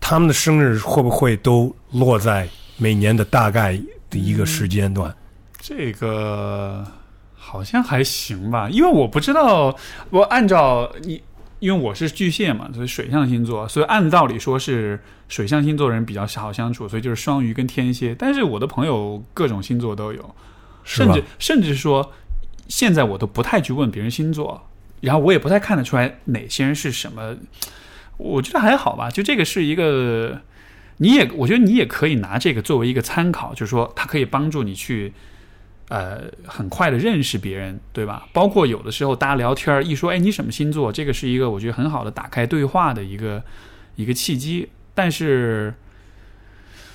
[0.00, 3.80] 他们的生日会不会都落在每年的大概
[4.10, 5.14] 的一个时间段？
[5.58, 6.86] 这个
[7.34, 9.76] 好像还行吧，因为我不知道，
[10.10, 11.22] 我按照你，
[11.58, 18.14] 因为我是巨蟹嘛，所以水象星座，所以按道理说是水象星座人比较好相处，所以就是双鱼跟天蝎。
[18.14, 20.34] 但是我的朋友各种星座都有，
[20.84, 22.12] 甚至甚至说，
[22.68, 24.68] 现在我都不太去问别人星座，
[25.00, 27.36] 然后我也不太看得出来哪些人是什么。
[28.16, 30.40] 我觉得还好吧，就这个是一个，
[30.98, 35.12] 你也我觉得你也可以拿这个作为一个参考，就是说它可以帮助你去。
[35.90, 38.28] 呃，很快的认识别人，对吧？
[38.34, 40.92] 包括有的时候大家聊天儿一说，哎，你什么星座？
[40.92, 43.42] 这个是一个我觉得很好的打开对话的一个
[43.96, 44.68] 一个契机。
[44.94, 45.72] 但是，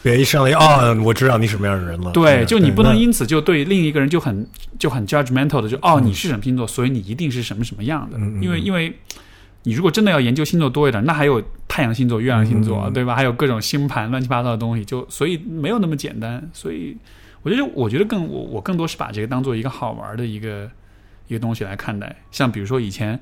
[0.04, 2.12] 别一上来啊、我知道你什么样的人了。
[2.12, 4.48] 对，就你不能因此就对另一个人就很
[4.78, 8.20] 就很 judgmental 的，就哦，嗯你是什么星座，所以你一定是什么什么样的。
[8.44, 8.96] 因为因为
[9.64, 13.16] 你如果真的要研究星座多一点，那还有太阳星座、月亮星座，对吧？
[13.16, 16.50] 还有各种星盘乱七八糟的东西，就所以没有那么简单。
[16.54, 16.98] 所以
[17.42, 20.70] 我觉得，我觉得更我我更多是把这个当做一个好玩的一个
[21.28, 22.16] 一个东西来看待。
[22.32, 23.20] 像比如说以前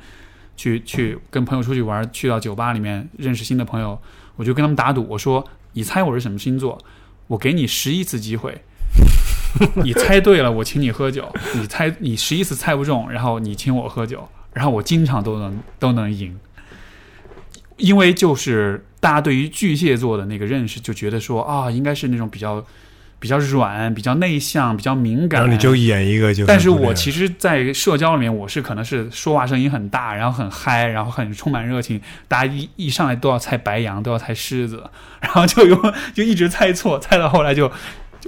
[0.57, 3.99] 去去跟朋友出去玩，去到酒吧里面认识新的朋友，
[4.35, 6.77] 我就跟他们打赌，我说你猜我是什么星座，
[7.27, 8.61] 我给你十一次机会。
[9.83, 11.23] 你猜对了，我请你喝酒；
[11.55, 16.37] 你猜你十一次猜不中，然后你请我喝酒，然后我经常都能都能赢。
[17.77, 22.63] 因为就是大家对于巨蟹座的那个认识，就觉得说啊，应该是那种比较
[23.17, 25.41] 比较软、比较内向、比较敏感。
[25.41, 34.83] 然后你就演一个就，但是我其实，在社交里面，我是可能是说话声音很大，然后很嗨，然后很充满热情，大家一一上来都要猜白羊，都要猜狮子，
[35.19, 37.71] 然后就有就一直猜错，猜到后来就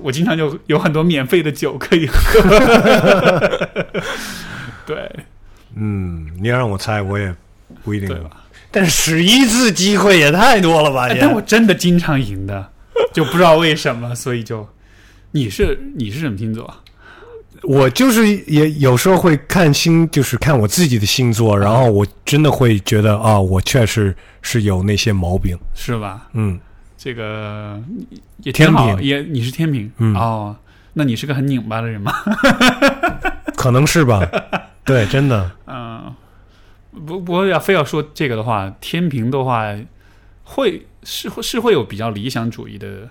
[0.02, 2.42] 我经常就有很多免费的酒可以喝。
[4.88, 5.12] 对
[5.76, 7.34] 嗯，你要让我猜，我也
[7.84, 8.18] 不一定对。
[8.20, 8.30] 吧？
[8.72, 11.08] 但十一次机会也太多了吧？
[11.10, 12.70] 哎但我真的经常赢的，
[13.14, 14.68] 就不知道为什么，所以就
[15.32, 16.74] 你是你是什么星座？
[17.64, 25.58] 我就是也有时候会看星，就是看我自己的星座，然后我真的会觉得啊，我确实是有那些毛病。
[25.74, 26.28] 是吧？
[26.34, 26.60] 嗯，
[26.98, 27.80] 这个
[28.40, 30.54] 也挺好，天平也你是天平，嗯哦，
[30.94, 32.12] 那你是个很拧巴的人吗？
[33.56, 34.28] 可能是吧。
[34.84, 35.52] 对，真的。
[35.68, 36.14] 嗯，
[36.92, 39.74] 不不过要非要说这个的话，天平的话
[40.44, 43.08] 会是会是会有比较理想主义的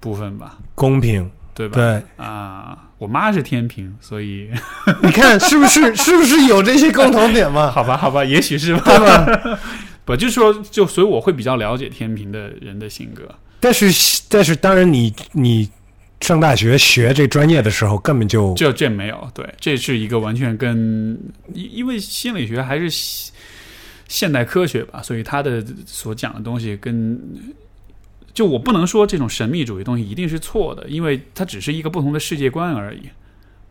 [0.00, 1.74] 部分吧，公平，对吧？
[1.74, 4.50] 对，啊，我妈是天平，所以
[5.02, 7.68] 你看是不是是不是有这些共同点嘛？
[7.72, 8.82] 好吧，好吧，也许是吧。
[8.84, 9.58] 对吧？
[10.04, 13.28] 不，就是说，就所以我会比较了解天平的人的性格。
[13.60, 13.86] 但是
[14.28, 15.68] 但是，当然你你
[16.20, 21.18] 上大学学这专业的时候，根本就这这没有，对，这是一个完全跟
[21.54, 22.90] 因因为心理学还是
[24.06, 27.20] 现代科学吧，所以他的所讲的东西跟
[28.34, 33.02] 就我不能说这种神秘主义东西一定是错的，因为它只是一个不同的世界观而已。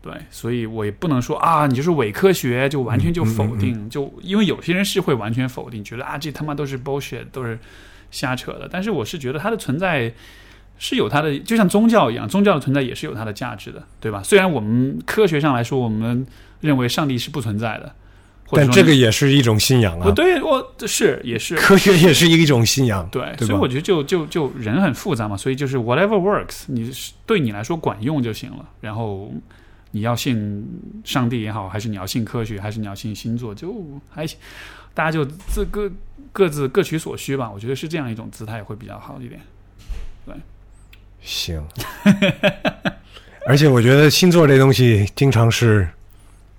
[0.00, 7.58] 对，所以我也不能说啊，你就是伪科学，就完全就否定，就因为有些人是会完全否定，觉得啊，这他妈都是 bullshit，都是
[8.10, 8.68] 瞎扯的。
[8.70, 10.12] 但是我是觉得它的存在
[10.78, 14.22] 是有它的，就像宗教一样，宗教的存在也是有它的价值的，对吧？
[14.22, 16.26] 虽然我们科学上来说，我们
[16.60, 17.92] 认为上帝是不存在的，
[18.52, 28.64] 但这个也是一种信仰啊，不对，我是也是科学也是一种信仰，对，对所以我觉得就就就人很复杂嘛，所以就是 whatever works，你是对你来说管用就行了。
[28.80, 29.32] 然后
[29.90, 30.64] 你要信
[31.04, 33.74] 上帝也好，还是你要信科学，还是你要信星座，就
[34.08, 34.38] 还行
[34.94, 35.90] 大家就自各
[36.32, 37.50] 各自各取所需吧。
[37.50, 39.40] 我觉得是这样一种姿态会比较好一点。
[41.28, 41.62] 行。
[43.46, 45.86] 而且我觉得星座这东西，经常是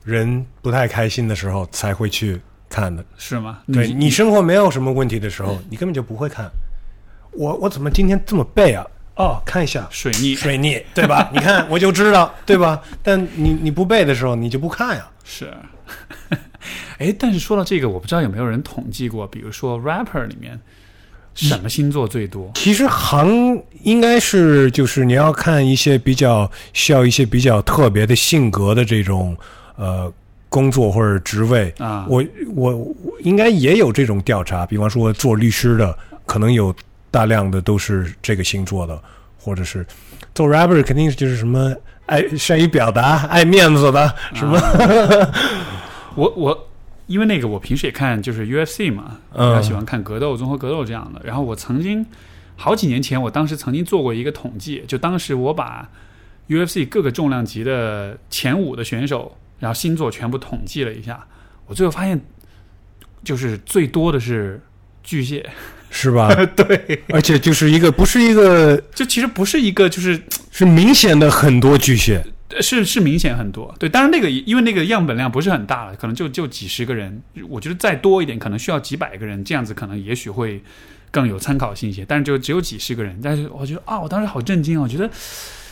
[0.03, 2.39] 人不太开心的时候才会去
[2.69, 3.03] 看的。
[3.17, 3.59] 是吗？
[3.73, 6.49] 对你生活没有什么问题的时候，你根本就不会看。
[7.31, 8.85] 我我怎么今天这么背啊？
[9.15, 11.29] 哦，看一下水逆水逆，对吧？
[11.33, 12.81] 你看我就知道，对吧？
[13.03, 15.09] 但你你不背的时候，你就不看呀。
[15.23, 15.51] 是。
[16.99, 20.59] 哎，但是说到这个，我不知道有没有人统计过，比如说 rapper 里面
[21.35, 22.51] 什么星座最多？
[22.55, 29.35] 其实行应该是就是你要看一些比较需要一些比较特别的性格的这种
[29.77, 30.11] 呃
[30.49, 32.05] 工作或者职位，啊。
[32.09, 32.23] 我
[32.55, 36.73] 我我应该也有这种调查，比方说做律师的，可能有
[37.09, 39.01] 大量的都是这个星座的，
[39.37, 39.85] 或者是
[40.35, 41.73] 做 rapper 肯定就是什么
[42.05, 44.59] 爱善于表达、爱面子的什么，
[46.15, 46.68] 我我
[47.09, 51.19] 因为那个我平时也看就是 UFC 嘛，嗯比较喜欢看格斗、综合格斗这样的。
[51.25, 52.05] 然后我曾经
[52.55, 55.89] 好几年前，我当时曾经做过一个统计，就当时我把
[56.47, 61.25] UFC 各个重量级的前五的选手，然后星座全部统计了一下，
[61.65, 62.21] 我最后发现
[63.23, 64.61] 就是最多的是
[65.03, 65.49] 巨蟹。
[65.91, 66.29] 是吧？
[66.55, 70.21] 对，而且就是一个不是一个就其实不是一个就是
[70.51, 72.25] 是明显的很多巨蟹，呃
[72.61, 80.61] 是是明显很多，对，当然那个因为那个样本量不是很大了，可能就就几十个人，我觉得再多一点，可能需要几百个人，这样子可能也许会
[81.11, 85.09] 更有参考性一些，但是就只有几十个人，但是我觉得啊，我当时好震惊啊，我觉得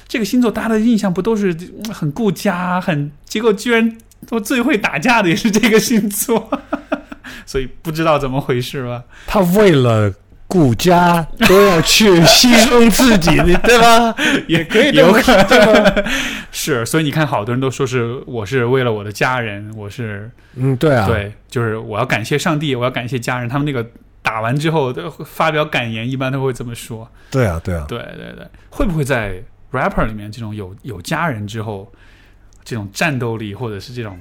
[0.07, 1.55] 这个星座大家的印象不都是
[1.91, 3.97] 很顾家，很结果居然
[4.27, 6.61] 都最会打架的也是这个星座，
[7.45, 9.03] 所以不知道怎么回事吧？
[9.25, 10.13] 他为了
[10.47, 14.15] 顾家都要去牺牲自己，对吧？
[14.47, 16.05] 也可以有可能
[16.51, 20.31] 是，所以你看，好多人都说是我是为了我的家人，我是。
[20.55, 23.47] 嗯，对啊，对，就是我要感谢上帝，我要感谢家人。
[23.47, 23.85] 他们那个
[24.21, 27.07] 打完之后都发表感言，一般都会这么说。
[27.29, 31.91] 对啊，对啊，对对对，会不会在 rapper 里面这种有有家人之后，
[32.63, 34.19] 这种战斗力或者是这种，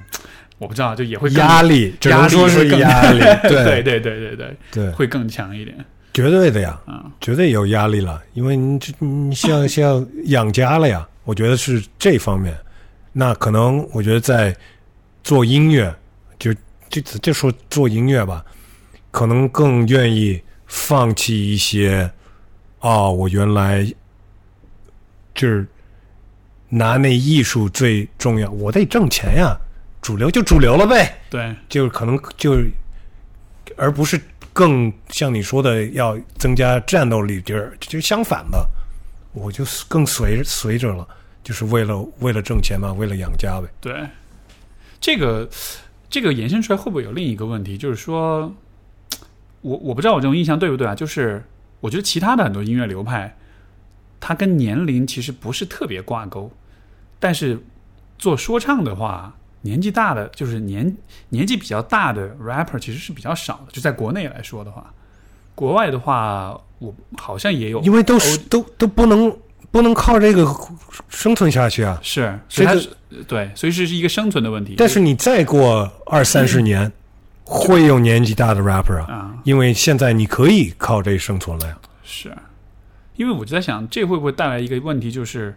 [0.59, 5.75] 我不知道，就也会更压力只压能说是压力， 对对对对对对，对，会更强一点。
[6.17, 11.07] 绝对的呀，嗯，绝对有压力了，因为你这你像像养家了呀。
[11.25, 12.57] 我觉得是这方面。
[13.13, 14.55] 那可能我觉得在
[15.23, 15.95] 做音乐，
[16.39, 16.51] 就
[16.89, 18.43] 就就说做音乐吧，
[19.11, 22.09] 可能更愿意放弃一些。
[22.79, 23.85] 哦，我原来
[25.35, 25.67] 就是
[26.67, 29.55] 拿那艺术最重要，我得挣钱呀，
[30.01, 31.15] 主流就主流了呗。
[31.29, 32.57] 对，就可能就
[33.75, 34.19] 而不是
[34.57, 38.67] 更像你说的要增加战斗力，就是就相反的，
[39.31, 41.07] 我就更随随着了，
[41.43, 43.67] 就是为了为了挣钱嘛，为了养家呗。
[43.79, 44.09] 对，
[44.99, 45.47] 这个
[46.09, 48.51] 这个延伸出来会不会有另一个问题，就是说，
[49.61, 50.95] 我我不知道我这种印象对不对啊？
[50.95, 51.43] 就是
[51.79, 53.37] 我觉得其他的很多音乐流派，
[54.19, 56.51] 它跟年龄其实不是特别挂钩，
[57.19, 57.59] 但是
[58.17, 59.37] 做说唱的话，
[59.67, 60.95] 年纪大的就是年
[61.29, 64.93] 年纪比较大的 rapper 其实是比较少的，就在国内来说的话，
[65.53, 69.35] 国外的话，我好像也有，因为都是都都不能
[69.69, 70.47] 不能靠这个
[71.09, 71.99] 生存下去啊。
[72.01, 72.89] 是，所以它是
[73.27, 74.75] 对，所以是一个生存的问题。
[74.77, 76.89] 但是你再过二三十年，
[77.43, 81.77] 会有年纪大的 rapper 啊，啊，因为现在你可以靠这生存了呀。
[82.03, 82.31] 是，
[83.17, 85.53] 因为我就在想，这会不会带来一个问题，就是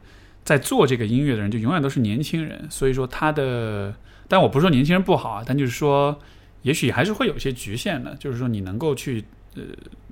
[0.50, 3.94] 在做这个音乐的人就永远都是年轻人，所以说他的，
[4.26, 6.18] 但我不是说年轻人不好啊，但就是说，
[6.62, 9.24] 也许还是会有一些局限的，就是说你能够去
[9.54, 9.62] 呃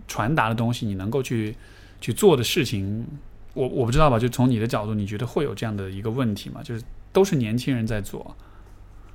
[0.07, 1.53] 传达的东西，你能够去
[2.01, 3.05] 去做的事情，
[3.53, 6.61] 我我不知道吧，就从你的角度，你觉得会有这样的一个问题吗？
[6.63, 6.81] 就是
[7.13, 8.37] 都是年轻人在做，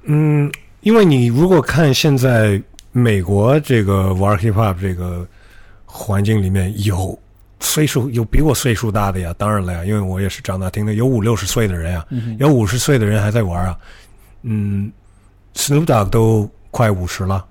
[0.01, 0.51] 嗯，
[0.81, 5.25] 因为你如果看现在美国这个玩 hip hop 这个
[5.85, 7.17] 环境里面有
[7.63, 13.79] 岁数有比我岁数大的呀，当然了呀，因为我也是长大听的，有五六十岁的人呀，嗯有五十岁的人还在玩啊。
[14.41, 14.91] 嗯
[15.55, 17.45] ，Snoop Dogg 都快五十了，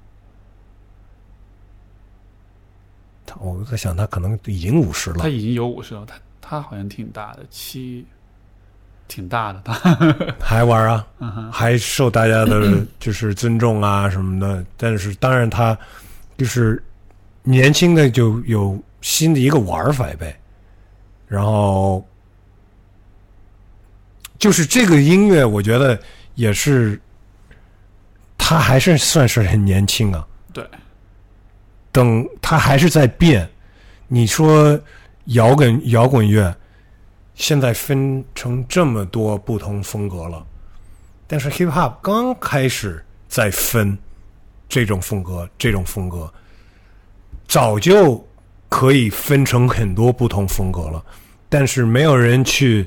[3.24, 5.28] 他我在想他可能已经五十了他。
[5.28, 8.04] 已经有五十了，他他好像挺大的，七
[9.08, 9.74] 挺大的，他
[10.38, 11.06] 还玩啊，
[11.50, 14.62] 还受大家的就是尊重啊什么的。
[14.76, 15.76] 但是当然他
[16.36, 16.82] 就是
[17.42, 20.38] 年轻的就有新的一个玩法呗，
[21.26, 22.06] 然后
[24.38, 26.00] 就是这个音乐，我觉得
[26.34, 27.00] 也是
[28.38, 30.26] 他还是算是很年轻啊。
[30.52, 30.64] 对，
[31.90, 33.48] 等他还是在变。
[34.08, 34.78] 你说
[35.26, 36.54] 摇滚摇滚乐
[37.34, 40.46] 现在分成这么多不同风格了，
[41.26, 43.96] 但是 hip hop 刚开始在分
[44.68, 46.32] 这种风格，这种风格
[47.52, 48.26] 早就
[48.70, 51.04] 可以分成很多不同风格了，
[51.50, 52.86] 但是没有人去。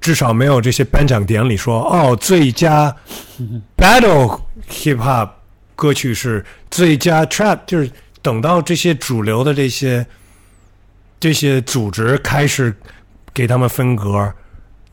[0.00, 2.94] 至少没有这些颁奖典礼说哦，最佳
[3.76, 5.28] battle hip hop
[5.74, 7.90] 歌曲是最佳 trap，就是
[8.22, 10.06] 等到这些主流的这些
[11.18, 12.72] 这些组织开始
[13.32, 14.32] 给他们分格，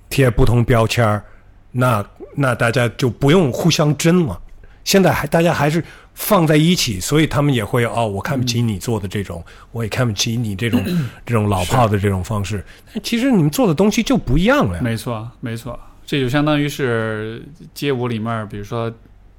[0.10, 1.24] 贴不同标签儿
[1.70, 2.04] 那
[2.34, 4.42] 那大家就不用互相争了。
[4.84, 5.84] 现在还大家还是
[6.14, 10.84] 放在一起，所以他们也会哦，我看不起你做的这种，我也看不起你这种
[11.26, 12.64] 这种老炮的这种方式。
[12.94, 14.82] 但其实你们做的东西就不一样了呀。
[14.84, 17.42] 没错，没错，这就相当于是
[17.74, 18.92] 街舞里面，比如说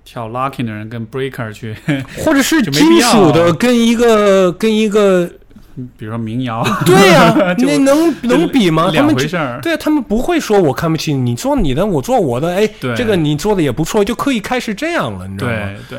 [0.05, 1.77] 跳 locking 的人跟 breaker 去，
[2.25, 5.31] 或者是 金属的跟一个跟一个，
[5.97, 8.87] 比如说民谣，对呀、就那能能比吗？
[8.87, 9.61] 他两回事儿。
[9.63, 15.57] 对啊，他们不会说我看不起你，你做你的，我做我的，哎，对这个你做的也不错，就可以开始这样了，你知道吗？
[15.57, 15.99] 对对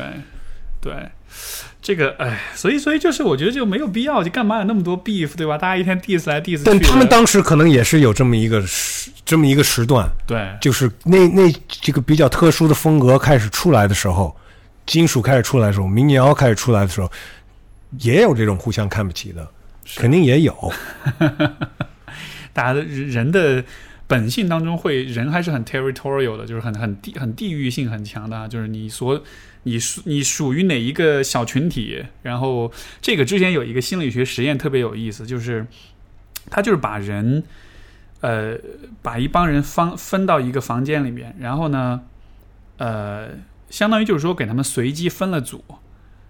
[1.80, 5.58] 这个哎，所以所以就是我觉得就没有必要，就干嘛有那么多 beef 对吧？
[5.58, 6.62] 大家一天 diss 来 diss 去。
[6.64, 14.34] 但他们当时可能也是有这么一个时这么一个时段，对就是那那这个比较特殊的风格开始出来的时候，
[14.86, 17.10] 金属开始出来的时候，民谣开始出来的时候，
[17.98, 19.46] 也有这种互相看不起的，
[19.96, 20.72] 肯定也有。
[22.54, 23.62] 大家的人的
[24.06, 29.20] 本性当中会人还是很 territorial 的，就是很很地很地域性很强的啊，就是你所
[29.64, 32.72] 你属你属于哪一个小群体，然后
[33.02, 35.66] 这个之前有一个心理学实验特别有意思，就是
[36.48, 37.42] 他就是把人
[38.20, 38.56] 呃
[39.02, 42.02] 把一帮人分分到一个房间里面，然后呢
[42.78, 43.28] 呃
[43.68, 45.64] 相当于就是说给他们随机分了组。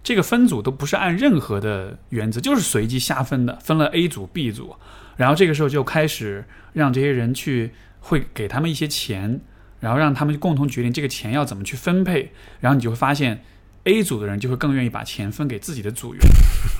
[0.02, 4.77] 这个分组都不是按任何的原则，就是随机瞎分的，分了 A 组、B 组，
[5.16, 6.44] 然后这个时候就开始
[6.74, 7.70] 让这些人去，
[8.01, 9.40] 会给他们一些钱，
[9.85, 13.44] 然后让他们共同决定这个钱要怎么去分配，然后你就会发现
[13.85, 16.23] ，A 组的人就会更愿意把钱分给自己的组员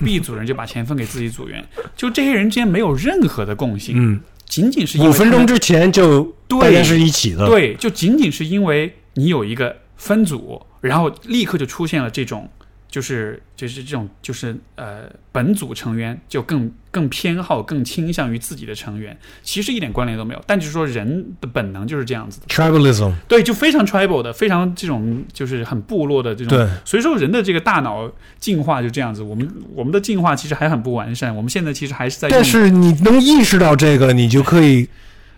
[0.03, 1.63] ，B 组人就把钱分给自己组员，
[1.95, 12.49] 就这些人之间没有任何的共性，嗯，仅仅是五分钟之前就对大家是一起的，，对，就仅仅是因为你有一个分组，然后立刻就出现了这种，
[12.95, 26.57] 就是就是这种就是呃本组成员就更更偏好更倾向于自己的成员，其实一点关联都没有，但就是说人的本能就是这样子的，tribalism，对，就非常 tribal 的，非常这种就是很部落的这种。
[26.57, 28.09] 对，所以说人的这个大脑
[28.39, 32.29] 进化就这样子，我们我们的进化其实还很不完善，我们现在其实还是在。
[32.29, 34.87] 但是你能意识到这个，你就可以，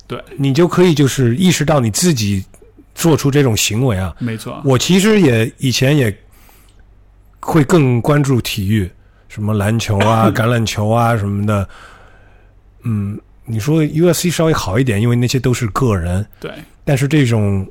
[0.05, 2.45] 对你就可以就是意识到你自己
[2.93, 4.15] 做出这种行为啊。
[4.19, 6.15] 没错，我其实也以前也
[7.39, 8.89] 会更关注体育，
[9.30, 11.68] 什么篮球啊、 橄榄球啊什么的。
[12.84, 16.51] 嗯，你说 UFC 稍微好一点，因为那些都是个人，对，
[16.84, 17.68] 但是这种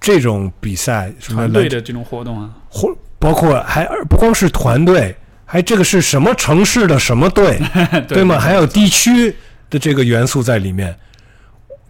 [0.00, 5.14] 这种比赛，什么篮团队的这种活动啊，或包括还不光是团队，
[5.44, 7.60] 还这个是什么城市的什么队，
[8.08, 8.38] 对吗？
[8.38, 9.34] 还有地区
[9.70, 10.94] 的这个元素在里面，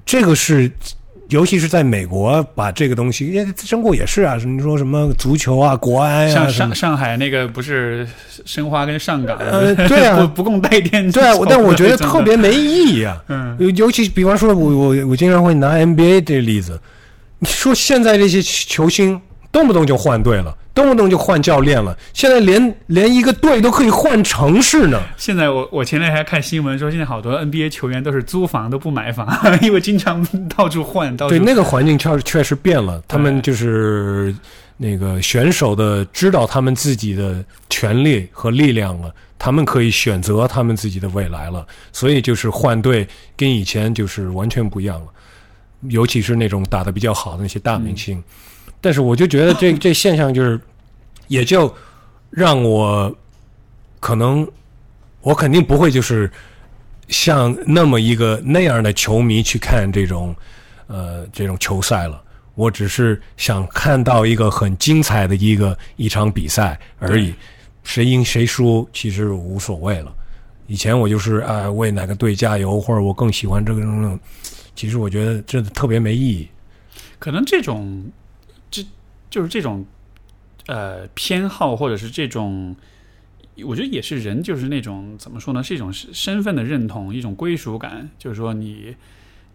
[0.05, 0.70] 这个是。
[1.31, 8.07] 尤其是在美国，把这个东西，因为中国也是啊，你说什么足球啊、国安啊，像上上海那个不是
[8.45, 13.17] 申花跟上港，呃 对啊不不共戴天，对啊，但我觉得特别没意义啊。
[13.29, 16.79] 嗯，尤尤其比方说，我我我经常会拿 NBA 这个例子，
[17.39, 19.21] 你说现在这些球星
[19.51, 25.01] 动不动就换队了，动不动就换教练了，现在连连一个队都可以换城市呢。
[25.17, 29.29] 现在我我前两天还看新闻说，现在好多 NBA 球员都是租房都不买房，
[29.63, 34.35] 因为经常到处换，到处对，那个环境确确实变了，他们就是
[34.77, 43.07] 那个选手的知道他们自己的权利和力量了，他们可以选择他们自己的未来了，所以就是换队
[43.37, 45.07] 跟以前就是完全不一样了，
[45.83, 48.21] 尤其是那种打得比较好的那些大明星。
[48.85, 50.61] 但是我就觉得这 这现象就是，
[51.28, 51.74] 也就
[52.28, 53.16] 让我
[53.98, 54.47] 可能
[55.23, 56.31] 我肯定不会就是
[57.09, 60.36] 像那么一个那样的球迷去看这种
[60.86, 62.23] 呃这种球赛了。
[62.56, 67.35] 我只是想看到一个很精彩的一个一场比赛而已，
[67.85, 70.15] 谁赢谁输其实无所谓了。
[70.66, 74.20] 以前我就是啊、为哪个队加油，或者我更喜欢这个种，
[74.77, 76.47] 其实我觉得这特别没意义。
[77.19, 78.24] 可能这种这
[79.35, 79.85] 就是这种
[80.66, 82.77] 呃偏好，或者是这种，
[83.65, 88.94] 我觉得也是人就是那种怎么说呢，是一种身身份的认同，一种归属感，就是说你。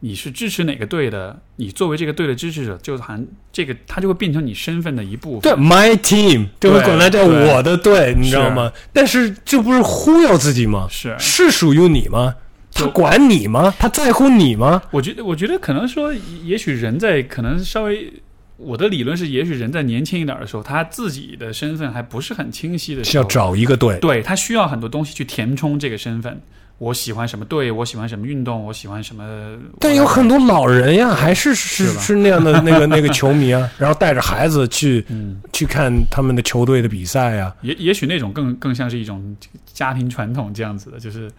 [0.01, 1.41] 你是支持哪个队的？
[1.57, 5.41] 你作为这个队的支持者，就好像这个，他就会变成你身份的一部分。
[5.41, 8.71] 对，my team 就会管它叫我的队，你知道吗？
[8.93, 10.87] 但是这不是忽悠自己吗？
[10.89, 12.33] 是是属于你吗？
[12.71, 13.75] 他就管你吗？
[13.77, 14.81] 他在乎你吗？
[14.91, 16.13] 我觉得，我觉得可能说，
[16.45, 18.13] 也许人在可能稍微，
[18.59, 26.39] 我的理论是，也许人在年轻一点的时候，他自己的身份还不是很清晰的时候，是要找一个队，对他需要很多东西去填充这个身份。
[26.77, 29.57] 我喜欢什么队，我喜欢什么运动，我喜欢什么。
[29.81, 37.53] 但有很多老人呀，还是是是是那样的那个那个球迷啊， 然后带着孩子去嗯，去看他们的球队的比赛呀。
[37.61, 39.35] 也也许那种更更像是一种
[39.73, 41.29] 家庭传统这样子的，就是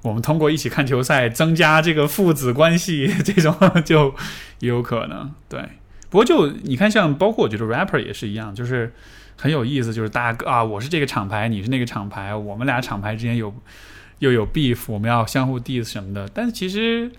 [0.00, 3.54] 我们通过一起看球赛增加这个父子关系，这种
[3.84, 4.14] 就
[4.60, 5.30] 也有可能。
[5.50, 5.60] 对，
[6.10, 8.92] 不过就你看，像包括我觉得 rapper 也是一样，就是
[9.36, 13.54] 很有意思，就是大家啊，我是这个厂牌，你是那个厂牌，我们俩厂牌之间有
[14.20, 16.28] 又有 beef，我们要相互 diss 什么的。
[16.32, 17.10] 但是其实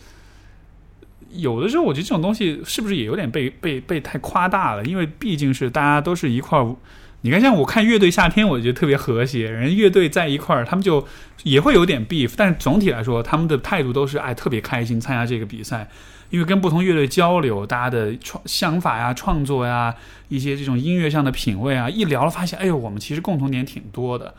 [1.31, 4.83] 有的时候，我觉得这种东西是不是也有点被被被太夸大了？
[4.85, 6.75] 因为毕竟是大家都是一块儿。
[7.21, 11.05] 你看，像我看乐队夏天，我觉得特别和谐，人乐队在一块儿，他们就
[11.43, 15.89] 也会有点 beef，但是总体来说，他们的态度都是哎特别开心参加这个比赛，
[16.29, 19.93] 因为跟不同乐队交流，大家的创想法呀、创作呀、
[20.27, 24.33] 一些这种音乐上的品味啊，一聊了发现，哎呦，我们其实共同点挺多的，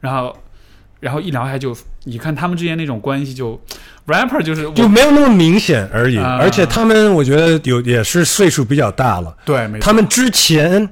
[0.00, 0.36] 然后。
[0.98, 3.60] 然后一聊下就，你看他们之间那种关系就
[4.06, 6.38] ，rapper 就是就没有那么明显而已，啊。
[6.40, 9.84] 而且他们我觉得有也是岁数比较大了，对，没错。
[9.84, 10.88] 他们之前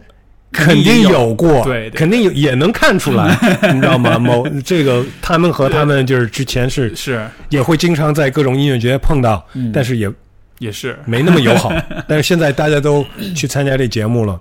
[0.53, 1.99] 肯肯定定有有过，对对。
[1.99, 3.35] 肯定有也能看出来，
[3.73, 4.19] 你知道吗？
[4.19, 7.27] 某这个他们和他们就是之前是是。
[7.49, 9.73] 也会经常在各种音乐节碰到，嗯。
[9.73, 10.09] 但是也
[10.65, 11.71] 也是没那么友好。
[12.09, 13.05] 但是现在大家都
[13.37, 14.41] 去参加这节目了，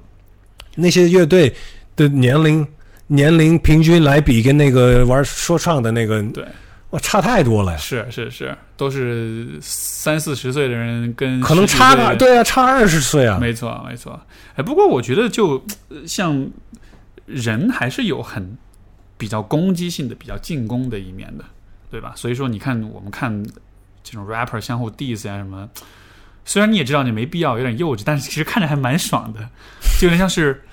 [0.76, 1.54] 那些乐队
[1.96, 2.66] 的年龄
[3.08, 6.44] 年龄平均来比，跟那个玩说唱的那个对，
[6.92, 13.38] 哇差太多了呀，是是是，都是三四十岁的人跟可能差个对啊，差二十岁啊。
[13.40, 14.20] 没错，没错。
[14.56, 16.50] 哎，不过我觉得就呃像
[17.26, 18.58] 人还是有很
[19.18, 21.44] 比较攻击性的、比较进攻的一面的，
[21.92, 22.14] 对吧？
[22.16, 23.44] 所以说，你看我们看
[24.04, 25.70] 这种 rapper 相互 diss 啊什么，
[26.46, 29.40] 虽然你也知道你没必要，有点幼稚，但是其实看着还蛮爽的，
[30.00, 30.64] 就有点像是，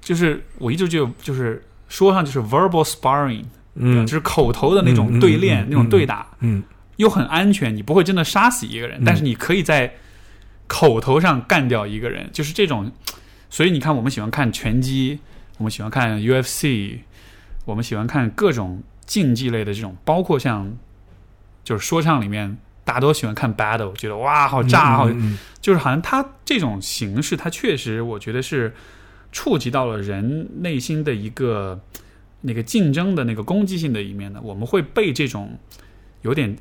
[0.00, 3.44] 就是我一直就就是说上就是 verbal sparring，
[3.74, 6.62] 嗯就是口头的那种对练、那种对打，嗯
[6.96, 9.92] 又很安全，你不会真的杀死一个人，嗯但是你可以在
[10.66, 12.90] 口头上干掉一个人，就是这种。
[13.54, 15.18] 所以你看，我们喜欢看拳击，
[15.58, 17.00] 我们喜欢看 UFC，
[17.66, 20.74] 我们喜欢看各种竞技类的这种，包括像
[21.62, 25.08] 就是说唱里面，大家都喜欢看 battle，觉得哇好炸，好
[25.60, 28.74] 就是好像它这种形式，它确实我觉得是
[29.30, 31.80] 触及到了人内心的一个
[32.40, 34.40] 那个竞争的那个攻击性的一面的。
[34.40, 35.56] 我们会被这种
[36.22, 36.56] 有点，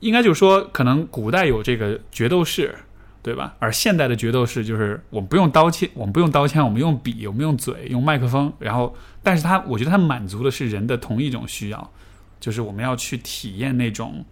[0.00, 2.74] 应该就是说，可能古代有这个决斗士，
[3.20, 3.56] 对吧？
[3.58, 11.92] 而现代的决斗士就是我们不用刀切，我们不用刀枪，我们用笔，我们用嘴，用麦克风，然后，但是它，我觉得它满足的是人的同一种需要，
[12.38, 14.24] 就是我们要去体验那种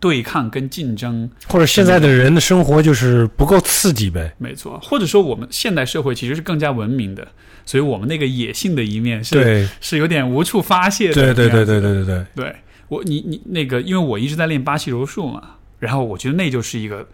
[0.00, 4.32] 对抗跟竞争，或者现在的人的生活就是不够刺激呗。
[4.38, 7.26] 没错，或者说我们现代社会其实是更加文明的，
[7.66, 11.14] 所以我们那个野性的一面是对，是有点无处发泄的。
[11.14, 12.56] 对对对对对对对，对
[12.88, 15.42] 我，你你那个，因为我一直在练巴西柔术嘛，
[15.78, 17.06] 然后我觉得那就是一个，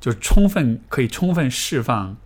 [0.00, 2.16] 就是充分可以充分释放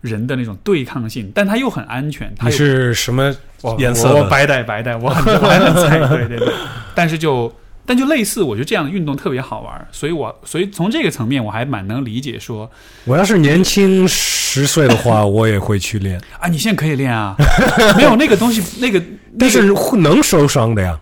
[0.00, 2.32] 人的那种对抗性，但它又很安全。
[2.36, 3.34] 它你是什么
[3.78, 4.14] 颜色的？
[4.14, 6.48] 我我白带白带，我很我还很 菜，对对对。
[6.94, 7.52] 但是就
[7.88, 12.70] 但就类似，我觉得这样的运动特别好玩，所以我所以从这个层面我还蛮能理解说
[13.06, 17.34] 我要是年轻十岁的话， 我也会去练，啊，你现在可以练啊，
[17.96, 19.02] 没有那个东西，那个
[19.38, 21.00] 但是会能受伤的呀。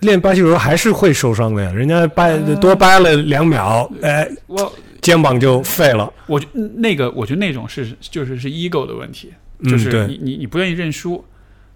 [0.00, 6.12] 练巴西柔还是会受伤的呀，人家掰多掰了两秒，哎，我肩膀就废了。
[6.26, 6.46] 我觉
[6.76, 11.24] 那个我觉得那种是就是是 ego 的问题，嗯就是对你你你不愿意认输，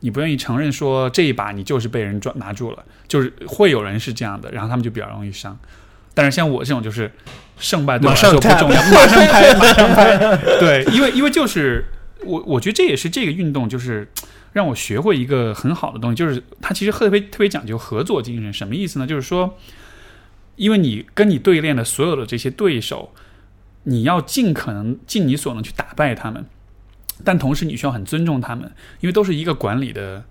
[0.03, 5.59] 你不愿意承认说这一把你就是被人抓拿住了，就是会有人是这样的，然后他们就比较容易伤。
[6.15, 7.11] 但是像我这种就是
[7.59, 10.37] 胜败对我来说不重要，马上拍，马上拍。
[10.61, 11.87] 对，因为因为就是
[12.25, 14.07] 我我觉得这也是这个运动就是
[14.53, 18.53] 让我学会一个很好的东西，就是它其实特别特别讲究合作精神。
[18.53, 19.07] 什么意思呢？
[19.07, 19.57] 就是说，
[20.57, 23.15] 因为你跟你对练的所有的这些对手，
[23.85, 26.45] 你要尽可能尽你所能去打败他们，
[27.25, 28.71] 但同时你需要很尊重他们，
[29.01, 30.23] 因为都是一个管理的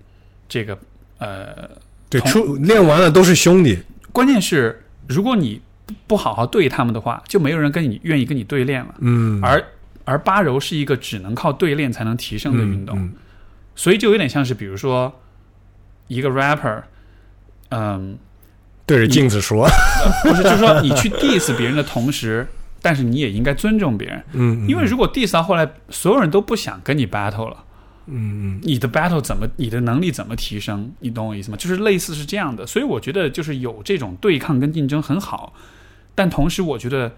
[0.48, 0.78] 这个
[1.18, 1.70] 呃，
[2.10, 3.80] 对，同出练完了都是兄弟。
[4.12, 8.96] 关键是如果你不不好好对他们的话，就没有人跟你愿意跟你对练了。
[9.00, 9.64] 嗯，而
[10.06, 13.14] 而八柔是一个只能靠对练才能提升的运动，嗯
[13.74, 15.22] 所以就有点像是比如说
[16.08, 16.82] 一个 rapper，
[17.70, 18.18] 嗯，
[18.86, 19.66] 对着镜子说，
[20.24, 22.46] 不是，就是说你去 diss 别人的同时，
[22.82, 27.64] 但是你也应该尊重别人，嗯，因为如果 diss 到后来，所有人都不想跟你 battle 了，
[28.08, 30.92] 嗯嗯你的 battle 怎么，你的能力怎么提升？
[31.00, 31.58] 你懂我意思吗？
[31.58, 35.54] 就是类似是这样的，所以我觉得就是有这种对抗跟竞争很好，
[36.16, 37.14] 但同时我觉得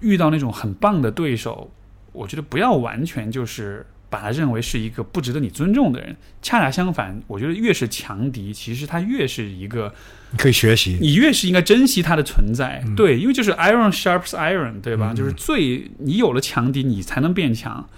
[0.00, 1.70] 遇到那种很棒的对手，
[2.12, 9.94] 我觉得不要完全就是把他认为是一个不值得你尊重的人，恰恰相反，我觉得越是强敌，其实他越是一个
[10.36, 10.98] 可以学习。
[11.00, 15.12] 你越是应该珍惜他的存在，嗯对，因为就是 iron sharps iron，对吧？
[15.12, 17.88] 嗯就是最你有了强敌，你才能变强，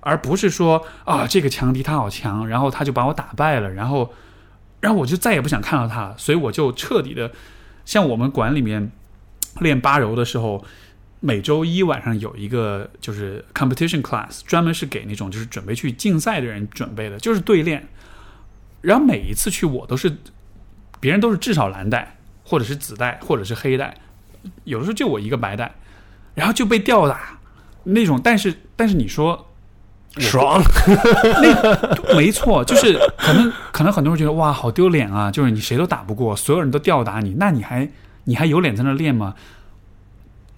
[0.00, 4.12] 而不是说啊这个强敌他好强，然后他就把我打败了，然后
[4.80, 7.30] 然后我就再也不想看到他了，所以我就彻底的，
[7.84, 8.90] 像我们馆里面
[9.60, 10.64] 练八柔的时候。
[11.24, 17.86] 每周一晚上有一个就是 competition class，专门是给那种就是准备去竞赛的人准备的，就是对练。
[18.80, 20.12] 然后每一次去我都是，
[20.98, 23.94] 别人都是至少蓝带，或者是紫带，或者是黑带，
[24.64, 25.72] 有的时候就我一个白带，
[26.34, 27.38] 然后就被吊打
[27.84, 28.20] 那种。
[28.20, 29.46] 但是但是你说
[30.18, 30.60] 爽，
[31.40, 37.88] 那没错，就是可能可能很多人觉得哇好丢脸啊，就是你谁都打不过，所有人都吊打你，那你还
[38.24, 39.36] 你还有脸在那练吗？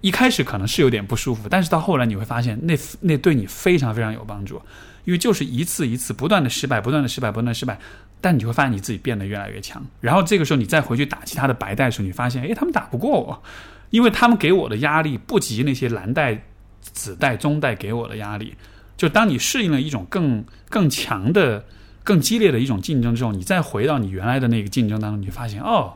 [0.05, 4.61] 一开始可能是有点不舒服，但是到后来你会发现那那对你非常非常有帮助，
[5.07, 7.79] 因为就是一次一次不断的失败，不断的失败，不断的失败，
[8.21, 9.83] 但你就会发现你自己变得越来越强。
[10.03, 13.43] 然后这个时候你再回去打其他的白带的时候，你发现诶，他们打不过我，
[13.89, 16.45] 因为他们给我的压力不及那些蓝带、
[16.83, 18.55] 紫带、棕带给我的压力。
[18.99, 21.65] 就当你适应了一种更更强的、
[22.03, 25.95] 更激烈的一种竞争之后，你再回到你原来的那个竞争当中，你发现哦，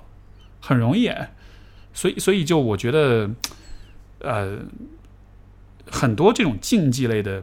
[0.61, 1.13] 很容易。
[1.93, 3.29] 所以，所以就我觉得，
[4.20, 4.59] 呃，
[5.86, 7.43] 很多这种竞技类的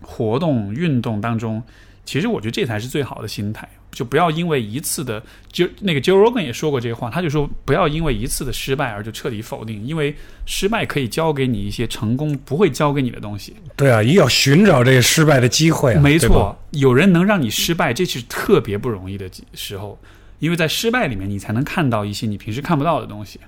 [0.00, 1.62] 活动、运动当中，
[2.04, 3.68] 其实我觉得这才是最好的心态。
[3.90, 5.20] 就不要因为一次的，
[5.50, 10.14] 就那个 Joe Rogan 也说过这个话，他就说不要因为一次的失败而就彻底否定，因为
[10.46, 13.56] 失败可以教给你一些成功不会教给你的东西。
[13.74, 16.00] 对啊，也要寻找这个失败的机会啊。
[16.00, 19.98] 没错，有人能让你失败，这是特别不容易的时候，
[20.38, 23.40] 因为在失败里面，你才能看到一些你平时看不到的东西。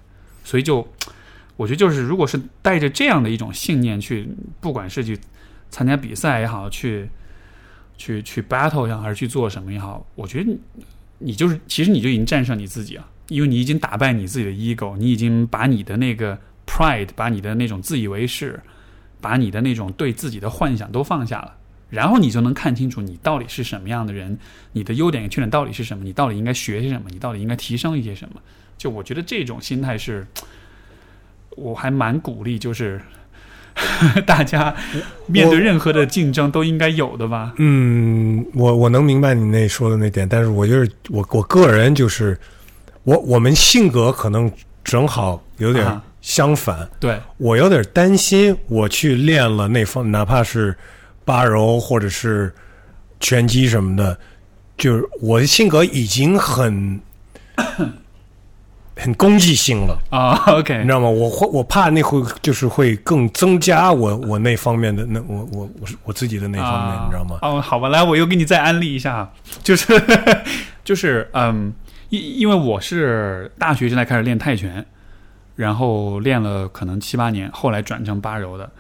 [0.42, 0.88] 所以就，
[1.56, 4.28] 我觉得就是，如果是带着这样的一种信念去，
[4.60, 5.18] 不管是去
[5.70, 7.08] 参加比赛也好，去
[7.98, 10.56] 去去 battle 也好，还是去做什么也好，我觉得
[11.18, 18.58] 你就是，其实你就已经战胜你自己了，因为你已经打败你自己的 ego，你已经把你的那个 pride，把你的那种自以为是，
[19.20, 21.56] 把你的那种对自己的幻想都放下了。
[21.90, 24.38] 然后你就能看清楚你到底是什么样的人，
[24.72, 28.40] 你的优点缺点到底是什么，你到底应该学些什么，你到底应该提升一些什么。
[28.78, 30.24] 就我觉得这种心态是，
[31.56, 33.00] 我还蛮鼓励，就是
[34.26, 34.74] 大家
[35.26, 37.52] 面对任何的竞争都应该有的吧。
[37.56, 42.38] 嗯，我我能明白你那说的那点，但是我就是我我个人就是
[43.04, 44.50] 我我们性格可能
[44.84, 46.02] 正好有点啊。
[46.22, 50.76] 相反，对，我有点担心，我去练了那方，哪怕是
[51.24, 52.52] 八柔或者是
[53.20, 54.18] 拳击什么的，
[54.76, 57.00] 就是我的性格已经很
[59.00, 59.98] 很攻击性了。
[60.10, 61.08] 啊你，OK，你知道吗？
[61.08, 67.38] 我会我怕那会就是会更增加我我那方面的那我我我我自己的那方面，啊你知道吗？
[67.42, 69.32] 哦，好吧，来，我又给你再安利一下，
[69.62, 69.86] 就是
[70.84, 71.72] 就是嗯，
[72.10, 74.84] 因因为我是大学现在开始练泰拳，
[75.56, 78.70] 然后练了可能七八年，后来转成八柔的。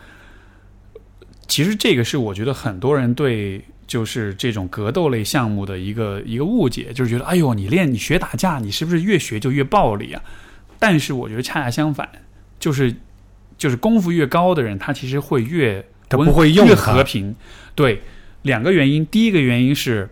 [1.48, 10.22] 其实这个是我觉得很多人对就是这种格斗类项目的一个一个误解，就是觉得哎呦，你练你学打架，你是不是越学就越暴力啊？
[10.78, 12.08] 但是我觉得恰恰相反，
[12.60, 12.94] 就是
[13.58, 17.34] 就是功夫越高的人，他其实会越他不会用它和平。
[17.74, 18.00] 对，
[18.42, 20.08] 两个原因，第一个原因是，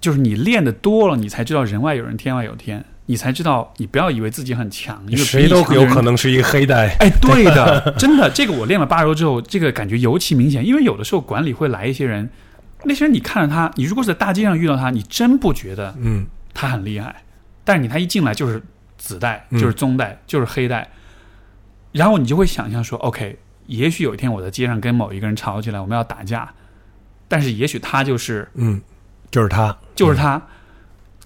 [0.00, 6.88] 就是你练的多了，你才知道人外有人，天外有天，你才知道你不要以为自己很强，因为谁都有可能是一个黑带。
[6.98, 10.66] 哎， 对的， 真的，这个我练了八柔之后，这个感觉尤其明显。
[10.66, 12.28] 因为有的时候管理会来一些人，
[12.82, 17.22] 那些人你看着他，你如果是在大街上遇到他，你真不觉得嗯，他很厉害，
[17.64, 18.60] 但是你他一进来就是
[18.98, 20.90] 紫带，嗯就是棕带，就是黑带，
[21.92, 26.52] 然后你就会想象说，OK，也许有一天我在街上跟某一个人吵起来，我们要打架，
[27.28, 28.80] 但是也许他就是嗯，
[29.30, 30.42] 就是他，就是他。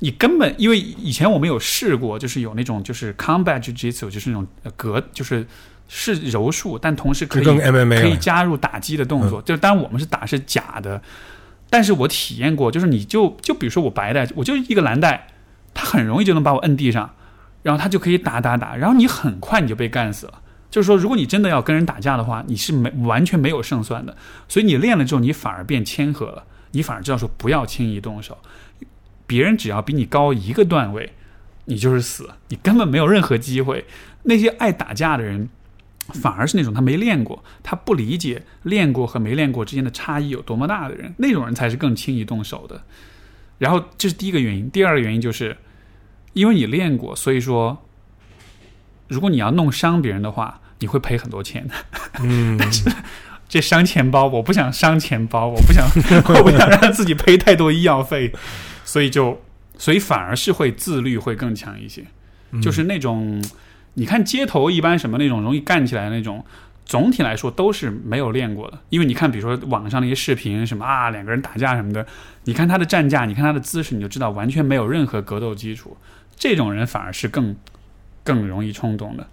[0.01, 5.47] 你根本因为以前我们有试过，就是有那种就是 combat jiu-jitsu，就是那种呃格，就是
[5.89, 9.41] 是柔术，但同时可以可以加入打击的动作。
[9.43, 11.01] 就当然我们是打是假的，
[11.69, 15.29] 但是我体验过，就是你就就比如说我白带，我就一个蓝带，
[15.75, 17.15] 他很容易就能把我摁地上，
[17.63, 20.41] 然后他就可以打打打，然后你很快你就被干死了。
[20.71, 24.17] 就是说，如果你真的要跟人打架的话，你是没完全没有胜算的。
[24.49, 28.39] 所以你练了之后，你反而变谦和了，你反而知道说不要轻易动手。
[29.31, 31.13] 别人只要比你高一个段位，
[31.67, 33.85] 你就是死，你根本没有任何机会。
[34.25, 35.49] 那些爱打架的人，
[36.15, 42.83] 反而是那种他没练过，他不理解练过和没练过之间的差异有多么大的人，那种人才是更轻易动手的。
[43.59, 45.57] 然后这是第一个原因，第二个原因就是
[46.33, 47.87] 因为你练过，所以说
[49.07, 51.71] 如果你要弄伤别人的话，你会赔很多钱。
[52.21, 52.59] 嗯，
[53.49, 55.87] 这伤钱包，我不想伤钱包，我不想，
[56.35, 58.33] 我不想让自己赔太多医药费，
[58.91, 59.41] 所以就，
[59.79, 62.05] 所以反而是会自律会更强一些，
[62.61, 63.41] 就是那种，
[63.95, 66.45] 你看街头一般什么那种容易干起来的那种，
[66.85, 72.05] 总体来说都是没有练过的，因为你看，比如说网上那些视频什么啊，两个人打架什么的，
[72.47, 75.97] 你看他的站架，你看他的姿势，你就知道完全没有任何格斗基础，
[76.35, 77.55] 这种人反而是更
[78.25, 79.25] 更容易冲动的，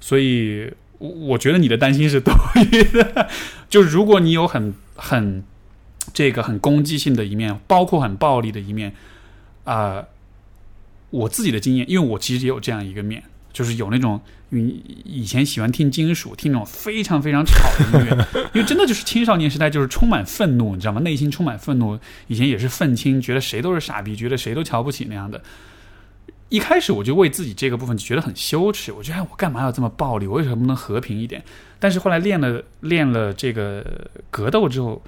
[0.00, 0.72] 所以。
[0.98, 3.28] 我我觉得你的担心是多余的，
[3.68, 5.42] 就是如果你有很很
[6.14, 8.94] 这个很攻击性的一面，包括很暴力的一面，
[9.64, 10.02] 啊、
[11.10, 13.22] 我自己的经验，因为我其实也有这样一个面，
[13.52, 14.20] 就是有那种
[14.50, 21.00] 你以前喜欢听金属，听那种非常非常吵的音乐， 因为真的就是青少年时代就是充满愤怒，你知道吗？
[21.00, 25.42] 内心充满愤怒，以前也是愤青，觉得谁都是傻逼，觉得谁都瞧不起那样的。
[26.50, 30.26] 一开始我就为自己这个部分觉得很羞耻，我觉得哎，我干嘛要这么暴力？
[30.28, 31.42] 我为什么不能和平一点？
[31.80, 33.84] 但是后来练了练了这个
[34.30, 35.02] 格斗之后，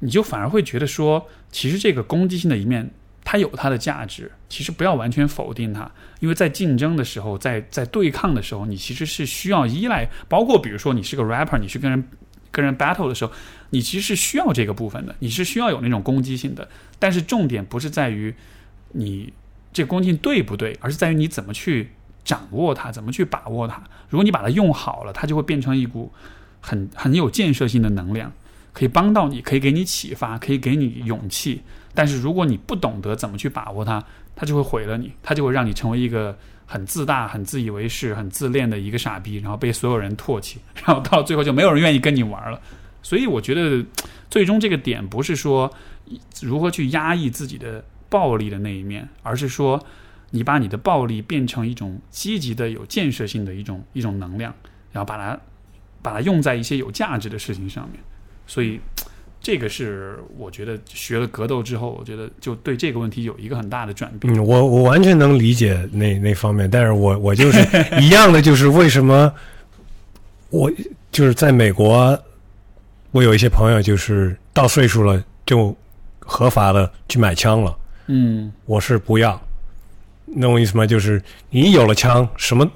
[0.00, 2.90] 你就反而会觉得说，其实这个攻击性的一面
[3.24, 12.04] 它有它的价值，其实不要完全否定它，因为在竞争的时候，在在对抗的时候，你其实是需要依赖，包括比如说你是个 rapper，你去跟人
[12.50, 13.32] 跟人 battle 的时候，
[13.70, 16.68] 你其实是需要这个部分的，你是需要有那种攻击性的，
[16.98, 18.34] 但是重点不是在于
[18.92, 19.32] 你。
[19.72, 21.90] 这个攻击性对不对，而是在于你怎么去
[22.24, 23.80] 掌握它，怎么去把握它。
[24.08, 26.12] 如果你把它用好了，它就会变成一股
[26.60, 28.32] 很很有建设性的能量，
[28.72, 31.62] 可以帮到你，可以给你启发，可以给你勇气。
[31.94, 34.02] 但是如果你不懂得怎么去把握它，
[34.34, 36.36] 它就会毁了你，它就会让你成为一个
[36.66, 42.60] 很自大、很自以为是、很自恋的一个傻逼，然后被所有人唾弃，然后到最后就没有人愿意跟你玩了。
[43.02, 43.84] 所以我觉得，
[44.30, 45.72] 最终这个点不是说
[46.40, 47.84] 如何去压抑自己的。
[48.10, 49.80] 暴力的那一面，而是说，
[50.30, 54.52] 你把你的暴力变成一种积极的、有建设性的一种一种能量，
[54.90, 55.38] 然后把它
[56.02, 58.00] 把它用在一些有价值的事情上面。
[58.50, 58.80] 所以，
[59.40, 64.34] 这个是我觉得学了格斗之后，我觉得就对这个问题有一个很大的转变。
[64.34, 67.60] 嗯，我我完全能理解那那方面，但是我我就是
[68.02, 69.32] 一样的，就是为什么
[70.48, 70.68] 我
[71.12, 72.20] 就是在美国，
[73.12, 75.76] 我有一些朋友就是到岁数了就
[76.18, 77.78] 合法的去买枪了。
[78.08, 79.40] 嗯，我是不要，
[80.24, 80.84] 那我意思吗？
[80.84, 82.68] 就是你有了枪，什么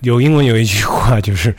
[0.00, 1.54] 有英文有一句话就是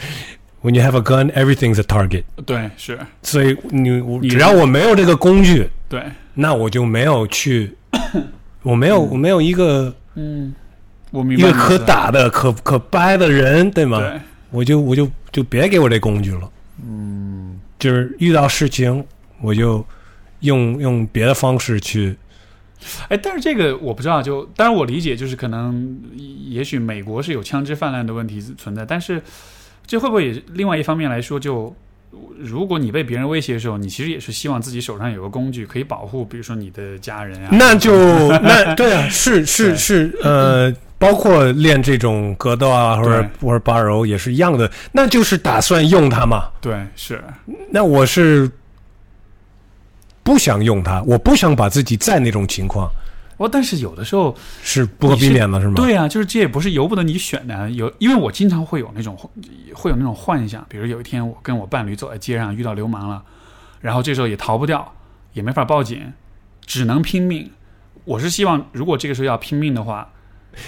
[0.61, 2.23] “When you have a gun, everything's a target”。
[2.45, 3.89] 对，是，所以你
[4.21, 6.03] 你只要我没有这个工具，对，
[6.35, 7.75] 那我就没有去，
[8.63, 10.53] 我没有我没有一个嗯，
[11.09, 13.99] 我明白一个可打的、可可掰的人，对吗？
[13.99, 14.19] 对，
[14.51, 16.49] 我就我就就别给我这工具了。
[16.83, 19.03] 嗯，就是遇到事情，
[19.41, 19.85] 我就
[20.41, 22.15] 用用别的方式去。
[23.09, 25.99] 哎，但是这个我不知道，就当然我理解，就是可能
[26.47, 29.21] 也许美国是有枪支泛滥的问题存在，但是
[29.91, 31.75] 这会不会也另外一方面来说就，
[32.39, 37.91] 如果你被别人威胁的时候，你其实也是希望自己手上有个工具可以保护，比如说你的家人啊，那就
[38.39, 46.47] 那对啊，是是是，呃，包括练这种格斗啊，或者或者八柔也是一样的，那就是打算用它嘛。
[46.61, 47.21] 对是。
[47.69, 48.49] 那我是
[50.23, 52.89] 不想用它，我不想把自己在那种情况
[53.41, 55.73] 我，但是有的时候是不可避免的，是吗？
[55.75, 59.17] 对啊，就是这也不是由不得你选的啊，有因为我经常会有那种
[59.73, 63.23] 会有那种幻想，比如有一天我跟我伴侣走在街上遇到流氓了，
[63.79, 64.93] 然后这时候也逃不掉，
[65.33, 66.13] 也没法报警，
[66.65, 67.49] 只能拼命。
[68.05, 70.07] 我是希望，如果这个时候要 拼命的话，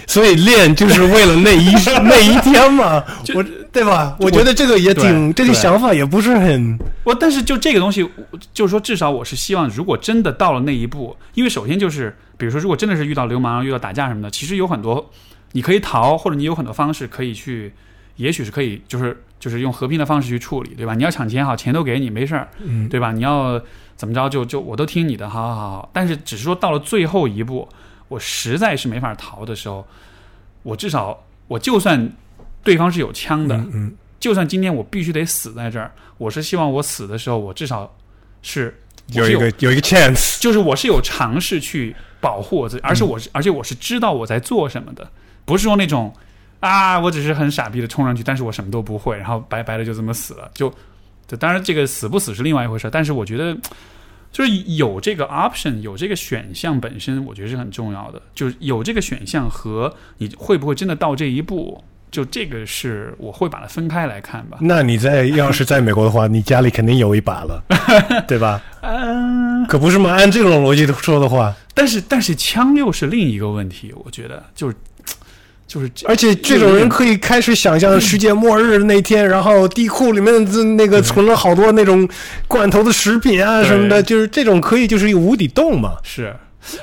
[0.08, 1.72] 所以练就是为了那一
[2.04, 3.04] 那一天嘛，
[3.36, 4.16] 我对吧？
[4.20, 8.10] 我觉得这个也挺，这个想法也不是很我但是就这个东西，
[8.54, 15.10] 就是说，至少我是希望，如果真的到了那一步，因为首先就是，比如说，如果真的是遇到流氓、遇到打架什么的，其实有很多
[15.52, 17.72] 你可以逃，或者你有很多方式可以去，
[18.16, 20.94] 也许是可以，就是就是用和平的方式去处理，对吧？
[20.96, 23.12] 你要抢钱好，钱都给你，没事儿，嗯对吧？
[23.12, 23.62] 你要
[23.96, 25.90] 怎么着就就我都听你的，好好好好。
[25.94, 27.68] 但是只是说到了最后一步，
[28.08, 29.86] 我实在是没法逃的时候，
[30.64, 32.12] 我至少我就算
[32.64, 37.94] 对方是有枪的，嗯嗯就算今天我必须得死在这儿，我是希望我死的时候，我至少
[38.42, 45.08] 是我有一个有一个 chance，就是我是有尝试去保护我自己，而且我是、而且我是知道我在做什么的，
[45.46, 46.14] 不是说那种
[46.60, 50.50] 啊，我只是很傻逼的冲上去，但是我什么都不会，然后白白的就这么死了。
[50.54, 50.74] 就，
[51.28, 53.56] 就当然这个死不死是另外一回事，但是我觉得
[54.32, 58.22] 就是有这个 option，有这个选项本身，我觉得是很重要的。
[58.34, 61.84] 就是有这个选项和你会不会真的到这一步，
[62.14, 64.60] 就这个是我会把它分开来看吧。
[64.62, 67.64] 那你在要是在美国的话，你家里肯定有一把了，
[68.28, 68.62] 对吧？
[68.82, 70.12] 嗯、可不是嘛？
[70.12, 74.76] 按这种逻辑说的话，但是但是枪又是另一个问题，我觉得就是
[75.66, 82.08] 就是而且这种人可以开始想象世界末日那天，然后地库里面的那个存了好多那种
[82.48, 85.94] 罐头的食品啊什么的，就是这种可以就是一个无底洞嘛。
[86.04, 86.36] 是，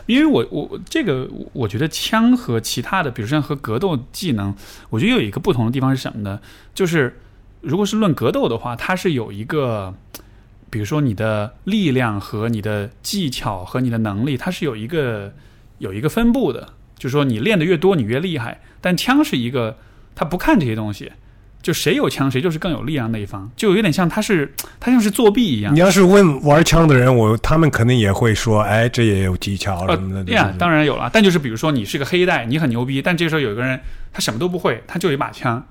[0.06, 4.54] 因为我我这个我觉得枪和其他的，比如像和格斗技能，
[4.90, 6.40] 我觉得有一个不同的地方是什么呢？
[6.74, 7.20] 就是
[7.60, 9.94] 如果是论格斗的话，它是有一个，
[10.68, 15.32] 比如说你的力量和你的技巧和你的能力，它是有一个
[15.78, 18.60] 有一个分布的，就是说你练的越多，你越厉害。
[18.80, 19.76] 但枪是一个，
[20.14, 21.12] 他不看这些东西。
[21.62, 25.78] 就谁有枪，谁就是更有力量那一方，就有点像他是 他像是作弊一样你。
[25.78, 30.20] 要是问玩枪的人，我他们肯定也会说，哎，这也有技巧什么的。
[30.32, 31.10] 呃呀对，当然有了。
[31.12, 33.78] 但就是比如说你是个黑带，你很牛逼，但这时候有一个人
[34.12, 35.62] 他什么都不会，他就有一把枪，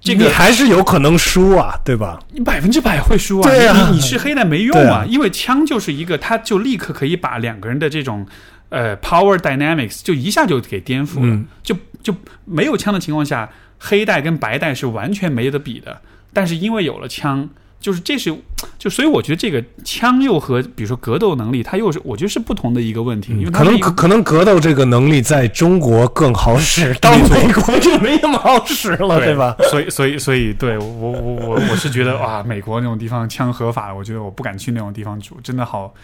[0.00, 2.18] 这个你还是有可能输啊，对吧？
[2.32, 3.50] 你百分之百会输啊！
[3.50, 8.26] 对啊你你是黑带没用对啊因为枪就是一个，他就立刻可以把两个人的这种
[8.70, 11.26] 呃 power dynamics 就一下就给颠覆了。
[11.26, 12.14] 嗯就就
[12.44, 13.48] 没有枪的情况下，
[13.78, 16.00] 黑带跟白带是完全没得比的。
[16.32, 17.48] 但是因为有了枪，
[17.78, 18.34] 就是这是
[18.78, 29.54] 就所以我觉得这个枪又和比如说格斗能力，它又是我觉得是不同的一个问题，因为可能可可能格斗这个能力在中国更好使， 到美国就没那么好使了，对吧？？
[29.70, 35.94] 所以，所以，所以，对我，我，我，我，我是觉得哇，美国那种地方枪合法，我觉得我不敢去那种地方住，真的好，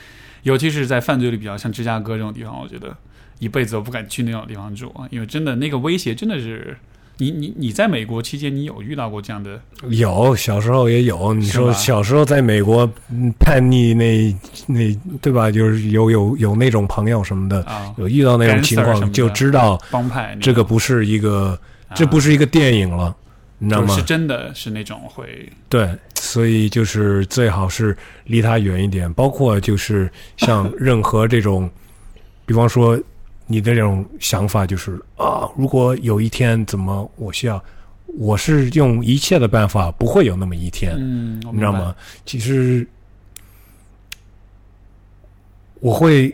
[0.42, 2.94] 尤其是在犯罪率比较像芝加哥这种地方，我觉得
[3.38, 6.76] 一辈子都不敢去那种地方住啊，因为真的那个威胁真的是，
[7.20, 9.60] 你，你，你在美国期间，你有遇到过这样的？
[9.90, 14.34] 有小时候也有，你说小时候在美国嗯叛逆那
[14.66, 15.50] 那对吧？
[15.50, 21.58] 就是有有有那种朋友什么的，啊，有遇到那种情况，就知道帮派这个不是一个，
[21.94, 23.14] 这不是是一个电影了，
[23.58, 24.02] 你知道吗是？
[24.02, 27.94] 真的是那种会对，所以就是最好是
[28.24, 31.68] 离他远一点，包括就是像任何这种，
[32.46, 32.98] 比方说
[33.52, 37.60] 你的这种想法，就是啊，如果有一天怎么我需要，
[38.16, 41.42] 我是用一切的办法，不会有那么一天，嗯？
[41.52, 41.92] 你知道吗？
[42.24, 42.86] 其实
[45.80, 46.32] 我会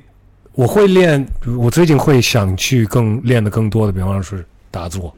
[0.53, 1.27] 我会练，
[1.57, 5.17] 我最近会想去更练的更多的，比方说是打坐，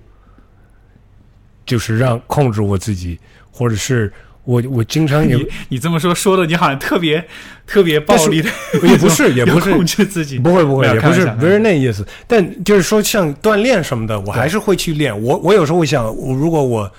[1.67, 3.19] 就是让控制我自己，
[3.51, 4.13] 或者是
[4.49, 7.23] 我我经常也你你这么说说的，你好像特别
[7.67, 8.49] 特别暴力的，
[8.83, 15.13] 也不是也不是控制自己，不会不会也不是不是那意思，但就是说像锻炼什么的，我还是会去练。
[15.23, 16.91] 我我有时候会想，我如果我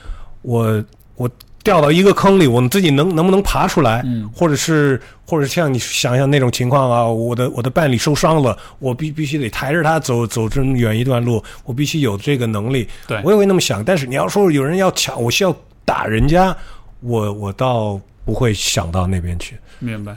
[0.43, 0.83] 我
[1.15, 1.27] 我
[1.63, 4.03] 掉到一个坑里，我们自己能能不能爬出来？
[4.05, 12.87] 嗯或者是或者像你想想那种情况啊，我的我的伴侣受伤了，我必必须得抬着他走走这么远一段路，我必须有这个能力。
[13.07, 13.83] 对我也会那么想。
[13.83, 16.55] 但是你要说有人要抢，我需要打人家，
[17.01, 19.57] 我我倒不会想到那边去。
[19.79, 20.15] 明白。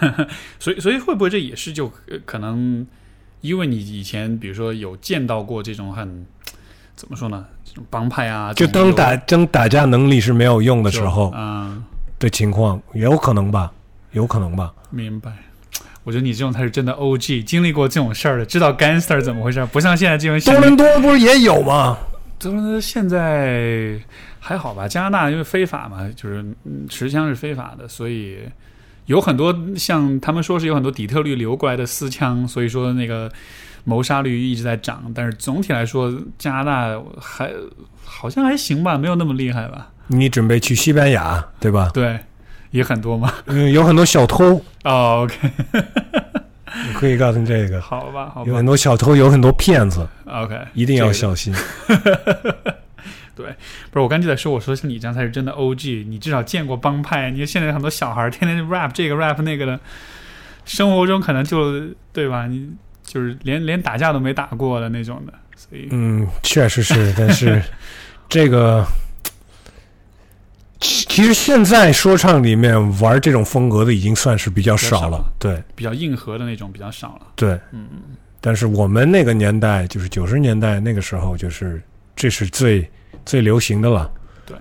[0.58, 2.84] 所以，所以会不会这也是就呃可能，
[3.40, 6.26] 因为你以前比如说有见到过这种很
[6.96, 11.84] 怎么说呢，这种帮派啊，就当打当打架能力是没有用的时候嗯，
[12.18, 13.70] 的情况，也有可能吧，
[14.12, 14.72] 有可能吧。
[14.90, 15.30] 明白。
[16.02, 21.96] 我觉得你这种才是真的 OG，经历过这种事儿的，知道 gangster 怎么回事，不像现在这种多伦多不是也有吗？
[22.40, 24.00] 多伦多现在
[24.40, 24.88] 还好吧？
[24.88, 28.38] 加拿大因为非法嘛，就是嗯持枪是非法的，所以
[29.06, 33.30] 有很多像他们说是有很多底特律流过来的私枪，所以说那个
[33.84, 35.12] 谋杀率一直在涨。
[35.14, 37.52] 但是总体来说，加拿大还
[38.02, 39.90] 好像还行吧，没有那么厉害吧？
[40.06, 41.90] 你准备去西班牙对吧？
[41.92, 42.18] 对，
[42.70, 43.32] 也很多嘛。
[43.46, 45.50] 嗯，有很多小偷， 哦，OK，
[46.88, 51.54] 我 可以告诉你这个，好吧，好吧有很多小偷，有很多骗子，，OK，一定要这个小心。
[53.36, 53.46] 对
[53.90, 57.30] 不是，我刚就在说，我说像你这样才是真的 OG，你至少见过帮派。
[57.30, 59.80] 你现在很多小孩天天 rap 这个 rap 那个的，
[60.66, 61.80] 生活中可能就
[62.12, 62.46] 对吧？
[62.46, 62.68] 你
[63.02, 67.62] 就是连连打架都没打过的那种的，所以嗯，确实是，但是
[68.28, 68.84] 这个
[70.80, 75.62] 其其实现在说唱里面玩这种风格的已经算是比较少了少，对。
[75.76, 77.26] 比较硬核的那种比较少了。
[77.36, 77.86] 对，嗯，
[78.40, 81.82] 但是我们那个年代，就是九十年代那个时候，就是
[82.16, 82.90] 这是最
[83.26, 84.10] 最流行的了。
[84.46, 84.56] 对，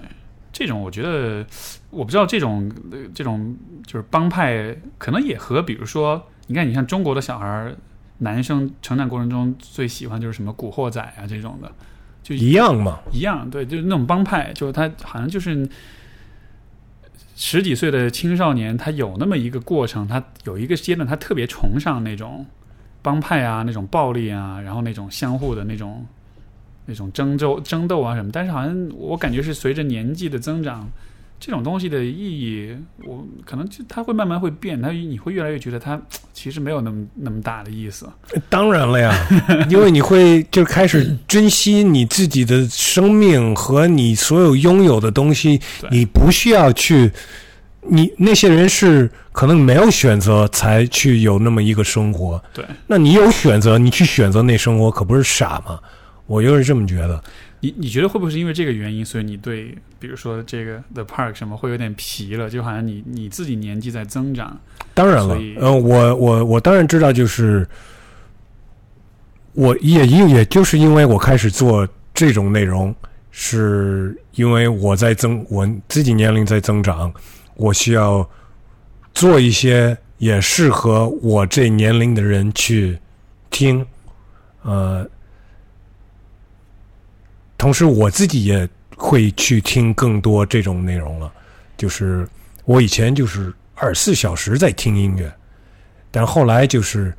[0.52, 1.46] 这种我觉得
[1.90, 3.56] 我不知道这种呃这种
[3.88, 7.74] 就是帮派，可能也和比如说，你看你像中国的小孩儿，
[8.18, 11.72] 男生成长过程中最喜欢就是什么古惑仔啊这种的，
[12.22, 15.68] 就一样嘛，一样，对，就是那种帮派，就是他好像就是
[17.42, 22.46] 十几岁的青少年，他有那么一个过程，他有一个阶段，他特别崇尚那种
[23.02, 26.06] 帮派啊，那种暴力啊，然后那种相互的那种
[26.86, 28.30] 那种争斗争斗啊什么。
[28.30, 30.86] 但是好像我感觉是随着年纪的增长，
[31.40, 32.76] 这种东西的意义，
[33.06, 36.00] 我可能就它会慢慢会变，它你会越来越觉得它
[36.34, 38.08] 其实没有那么那么大的意思。
[38.50, 39.14] 当然了呀，
[39.70, 45.60] 因为你会就开始珍惜你自己的生命和你所有拥有的东西，
[45.90, 47.12] 你不需要去。
[47.92, 55.80] 你那些人是可能没有选择才去有那么一个生活，对，那你有选择，你去选择那生活，可不是傻吗？
[56.28, 57.24] 我就是这么觉得。
[57.62, 62.50] 你你觉得会不会是因为这个原因，所以你对比如说这个 The Park 什么会有点疲了？
[62.50, 64.58] 就好像你你自己年纪在增长，
[64.94, 67.68] 当然了嗯、我我我当然知道，就是
[69.54, 72.96] 我也因也就是因为我开始做这种内容，
[73.32, 77.14] 是因为我在增，我自己年龄在增长，
[77.56, 78.28] 我需要
[79.14, 82.98] 做一些也适合我这年龄的人去
[83.50, 83.86] 听，
[84.62, 85.06] 呃，
[87.60, 91.32] 同时我自己也会去听更多这种内容了，
[91.78, 92.28] 就是
[92.64, 95.32] 我以前就是二十四小时在听音乐，
[96.10, 97.14] 但后来就是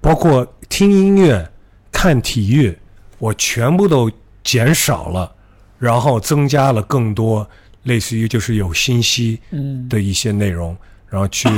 [0.00, 1.50] 包括听音乐、
[1.90, 2.76] 看体育，
[3.18, 4.10] 我全部都
[4.44, 5.34] 减少了，
[5.80, 7.48] 然后增加了更多
[7.82, 10.76] 类似于就是有信息嗯的一些内容，
[11.08, 11.48] 然后去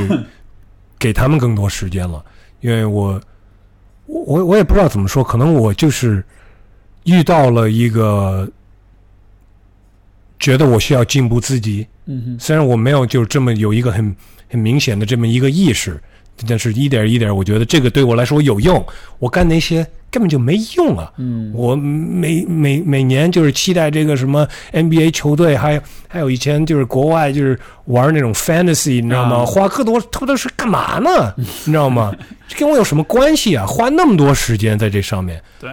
[0.99, 2.25] 给他们更多时间了。
[2.61, 3.21] 因为我
[4.11, 6.23] 我我我也不知道怎么说，可能我就是
[7.05, 8.51] 遇到了一个
[10.41, 14.15] 觉得我需要进步自己，嗯哼，虽然我没有就这么有一个很
[14.49, 16.01] 很明显的这么一个意识，
[16.49, 18.85] 但是一点一点，我觉得这个对我来说有用。
[19.19, 21.13] 我干那些根本就没用啊！
[21.19, 29.37] 嗯我每每每年就是期待这个什么 NBA 球队，还有还有以前就是国外就是玩那种 fantasy，你知道吗？
[29.37, 31.33] 啊花更多，他都是干嘛呢？
[31.39, 32.13] 你知道吗？
[32.49, 33.65] 这跟我有什么关系啊？
[33.67, 35.71] 花那么多时间在这上面，对，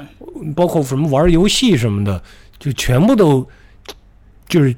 [0.55, 2.21] 包括什么玩游戏什么的，
[2.59, 3.47] 就全部都
[4.47, 4.75] 就是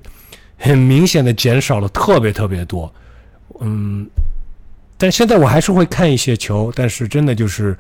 [0.58, 2.92] 很明显的减少了特别特别多。
[3.60, 4.08] 嗯，
[4.98, 7.78] 但现在我还是会看一些球，但是真的就是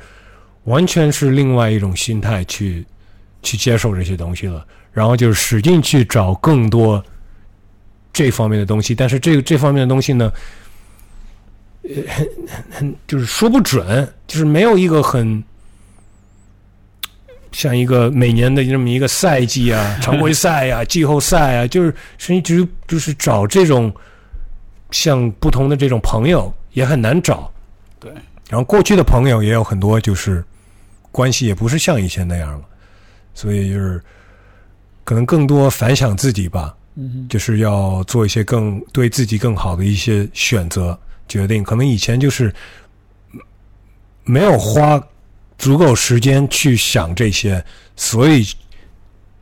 [0.65, 2.85] 完全是另外一种心态去
[3.41, 7.03] 去接受这些东西了，然后就是使劲去找更多
[8.13, 10.31] 这方面的东西，但是这个这方面的东西呢，
[11.83, 15.43] 呃，很很很就是说不准，就是没有一个很。
[17.51, 23.91] 像一个每年的这么一个赛季啊， 常规赛啊、季后赛啊，就是是一直就是找这种
[24.91, 27.51] 像不同的这种朋友也很难找。
[28.49, 30.43] 对，然后过去的朋友也有很多，就是
[31.11, 32.65] 关系也不是像以前那样了，
[33.33, 34.03] 所以就是
[35.03, 41.63] 可能更多反省自己吧，嗯，就是要做一些更对自己更好的一些选择决定。
[41.63, 42.53] 可能以前就是
[44.23, 45.01] 没有花
[45.57, 47.63] 足够时间去想这些，
[47.95, 48.45] 所以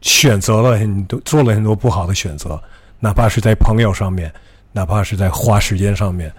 [0.02, 2.62] 选择了很多，做了很多不好的选择，
[3.00, 4.34] 哪怕是在朋友上面，
[4.72, 6.32] 哪怕是在花时间上面，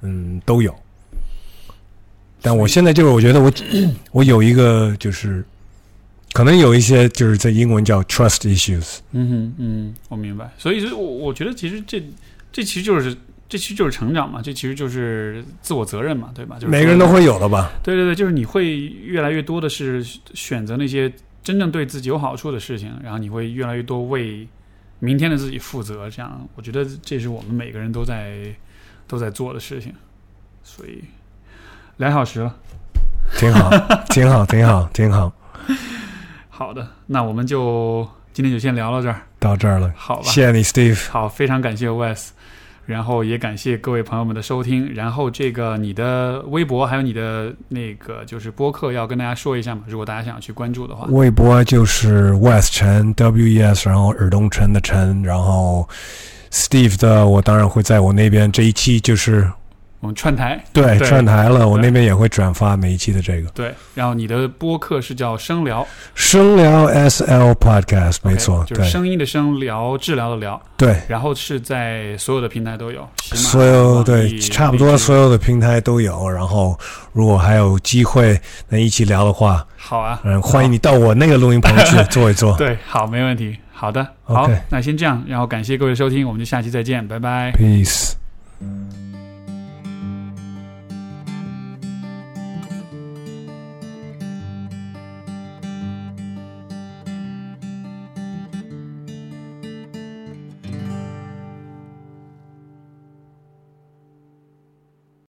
[0.00, 0.74] 嗯，都有。
[2.42, 3.52] 但我现在就是，我觉得我
[4.10, 5.44] 我有一个就是，
[6.32, 10.52] 可能有一些就是在英文叫 trust issues，嗯哼，嗯，我明白。
[10.58, 12.02] 所以是我我觉得其实这
[12.50, 13.16] 这其实就是
[13.48, 16.56] 这其实就是成长嘛，这其实就是自我责任嘛，对吧？
[16.56, 17.70] 就是每个人都会有的吧？
[17.82, 20.04] 对对对，就是你会越来越多的是
[20.34, 21.12] 选择那些
[21.44, 24.48] 真正对自己有好处的事情，然后你会越来越多为
[24.98, 26.08] 明天的自己负责。
[26.10, 28.54] 这样，我觉得这是我们每个人都在
[29.06, 29.92] 都在做的事情。
[30.64, 31.02] 所以
[32.02, 32.52] 两小时了，
[33.38, 33.70] 挺好，
[34.10, 35.32] 挺好，挺好，挺好。
[36.50, 40.22] 好的，那我们就今天就先聊到这儿，到这儿了，好吧？
[40.24, 41.08] 谢谢你，Steve。
[41.12, 42.30] 好，非常感谢 Wes，
[42.86, 44.92] 然后也感谢各位朋友们的收听。
[44.92, 51.06] 然后这个你的微博还有你的那个就是播客要跟大家说一下嘛，如果大家想去关注的话。
[51.10, 55.88] 微博就是 West 陈 W E S，然后尔东陈的陈，然后
[56.50, 59.48] Steve 的我当然会在我那边这一期就是
[60.02, 60.62] 我们串台。
[60.72, 61.06] 对对。
[61.06, 63.48] 串台了，我那边也会转发每一期的这个。
[63.50, 68.90] 对，然后你的播客是叫声聊，声聊 S L Podcast，没错，就是对。
[68.90, 76.76] 声音的声聊治疗的疗，对，然后是在所有的平台都有，所有对差不多所有的平台都有，然后
[77.12, 78.36] 如果还有机会
[78.68, 82.56] 能一起聊的话，好啊，嗯，欢迎你到我那个录音棚去坐一坐。
[82.58, 87.52] 对，好，没问题，好的，好那先这样，然后感谢各位收听，我们就下期再见，拜拜。
[87.52, 88.14] Peace。
[88.60, 89.11] Thank